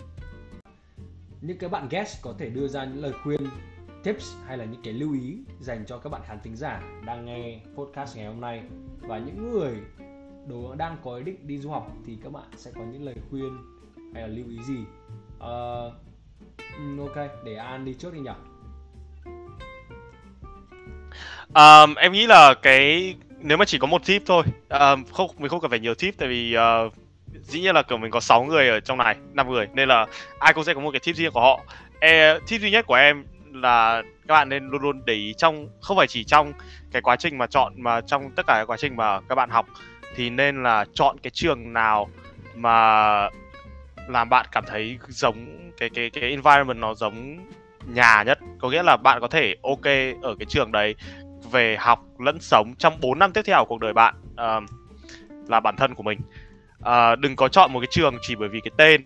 những 1.42 1.58
cái 1.58 1.70
bạn 1.70 1.88
guest 1.90 2.22
có 2.22 2.34
thể 2.40 2.50
đưa 2.50 2.68
ra 2.68 2.86
những 2.86 3.04
lời 3.04 3.14
khuyên 3.24 3.42
tips 4.04 4.34
hay 4.48 4.58
là 4.58 4.66
những 4.66 4.82
cái 4.84 4.94
lưu 4.94 5.14
ý 5.14 5.38
dành 5.60 5.86
cho 5.88 5.98
các 5.98 6.10
bạn 6.10 6.22
khán 6.28 6.40
thính 6.44 6.56
giả 6.56 6.82
đang 7.06 7.26
nghe 7.26 7.60
podcast 7.76 8.18
ngày 8.18 8.26
hôm 8.26 8.42
nay. 8.42 8.64
Và 9.00 9.18
những 9.18 9.52
người 9.52 9.74
đồ 10.48 10.76
đang 10.76 10.98
có 11.04 11.16
ý 11.16 11.24
định 11.24 11.48
đi 11.48 11.58
du 11.58 11.70
học 11.70 11.92
thì 12.06 12.18
các 12.24 12.32
bạn 12.32 12.44
sẽ 12.56 12.72
có 12.76 12.82
những 12.92 13.04
lời 13.04 13.16
khuyên 13.30 13.58
hay 14.14 14.22
là 14.22 14.28
lưu 14.28 14.46
ý 14.50 14.64
gì? 14.64 14.80
Uh, 15.38 15.94
ok 17.00 17.28
để 17.46 17.56
an 17.56 17.86
đi 17.86 17.94
trước 17.94 18.14
đi 18.14 18.20
nhỉ? 18.20 18.32
Um, 21.56 21.96
em 21.96 22.12
nghĩ 22.12 22.28
là 22.28 22.54
cái 22.54 23.16
nếu 23.40 23.58
mà 23.58 23.66
chỉ 23.66 23.78
có 23.78 23.88
một 23.88 24.06
tip 24.06 24.22
thôi 24.26 24.44
um, 24.70 25.04
không 25.14 25.30
mình 25.38 25.50
không 25.50 25.62
cần 25.62 25.70
phải 25.70 25.80
nhiều 25.80 25.96
tip 25.96 26.18
tại 26.18 26.30
vì 26.30 26.56
uh, 26.56 26.94
dĩ 27.42 27.62
nhiên 27.62 27.76
là 27.76 27.82
kiểu 27.82 27.98
mình 27.98 28.12
có 28.12 28.20
6 28.20 28.44
người 28.44 28.70
ở 28.70 28.80
trong 28.80 28.98
này 28.98 29.16
5 29.34 29.50
người 29.50 29.68
nên 29.74 29.90
là 29.90 30.06
ai 30.40 30.54
cũng 30.54 30.64
sẽ 30.64 30.74
có 30.74 30.80
một 30.80 30.92
cái 30.92 31.00
tip 31.00 31.16
riêng 31.16 31.32
của 31.32 31.42
họ. 31.42 31.60
E, 32.00 32.40
tip 32.48 32.62
duy 32.62 32.72
nhất 32.72 32.86
của 32.88 32.96
em 32.96 33.26
là 33.54 34.02
các 34.28 34.34
bạn 34.34 34.50
nên 34.50 34.68
luôn 34.68 34.82
luôn 34.82 35.02
để 35.06 35.14
ý 35.14 35.34
trong 35.38 35.68
không 35.82 35.98
phải 35.98 36.08
chỉ 36.08 36.24
trong 36.24 36.54
cái 36.92 37.02
quá 37.02 37.16
trình 37.16 37.38
mà 37.38 37.48
chọn 37.48 37.74
mà 37.78 38.02
trong 38.02 38.32
tất 38.36 38.44
cả 38.48 38.54
cái 38.54 38.66
quá 38.66 38.78
trình 38.78 38.96
mà 38.96 39.20
các 39.22 39.36
bạn 39.36 39.50
học 39.50 39.66
thì 40.16 40.30
nên 40.30 40.64
là 40.64 40.86
chọn 40.94 41.18
cái 41.24 41.32
trường 41.32 41.74
nào 41.74 42.10
mà 42.56 43.30
làm 44.08 44.30
bạn 44.30 44.46
cảm 44.52 44.64
thấy 44.68 44.98
giống 45.08 45.72
cái 45.78 45.90
cái 45.90 46.10
cái 46.10 46.24
environment 46.24 46.78
nó 46.78 46.94
giống 46.94 47.38
nhà 47.86 48.24
nhất. 48.24 48.40
Có 48.60 48.70
nghĩa 48.70 48.84
là 48.84 48.98
bạn 48.98 49.22
có 49.22 49.28
thể 49.28 49.56
ok 49.64 49.86
ở 50.22 50.36
cái 50.40 50.46
trường 50.48 50.72
đấy 50.72 50.96
về 51.52 51.78
học 51.80 52.00
lẫn 52.20 52.40
sống 52.40 52.74
trong 52.78 52.94
4 53.02 53.20
năm 53.20 53.32
tiếp 53.32 53.42
theo 53.46 53.60
của 53.60 53.66
cuộc 53.70 53.80
đời 53.80 53.94
bạn 53.94 54.16
uh, 54.34 54.64
là 55.50 55.60
bản 55.60 55.76
thân 55.76 55.96
của 55.96 56.04
mình 56.04 56.20
uh, 56.82 57.20
đừng 57.20 57.36
có 57.36 57.48
chọn 57.48 57.74
một 57.74 57.80
cái 57.80 57.88
trường 57.92 58.16
chỉ 58.22 58.36
bởi 58.36 58.50
vì 58.50 58.60
cái 58.60 58.72
tên 58.78 59.04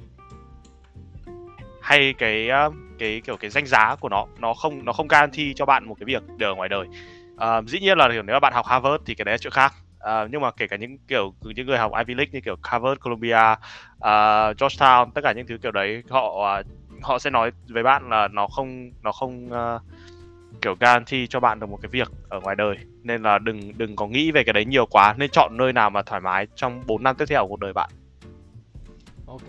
hay 1.81 2.13
cái 2.13 2.49
uh, 2.67 2.73
cái 2.99 3.21
kiểu 3.25 3.37
cái 3.37 3.49
danh 3.49 3.65
giá 3.65 3.95
của 3.95 4.09
nó. 4.09 4.25
Nó 4.39 4.53
không 4.53 4.85
nó 4.85 4.93
không 4.93 5.07
guarantee 5.07 5.53
cho 5.55 5.65
bạn 5.65 5.85
một 5.85 5.95
cái 5.99 6.05
việc 6.05 6.23
được 6.37 6.47
ở 6.47 6.55
ngoài 6.55 6.69
đời. 6.69 6.87
Uh, 7.35 7.67
dĩ 7.67 7.79
nhiên 7.79 7.97
là 7.97 8.07
nếu 8.07 8.33
mà 8.33 8.39
bạn 8.39 8.53
học 8.53 8.65
Harvard 8.65 9.03
thì 9.05 9.15
cái 9.15 9.25
đấy 9.25 9.33
là 9.33 9.37
chuyện 9.37 9.53
khác. 9.53 9.73
Uh, 9.97 10.31
nhưng 10.31 10.41
mà 10.41 10.51
kể 10.51 10.67
cả 10.67 10.75
những 10.75 10.97
kiểu 11.07 11.33
những 11.41 11.67
người 11.67 11.77
học 11.77 11.91
Ivy 11.97 12.13
League 12.13 12.31
như 12.31 12.41
kiểu 12.41 12.55
Harvard, 12.63 12.99
Columbia, 13.01 13.51
uh, 13.97 14.57
Georgetown 14.57 15.11
tất 15.11 15.21
cả 15.23 15.31
những 15.31 15.47
thứ 15.47 15.57
kiểu 15.57 15.71
đấy 15.71 16.03
họ 16.09 16.27
uh, 16.59 16.65
họ 17.03 17.19
sẽ 17.19 17.29
nói 17.29 17.51
với 17.69 17.83
bạn 17.83 18.09
là 18.09 18.27
nó 18.27 18.47
không 18.47 18.91
nó 19.01 19.11
không 19.11 19.49
uh, 19.49 19.81
kiểu 20.65 20.75
guarantee 20.79 21.25
cho 21.29 21.39
bạn 21.39 21.59
được 21.59 21.69
một 21.69 21.77
cái 21.81 21.89
việc 21.89 22.11
ở 22.29 22.39
ngoài 22.39 22.55
đời. 22.55 22.77
Nên 23.03 23.21
là 23.21 23.39
đừng 23.39 23.59
đừng 23.77 23.95
có 23.95 24.07
nghĩ 24.07 24.31
về 24.31 24.43
cái 24.43 24.53
đấy 24.53 24.65
nhiều 24.65 24.85
quá. 24.85 25.15
Nên 25.17 25.29
chọn 25.29 25.57
nơi 25.57 25.73
nào 25.73 25.89
mà 25.89 26.01
thoải 26.01 26.21
mái 26.21 26.47
trong 26.55 26.81
4 26.87 27.03
năm 27.03 27.15
tiếp 27.15 27.25
theo 27.29 27.41
của 27.41 27.47
cuộc 27.47 27.59
đời 27.59 27.73
bạn. 27.73 27.89
Ok 29.27 29.47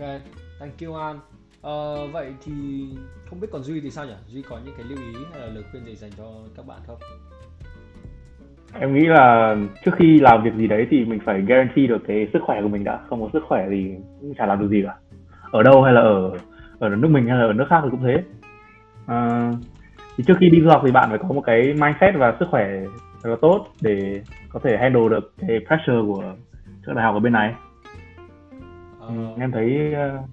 thank 0.59 0.73
you 0.85 0.95
an. 0.95 1.19
Uh, 1.67 2.13
vậy 2.13 2.33
thì 2.45 2.53
không 3.29 3.39
biết 3.39 3.47
còn 3.51 3.63
duy 3.63 3.81
thì 3.81 3.89
sao 3.89 4.05
nhỉ? 4.05 4.13
Duy 4.27 4.41
có 4.41 4.59
những 4.65 4.73
cái 4.77 4.85
lưu 4.89 4.97
ý 5.13 5.19
hay 5.31 5.41
là 5.41 5.47
lời 5.47 5.63
khuyên 5.71 5.85
gì 5.85 5.95
dành 5.95 6.11
cho 6.17 6.23
các 6.57 6.65
bạn 6.67 6.79
không? 6.87 6.97
Em 8.79 8.93
nghĩ 8.93 9.05
là 9.05 9.55
trước 9.85 9.91
khi 9.97 10.19
làm 10.19 10.43
việc 10.43 10.53
gì 10.57 10.67
đấy 10.67 10.87
thì 10.91 11.05
mình 11.05 11.19
phải 11.25 11.41
guarantee 11.41 11.87
được 11.87 12.01
cái 12.07 12.27
sức 12.33 12.39
khỏe 12.45 12.61
của 12.61 12.69
mình 12.69 12.83
đã. 12.83 12.99
Không 13.09 13.21
có 13.21 13.29
sức 13.33 13.43
khỏe 13.47 13.67
thì 13.69 13.91
cũng 14.21 14.33
chả 14.37 14.45
làm 14.45 14.59
được 14.59 14.67
gì 14.69 14.83
cả. 14.85 14.95
Ở 15.51 15.63
đâu 15.63 15.83
hay 15.83 15.93
là 15.93 16.01
ở 16.01 16.31
ở 16.79 16.89
nước 16.89 17.09
mình 17.11 17.27
hay 17.27 17.37
là 17.37 17.45
ở 17.45 17.53
nước 17.53 17.65
khác 17.69 17.79
thì 17.83 17.89
cũng 17.91 18.03
thế. 18.03 18.23
À, 19.05 19.51
thì 20.17 20.23
trước 20.27 20.33
khi 20.39 20.49
đi 20.49 20.61
du 20.61 20.69
học 20.69 20.81
thì 20.85 20.91
bạn 20.91 21.09
phải 21.09 21.17
có 21.17 21.27
một 21.27 21.41
cái 21.45 21.61
mindset 21.63 22.15
và 22.17 22.35
sức 22.39 22.45
khỏe 22.51 22.67
rất 23.23 23.29
là 23.29 23.35
tốt 23.41 23.67
để 23.81 24.21
có 24.49 24.59
thể 24.63 24.77
handle 24.77 25.09
được 25.09 25.33
cái 25.37 25.59
pressure 25.67 26.01
của 26.07 26.35
trường 26.85 26.95
đại 26.95 27.05
học 27.05 27.13
ở 27.15 27.19
bên 27.19 27.33
này. 27.33 27.55
Uh, 29.07 29.39
em 29.39 29.51
thấy 29.51 29.93
uh, 29.93 30.29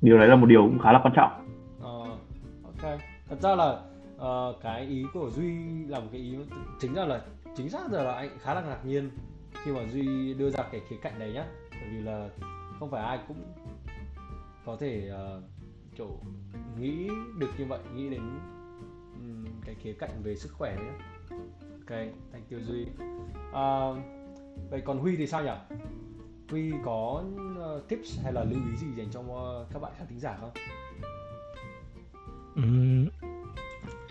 điều 0.00 0.18
đấy 0.18 0.28
là 0.28 0.36
một 0.36 0.46
điều 0.46 0.62
cũng 0.62 0.78
khá 0.78 0.92
là 0.92 1.00
quan 1.02 1.14
trọng. 1.16 1.30
Uh, 1.78 2.18
ok. 2.64 3.00
Thật 3.28 3.40
ra 3.40 3.54
là 3.54 3.80
uh, 4.16 4.56
cái 4.62 4.82
ý 4.82 5.04
của 5.14 5.30
duy 5.30 5.54
là 5.88 6.00
một 6.00 6.08
cái 6.12 6.20
ý 6.20 6.36
chính 6.80 6.94
ra 6.94 7.04
là 7.04 7.20
chính 7.56 7.68
xác 7.68 7.90
giờ 7.90 8.04
là 8.04 8.12
anh 8.12 8.28
khá 8.42 8.54
là 8.54 8.60
ngạc 8.60 8.84
nhiên 8.84 9.10
khi 9.64 9.72
mà 9.72 9.80
duy 9.92 10.34
đưa 10.34 10.50
ra 10.50 10.64
cái 10.72 10.80
khía 10.88 10.96
cạnh 11.02 11.18
này 11.18 11.32
nhá. 11.32 11.44
Bởi 11.70 11.90
vì 11.90 12.02
là 12.02 12.28
không 12.78 12.90
phải 12.90 13.02
ai 13.02 13.18
cũng 13.28 13.36
có 14.64 14.76
thể 14.80 15.10
uh, 15.12 15.42
kiểu 15.96 16.18
nghĩ 16.78 17.08
được 17.38 17.50
như 17.58 17.64
vậy 17.68 17.78
nghĩ 17.94 18.10
đến 18.10 18.20
cái 19.64 19.74
khía 19.74 19.92
cạnh 19.92 20.22
về 20.22 20.36
sức 20.36 20.52
khỏe 20.52 20.76
nữa. 20.76 20.92
ok 21.88 21.98
thank 22.32 22.50
you 22.50 22.60
duy. 22.60 22.86
À, 23.52 23.90
vậy 24.70 24.80
còn 24.84 24.98
huy 24.98 25.16
thì 25.16 25.26
sao 25.26 25.44
nhỉ? 25.44 25.76
Huy 26.50 26.72
có 26.84 27.24
ờ, 27.58 27.82
tips 27.88 28.18
hay 28.22 28.32
là 28.32 28.44
lưu 28.44 28.60
ý 28.70 28.76
gì 28.76 28.86
dành 28.96 29.08
cho 29.12 29.20
ờ, 29.20 29.66
các 29.72 29.82
bạn 29.82 29.92
khán 29.98 30.06
thính 30.08 30.20
giả 30.20 30.36
không? 30.40 30.50
Uhm, 32.58 33.08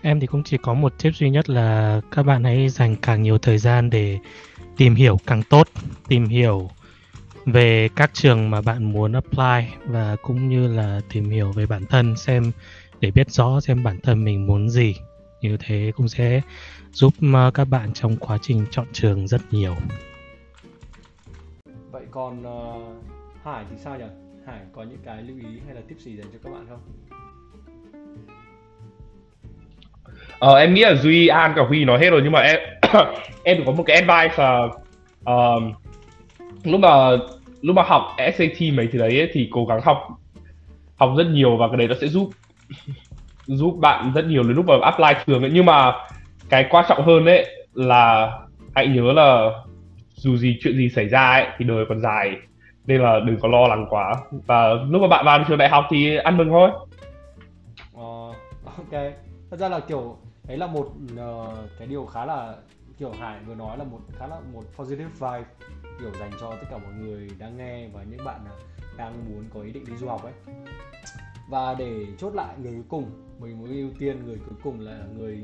em 0.02 0.20
thì 0.20 0.26
cũng 0.26 0.42
chỉ 0.44 0.56
có 0.62 0.74
một 0.74 0.92
tip 1.02 1.14
duy 1.14 1.30
nhất 1.30 1.50
là 1.50 2.00
các 2.10 2.22
bạn 2.22 2.44
hãy 2.44 2.68
dành 2.68 2.96
càng 2.96 3.22
nhiều 3.22 3.38
thời 3.38 3.58
gian 3.58 3.90
để 3.90 4.18
tìm 4.76 4.94
hiểu 4.94 5.18
càng 5.26 5.42
tốt 5.42 5.68
tìm 6.08 6.24
hiểu 6.24 6.70
về 7.46 7.88
các 7.96 8.10
trường 8.14 8.50
mà 8.50 8.60
bạn 8.60 8.92
muốn 8.92 9.12
apply 9.12 9.74
và 9.86 10.16
cũng 10.22 10.48
như 10.48 10.68
là 10.68 11.00
tìm 11.12 11.30
hiểu 11.30 11.52
về 11.52 11.66
bản 11.66 11.86
thân 11.86 12.16
xem 12.16 12.52
để 13.00 13.10
biết 13.10 13.30
rõ 13.30 13.60
xem 13.60 13.82
bản 13.82 14.00
thân 14.02 14.24
mình 14.24 14.46
muốn 14.46 14.70
gì 14.70 14.94
như 15.40 15.56
thế 15.60 15.92
cũng 15.96 16.08
sẽ 16.08 16.40
giúp 16.92 17.14
ờ, 17.34 17.50
các 17.54 17.64
bạn 17.64 17.92
trong 17.92 18.16
quá 18.16 18.38
trình 18.42 18.66
chọn 18.70 18.86
trường 18.92 19.26
rất 19.26 19.40
nhiều. 19.50 19.74
Vậy 21.90 22.02
còn 22.10 22.42
uh, 22.42 23.04
hải 23.44 23.64
thì 23.70 23.76
sao 23.78 23.98
nhỉ? 23.98 24.04
Hải 24.46 24.60
có 24.72 24.82
những 24.82 24.98
cái 25.04 25.22
lưu 25.22 25.36
ý 25.38 25.60
hay 25.66 25.74
là 25.74 25.80
tiếp 25.88 25.96
gì 25.98 26.16
dành 26.16 26.26
cho 26.32 26.38
các 26.42 26.50
bạn 26.52 26.66
không? 26.68 26.80
Ờ, 30.38 30.54
em 30.56 30.74
nghĩ 30.74 30.82
là 30.82 30.94
Duy, 30.94 31.26
An 31.26 31.52
cả 31.56 31.62
Huy 31.68 31.84
nói 31.84 31.98
hết 31.98 32.10
rồi 32.10 32.20
nhưng 32.22 32.32
mà 32.32 32.40
em 32.40 32.58
em 33.44 33.62
có 33.66 33.72
một 33.72 33.82
cái 33.86 33.96
advice 34.00 34.42
là 34.42 34.64
uh, 35.20 35.62
lúc 36.64 36.80
mà 36.80 37.10
lúc 37.60 37.76
mà 37.76 37.82
học 37.82 38.02
SAT 38.18 38.74
mấy 38.74 38.88
thứ 38.92 38.98
đấy 38.98 39.18
ấy, 39.18 39.30
thì 39.32 39.48
cố 39.52 39.64
gắng 39.64 39.80
học 39.82 39.98
học 40.96 41.10
rất 41.18 41.26
nhiều 41.26 41.56
và 41.56 41.68
cái 41.68 41.76
đấy 41.76 41.88
nó 41.88 41.94
sẽ 42.00 42.06
giúp 42.06 42.30
giúp 43.56 43.76
bạn 43.80 44.12
rất 44.14 44.24
nhiều 44.24 44.42
lúc 44.42 44.66
mà 44.66 44.74
apply 44.82 45.22
trường 45.26 45.42
ấy. 45.42 45.50
Nhưng 45.54 45.66
mà 45.66 45.92
cái 46.48 46.66
quan 46.70 46.84
trọng 46.88 47.02
hơn 47.02 47.24
đấy 47.24 47.46
là 47.74 48.30
hãy 48.74 48.86
nhớ 48.86 49.12
là 49.12 49.50
dù 50.14 50.36
gì 50.36 50.58
chuyện 50.62 50.76
gì 50.76 50.88
xảy 50.88 51.08
ra 51.08 51.30
ấy 51.30 51.46
thì 51.58 51.64
đời 51.64 51.84
còn 51.88 52.00
dài 52.00 52.36
nên 52.86 53.02
là 53.02 53.20
đừng 53.26 53.40
có 53.40 53.48
lo 53.48 53.66
lắng 53.66 53.86
quá. 53.90 54.14
Và 54.46 54.68
lúc 54.88 55.02
mà 55.02 55.08
bạn 55.08 55.24
vào 55.24 55.44
trường 55.48 55.58
đại 55.58 55.68
học 55.68 55.84
thì 55.90 56.16
ăn 56.16 56.36
mừng 56.36 56.48
thôi. 56.48 56.70
Ờ, 57.94 58.28
ok. 58.64 59.02
Thật 59.50 59.56
ra 59.56 59.68
là 59.68 59.80
kiểu 59.80 60.16
đấy 60.48 60.58
là 60.58 60.66
một 60.66 60.86
uh, 61.14 61.54
cái 61.78 61.88
điều 61.88 62.06
khá 62.06 62.24
là 62.24 62.54
kiểu 62.98 63.12
hải 63.20 63.36
vừa 63.46 63.54
nói 63.54 63.78
là 63.78 63.84
một 63.84 63.98
khá 64.18 64.26
là 64.26 64.36
một 64.52 64.62
positive 64.76 65.10
vibe 65.20 65.44
kiểu 66.00 66.10
dành 66.20 66.30
cho 66.40 66.50
tất 66.50 66.66
cả 66.70 66.78
mọi 66.78 66.92
người 67.00 67.28
đang 67.38 67.56
nghe 67.56 67.88
và 67.92 68.02
những 68.10 68.24
bạn 68.24 68.40
à, 68.46 68.54
đang 68.96 69.12
muốn 69.28 69.44
có 69.54 69.60
ý 69.60 69.72
định 69.72 69.84
đi 69.86 69.96
du 69.96 70.08
học 70.08 70.24
ấy 70.24 70.32
và 71.50 71.74
để 71.78 72.06
chốt 72.18 72.34
lại 72.34 72.54
người 72.62 72.72
cuối 72.72 72.84
cùng 72.88 73.04
mình 73.40 73.58
muốn 73.58 73.68
ưu 73.68 73.88
tiên 73.98 74.16
người 74.26 74.36
cuối 74.48 74.58
cùng 74.64 74.80
là 74.80 74.98
người 75.18 75.38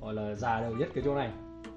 gọi 0.00 0.14
là 0.14 0.34
già 0.34 0.60
đầu 0.60 0.72
nhất 0.72 0.88
cái 0.94 1.02
chỗ 1.06 1.14
này. 1.14 1.30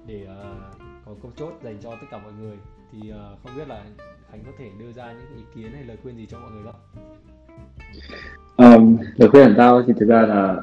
Để 0.08 0.22
uh, 0.24 0.82
có 1.06 1.12
câu 1.22 1.32
chốt 1.36 1.54
dành 1.63 1.78
cho 1.82 1.89
tất 1.89 2.08
cả 2.12 2.17
mọi 2.17 2.32
người. 2.41 2.58
Thì 2.91 3.12
uh, 3.12 3.15
không 3.44 3.58
biết 3.58 3.67
là 3.67 3.84
khánh 4.32 4.39
có 4.46 4.52
thể 4.60 4.65
đưa 4.80 4.91
ra 4.91 5.12
những 5.12 5.38
ý 5.38 5.44
kiến 5.56 5.72
hay 5.74 5.84
lời 5.84 5.98
khuyên 6.04 6.17
gì 6.17 6.26
cho 6.30 6.39
mọi 6.39 6.52
người 6.52 6.63
không? 6.63 6.76
Um, 8.58 8.98
lời 9.15 9.30
khuyên 9.30 9.48
của 9.48 9.54
tao 9.58 9.84
thì 9.88 9.94
thực 10.00 10.10
ra 10.10 10.22
là 10.22 10.56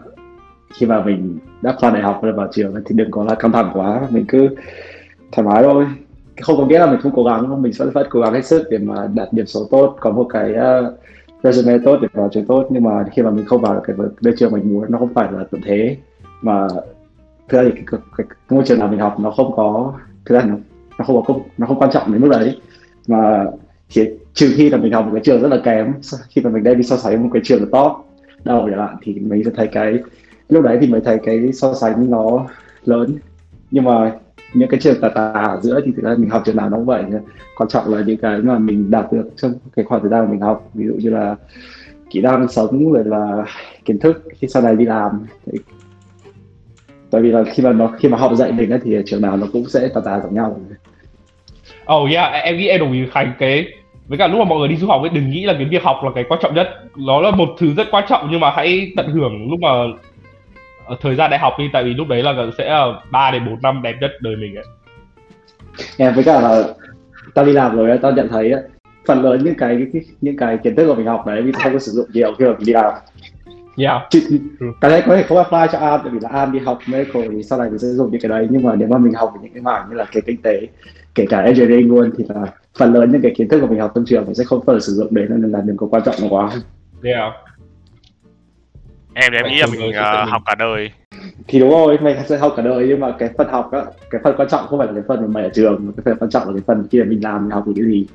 khi 0.74 0.86
mà 0.86 1.04
mình 1.04 1.38
đã 1.62 1.76
qua 1.80 1.90
đại 1.90 2.02
học 2.02 2.20
và 2.22 2.32
vào 2.32 2.48
trường 2.52 2.74
thì 2.86 2.94
đừng 2.94 3.10
có 3.10 3.24
là 3.24 3.34
căng 3.34 3.52
thẳng 3.52 3.70
quá. 3.74 4.06
Mình 4.10 4.24
cứ 4.28 4.48
thoải 5.32 5.48
mái 5.48 5.62
thôi. 5.62 5.86
Không 6.40 6.56
có 6.56 6.66
nghĩa 6.66 6.78
là 6.78 6.86
mình 6.86 7.00
không 7.00 7.12
cố 7.14 7.24
gắng 7.24 7.62
mình 7.62 7.72
sẽ 7.72 7.84
vẫn 7.84 8.06
cố 8.10 8.20
gắng 8.20 8.32
hết 8.34 8.44
sức 8.44 8.66
để 8.70 8.78
mà 8.78 9.06
đạt 9.14 9.28
điểm 9.32 9.46
số 9.46 9.60
tốt. 9.70 9.96
Có 10.00 10.10
một 10.10 10.26
cái 10.30 10.50
uh, 10.52 10.94
resume 11.42 11.78
tốt 11.84 11.98
để 12.02 12.08
vào 12.12 12.28
trường 12.32 12.46
tốt 12.46 12.66
nhưng 12.70 12.82
mà 12.82 13.04
khi 13.12 13.22
mà 13.22 13.30
mình 13.30 13.44
không 13.44 13.60
vào 13.60 13.74
được 13.74 13.80
cái 13.84 13.96
cái 14.22 14.32
trường 14.36 14.52
mình 14.52 14.74
muốn 14.74 14.84
nó 14.88 14.98
không 14.98 15.14
phải 15.14 15.32
là 15.32 15.44
tận 15.50 15.60
thế. 15.64 15.96
Mà 16.42 16.68
thực 17.48 17.58
ra 17.58 17.62
thì 17.64 17.70
cái, 17.70 17.84
cái, 17.86 18.00
cái, 18.16 18.26
cái 18.28 18.56
môi 18.56 18.64
trường 18.66 18.78
nào 18.78 18.88
mình 18.88 19.00
học 19.00 19.20
nó 19.20 19.30
không 19.30 19.52
có 19.56 19.92
thực 20.24 20.34
ra 20.34 20.44
nó, 20.44 20.56
nó 20.98 21.04
không 21.04 21.24
có 21.26 21.34
nó 21.58 21.66
không 21.66 21.78
quan 21.78 21.90
trọng 21.90 22.12
đến 22.12 22.20
mức 22.22 22.28
đấy. 22.28 22.60
Mà 23.06 23.44
chỉ 23.88 24.10
trừ 24.34 24.52
khi 24.56 24.70
là 24.70 24.76
mình 24.76 24.92
học 24.92 25.04
một 25.04 25.10
cái 25.14 25.22
trường 25.24 25.42
rất 25.42 25.48
là 25.48 25.58
kém 25.64 25.94
khi 26.28 26.42
mà 26.42 26.50
mình 26.50 26.62
đem 26.62 26.76
đi 26.78 26.82
so 26.82 26.96
sánh 26.96 27.22
một 27.22 27.28
cái 27.32 27.42
trường 27.44 27.70
top 27.70 27.92
đâu 28.44 28.68
chẳng 28.70 28.78
hạn 28.78 28.96
thì 29.02 29.14
mình 29.14 29.44
sẽ 29.44 29.50
thấy 29.56 29.66
cái 29.66 29.98
lúc 30.48 30.64
đấy 30.64 30.78
thì 30.80 30.86
mới 30.86 31.00
thấy 31.00 31.18
cái 31.24 31.52
so 31.52 31.74
sánh 31.74 32.10
nó 32.10 32.46
lớn. 32.84 33.18
Nhưng 33.70 33.84
mà 33.84 34.12
những 34.54 34.68
cái 34.68 34.80
trường 34.80 35.00
tà 35.00 35.08
tà 35.08 35.32
ở 35.32 35.60
giữa 35.62 35.80
thì 35.84 35.92
thực 35.96 36.04
ra 36.04 36.14
mình 36.18 36.30
học 36.30 36.42
trường 36.44 36.56
nào 36.56 36.70
nó 36.70 36.76
cũng 36.76 36.86
vậy. 36.86 37.04
Quan 37.56 37.68
trọng 37.68 37.94
là 37.94 38.02
những 38.06 38.16
cái 38.16 38.38
mà 38.38 38.58
mình 38.58 38.90
đạt 38.90 39.12
được 39.12 39.30
trong 39.36 39.52
cái 39.76 39.84
khoảng 39.84 40.00
thời 40.00 40.10
gian 40.10 40.24
mà 40.24 40.30
mình 40.30 40.40
học 40.40 40.70
ví 40.74 40.86
dụ 40.86 40.94
như 40.94 41.10
là 41.10 41.36
kỹ 42.10 42.20
năng 42.20 42.48
sống 42.48 42.92
rồi 42.92 43.04
là 43.04 43.44
kiến 43.84 43.98
thức 43.98 44.24
khi 44.38 44.48
sau 44.48 44.62
này 44.62 44.76
đi 44.76 44.84
làm. 44.84 45.26
Thì 45.46 45.58
tại 47.10 47.22
vì 47.22 47.30
là 47.30 47.44
khi 47.44 47.62
mà 47.62 47.72
nó 47.72 47.90
khi 47.98 48.08
mà 48.08 48.18
học 48.18 48.32
dạy 48.34 48.52
mình 48.52 48.78
thì 48.84 48.96
trường 49.06 49.22
nào 49.22 49.36
nó 49.36 49.46
cũng 49.52 49.64
sẽ 49.68 49.88
tà 49.88 50.00
tà 50.04 50.20
giống 50.20 50.34
nhau. 50.34 50.60
Oh 51.94 52.10
yeah, 52.10 52.44
em 52.44 52.56
nghĩ 52.56 52.68
em 52.68 52.80
đồng 52.80 52.92
ý 52.92 53.06
Khánh. 53.12 53.32
Cái 53.38 53.66
với 54.06 54.18
cả 54.18 54.26
lúc 54.26 54.38
mà 54.38 54.44
mọi 54.44 54.58
người 54.58 54.68
đi 54.68 54.76
du 54.76 54.86
học 54.86 55.00
ấy 55.00 55.10
đừng 55.10 55.30
nghĩ 55.30 55.44
là 55.44 55.52
cái 55.52 55.64
việc 55.64 55.82
học 55.82 55.96
là 56.04 56.10
cái 56.14 56.24
quan 56.28 56.40
trọng 56.42 56.54
nhất. 56.54 56.68
Nó 56.96 57.20
là 57.20 57.30
một 57.30 57.48
thứ 57.58 57.74
rất 57.76 57.86
quan 57.90 58.04
trọng 58.08 58.28
nhưng 58.30 58.40
mà 58.40 58.50
hãy 58.56 58.92
tận 58.96 59.08
hưởng 59.12 59.50
lúc 59.50 59.60
mà 59.60 59.68
ở 60.88 60.96
thời 61.00 61.16
gian 61.16 61.30
đại 61.30 61.40
học 61.40 61.52
đi 61.58 61.70
tại 61.72 61.84
vì 61.84 61.94
lúc 61.94 62.08
đấy 62.08 62.22
là 62.22 62.32
sẽ 62.58 62.70
là 62.70 62.86
3 63.10 63.30
đến 63.30 63.46
4 63.46 63.62
năm 63.62 63.82
đẹp 63.82 63.96
nhất 64.00 64.10
đời 64.20 64.36
mình 64.36 64.54
ấy. 64.54 64.64
Yeah, 65.98 66.14
với 66.14 66.24
cả 66.24 66.40
là 66.40 66.64
tao 67.34 67.44
đi 67.44 67.52
làm 67.52 67.76
rồi 67.76 67.98
tao 68.02 68.12
nhận 68.12 68.28
thấy 68.28 68.52
phần 69.06 69.22
lớn 69.22 69.44
những 69.44 69.54
cái, 69.54 69.86
những 70.20 70.36
cái 70.36 70.58
kiến 70.64 70.76
thức 70.76 70.86
của 70.86 70.94
mình 70.94 71.06
học 71.06 71.26
đấy 71.26 71.42
mình 71.42 71.52
không 71.52 71.72
có 71.72 71.78
sử 71.78 71.92
dụng 71.92 72.06
nhiều 72.12 72.34
khi 72.38 72.44
mà 72.44 72.50
mình 72.50 72.66
đi 72.66 72.72
làm 72.72 72.92
Yeah. 73.78 74.02
Chứ, 74.10 74.20
cái 74.80 74.90
đấy 74.90 75.02
có 75.06 75.16
thể 75.16 75.22
không 75.22 75.38
apply 75.38 75.72
cho 75.72 75.78
An 75.78 76.00
tại 76.04 76.12
vì 76.12 76.18
là 76.22 76.28
An 76.28 76.52
đi 76.52 76.58
học 76.58 76.78
medical 76.86 77.22
thì 77.30 77.42
sau 77.42 77.58
này 77.58 77.70
mình 77.70 77.78
sẽ 77.78 77.88
dùng 77.88 78.10
những 78.10 78.20
cái 78.20 78.28
đấy 78.28 78.46
nhưng 78.50 78.62
mà 78.62 78.74
nếu 78.74 78.88
mà 78.88 78.98
mình 78.98 79.12
học 79.12 79.34
những 79.42 79.52
cái 79.52 79.62
mảng 79.62 79.86
như 79.90 79.96
là 79.96 80.04
cái 80.12 80.22
kinh 80.26 80.42
tế 80.42 80.60
kể 81.14 81.26
cả 81.28 81.40
engineering 81.40 81.90
luôn 81.90 82.10
thì 82.18 82.24
là 82.28 82.46
phần 82.78 82.92
lớn 82.92 83.12
những 83.12 83.22
cái 83.22 83.32
kiến 83.36 83.48
thức 83.48 83.60
của 83.60 83.66
mình 83.66 83.80
học 83.80 83.92
trong 83.94 84.04
trường 84.06 84.24
mình 84.24 84.34
sẽ 84.34 84.44
không 84.44 84.64
phần 84.66 84.80
sử 84.80 84.92
dụng 84.92 85.14
đến 85.14 85.26
nên 85.30 85.52
là 85.52 85.60
đừng 85.60 85.76
có 85.76 85.86
quan 85.90 86.02
trọng 86.02 86.14
quá 86.30 86.50
Yeah. 87.04 87.32
Em 89.20 89.32
thì 89.32 89.38
em 89.38 89.46
nghĩ 89.46 89.58
là 89.60 89.66
mình 89.66 89.80
mình. 89.80 89.94
học 90.28 90.42
cả 90.46 90.54
đời 90.54 90.90
thì 91.48 91.58
đúng 91.58 91.70
rồi 91.70 91.98
mình 92.00 92.16
sẽ 92.26 92.38
học 92.38 92.52
cả 92.56 92.62
đời 92.62 92.86
nhưng 92.88 93.00
mà 93.00 93.14
cái 93.18 93.28
phần 93.38 93.48
học 93.48 93.72
á 93.72 93.84
cái 94.10 94.20
phần 94.24 94.34
quan 94.36 94.48
trọng 94.48 94.66
không 94.66 94.78
phải 94.78 94.86
là 94.86 94.92
cái 94.92 95.02
phần 95.08 95.20
mà 95.20 95.26
mày 95.26 95.42
ở 95.42 95.50
trường 95.54 95.86
mà 95.86 95.92
cái 95.96 96.02
phần 96.04 96.18
quan 96.18 96.30
trọng 96.30 96.46
là 96.46 96.52
cái 96.52 96.62
phần 96.66 96.86
khi 96.90 96.98
mà 96.98 97.04
mình 97.04 97.24
làm 97.24 97.42
mình 97.42 97.50
học 97.50 97.64
thì 97.66 97.72
cái 97.76 97.84
gì 97.84 98.06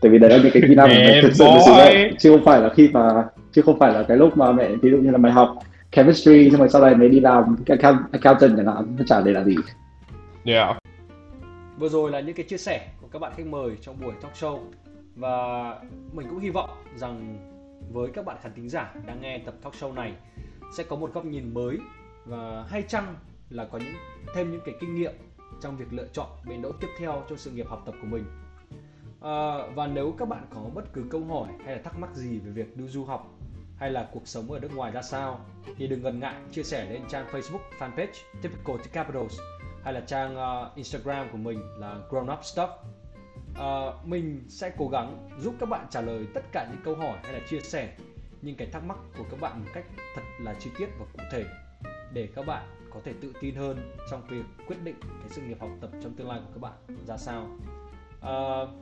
tại 0.00 0.10
vì 0.10 0.18
đấy 0.18 0.30
là 0.30 0.36
những 0.36 0.52
cái 0.52 0.62
kỹ 0.68 0.74
năng 0.74 0.88
mà 0.88 0.94
mày 0.94 1.22
thực 1.22 1.34
sự 1.34 1.44
mới 1.44 1.60
sử 1.66 1.72
dụng 1.72 2.16
chứ 2.18 2.30
không 2.30 2.44
phải 2.44 2.60
là 2.60 2.68
khi 2.68 2.88
mà 2.92 3.24
chứ 3.52 3.62
không 3.62 3.78
phải 3.78 3.92
là 3.92 4.02
cái 4.02 4.16
lúc 4.16 4.36
mà 4.36 4.52
mẹ 4.52 4.68
ví 4.82 4.90
dụ 4.90 4.96
như 4.96 5.10
là 5.10 5.18
mày 5.18 5.32
học 5.32 5.58
chemistry 5.92 6.48
nhưng 6.50 6.60
mà 6.60 6.68
sau 6.68 6.82
này 6.82 6.94
mày 6.94 7.08
đi 7.08 7.20
làm 7.20 7.56
account, 7.68 7.98
accountant 8.12 8.56
chẳng 8.56 8.66
hạn 8.66 8.96
nó 8.98 9.04
chả 9.06 9.20
để 9.20 9.32
là 9.32 9.44
gì 9.44 9.54
Yeah. 10.44 10.76
Vừa 11.78 11.88
rồi 11.88 12.10
là 12.10 12.20
những 12.20 12.34
cái 12.34 12.46
chia 12.48 12.56
sẻ 12.56 12.88
của 13.00 13.06
các 13.12 13.18
bạn 13.18 13.32
khách 13.36 13.46
mời 13.46 13.70
trong 13.80 13.96
buổi 14.00 14.14
talk 14.22 14.32
show 14.34 14.58
và 15.16 15.74
mình 16.12 16.26
cũng 16.30 16.38
hy 16.38 16.50
vọng 16.50 16.70
rằng 16.96 17.38
với 17.92 18.10
các 18.14 18.24
bạn 18.24 18.36
khán 18.42 18.52
thính 18.54 18.68
giả 18.68 18.94
đang 19.06 19.20
nghe 19.20 19.38
tập 19.38 19.54
talk 19.62 19.74
show 19.74 19.94
này 19.94 20.14
sẽ 20.76 20.84
có 20.84 20.96
một 20.96 21.14
góc 21.14 21.24
nhìn 21.24 21.54
mới 21.54 21.78
và 22.24 22.64
hay 22.68 22.82
chăng 22.82 23.14
là 23.48 23.64
có 23.64 23.78
những 23.78 23.94
thêm 24.34 24.52
những 24.52 24.60
cái 24.64 24.74
kinh 24.80 24.94
nghiệm 24.94 25.12
trong 25.60 25.76
việc 25.76 25.92
lựa 25.92 26.06
chọn 26.12 26.28
bến 26.48 26.62
đỗ 26.62 26.72
tiếp 26.72 26.88
theo 26.98 27.24
trong 27.28 27.38
sự 27.38 27.50
nghiệp 27.50 27.66
học 27.68 27.82
tập 27.86 27.94
của 28.00 28.06
mình. 28.06 28.24
À, 29.20 29.66
và 29.74 29.86
nếu 29.86 30.14
các 30.18 30.28
bạn 30.28 30.46
có 30.54 30.60
bất 30.74 30.92
cứ 30.92 31.04
câu 31.10 31.24
hỏi 31.24 31.48
hay 31.64 31.76
là 31.76 31.82
thắc 31.82 31.98
mắc 31.98 32.14
gì 32.14 32.38
về 32.38 32.50
việc 32.50 32.76
đi 32.76 32.88
du 32.88 33.04
học 33.04 33.34
hay 33.76 33.90
là 33.90 34.08
cuộc 34.12 34.28
sống 34.28 34.50
ở 34.50 34.58
nước 34.58 34.74
ngoài 34.74 34.92
ra 34.92 35.02
sao 35.02 35.40
thì 35.76 35.86
đừng 35.86 36.02
ngần 36.02 36.20
ngại 36.20 36.34
chia 36.52 36.62
sẻ 36.62 36.90
lên 36.90 37.02
trang 37.08 37.26
Facebook 37.30 37.60
fanpage 37.78 38.12
Typical 38.42 38.76
to 38.76 38.84
Capitals 38.92 39.40
hay 39.84 39.92
là 39.92 40.00
trang 40.00 40.36
uh, 40.36 40.76
Instagram 40.76 41.28
của 41.32 41.38
mình 41.38 41.62
là 41.78 42.00
Grown 42.10 42.32
Up 42.32 42.40
Stuff. 42.40 42.68
Uh, 43.52 44.06
mình 44.06 44.44
sẽ 44.48 44.72
cố 44.78 44.88
gắng 44.88 45.28
giúp 45.38 45.54
các 45.60 45.68
bạn 45.68 45.86
trả 45.90 46.00
lời 46.00 46.26
tất 46.34 46.44
cả 46.52 46.66
những 46.70 46.80
câu 46.84 46.96
hỏi 46.96 47.18
hay 47.22 47.32
là 47.32 47.40
chia 47.48 47.60
sẻ 47.60 47.96
những 48.42 48.56
cái 48.56 48.68
thắc 48.72 48.84
mắc 48.84 48.98
của 49.18 49.24
các 49.30 49.40
bạn 49.40 49.64
một 49.64 49.70
cách 49.74 49.84
thật 50.14 50.22
là 50.40 50.54
chi 50.60 50.70
tiết 50.78 50.88
và 50.98 51.06
cụ 51.12 51.18
thể 51.32 51.44
để 52.12 52.28
các 52.34 52.46
bạn 52.46 52.64
có 52.90 53.00
thể 53.04 53.12
tự 53.20 53.32
tin 53.40 53.54
hơn 53.54 53.92
trong 54.10 54.26
việc 54.28 54.44
quyết 54.66 54.76
định 54.84 54.96
cái 55.00 55.28
sự 55.28 55.42
nghiệp 55.42 55.60
học 55.60 55.70
tập 55.80 55.90
trong 56.02 56.14
tương 56.14 56.28
lai 56.28 56.40
của 56.40 56.52
các 56.54 56.60
bạn 56.60 56.96
ra 57.06 57.16
sao. 57.16 57.48
à, 58.20 58.32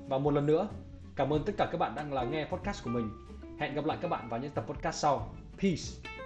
và 0.09 0.19
một 0.19 0.31
lần 0.31 0.47
nữa, 0.47 0.69
cảm 1.17 1.33
ơn 1.33 1.45
tất 1.45 1.53
cả 1.59 1.69
các 1.73 1.79
bạn 1.79 1.95
đang 1.95 2.13
lắng 2.13 2.31
nghe 2.31 2.45
podcast 2.45 2.85
của 2.85 2.91
mình. 2.91 3.11
Hẹn 3.59 3.75
gặp 3.75 3.85
lại 3.85 3.99
các 4.01 4.09
bạn 4.09 4.29
vào 4.29 4.41
những 4.41 4.51
tập 4.51 4.65
podcast 4.69 4.97
sau. 4.97 5.35
Peace. 5.63 6.18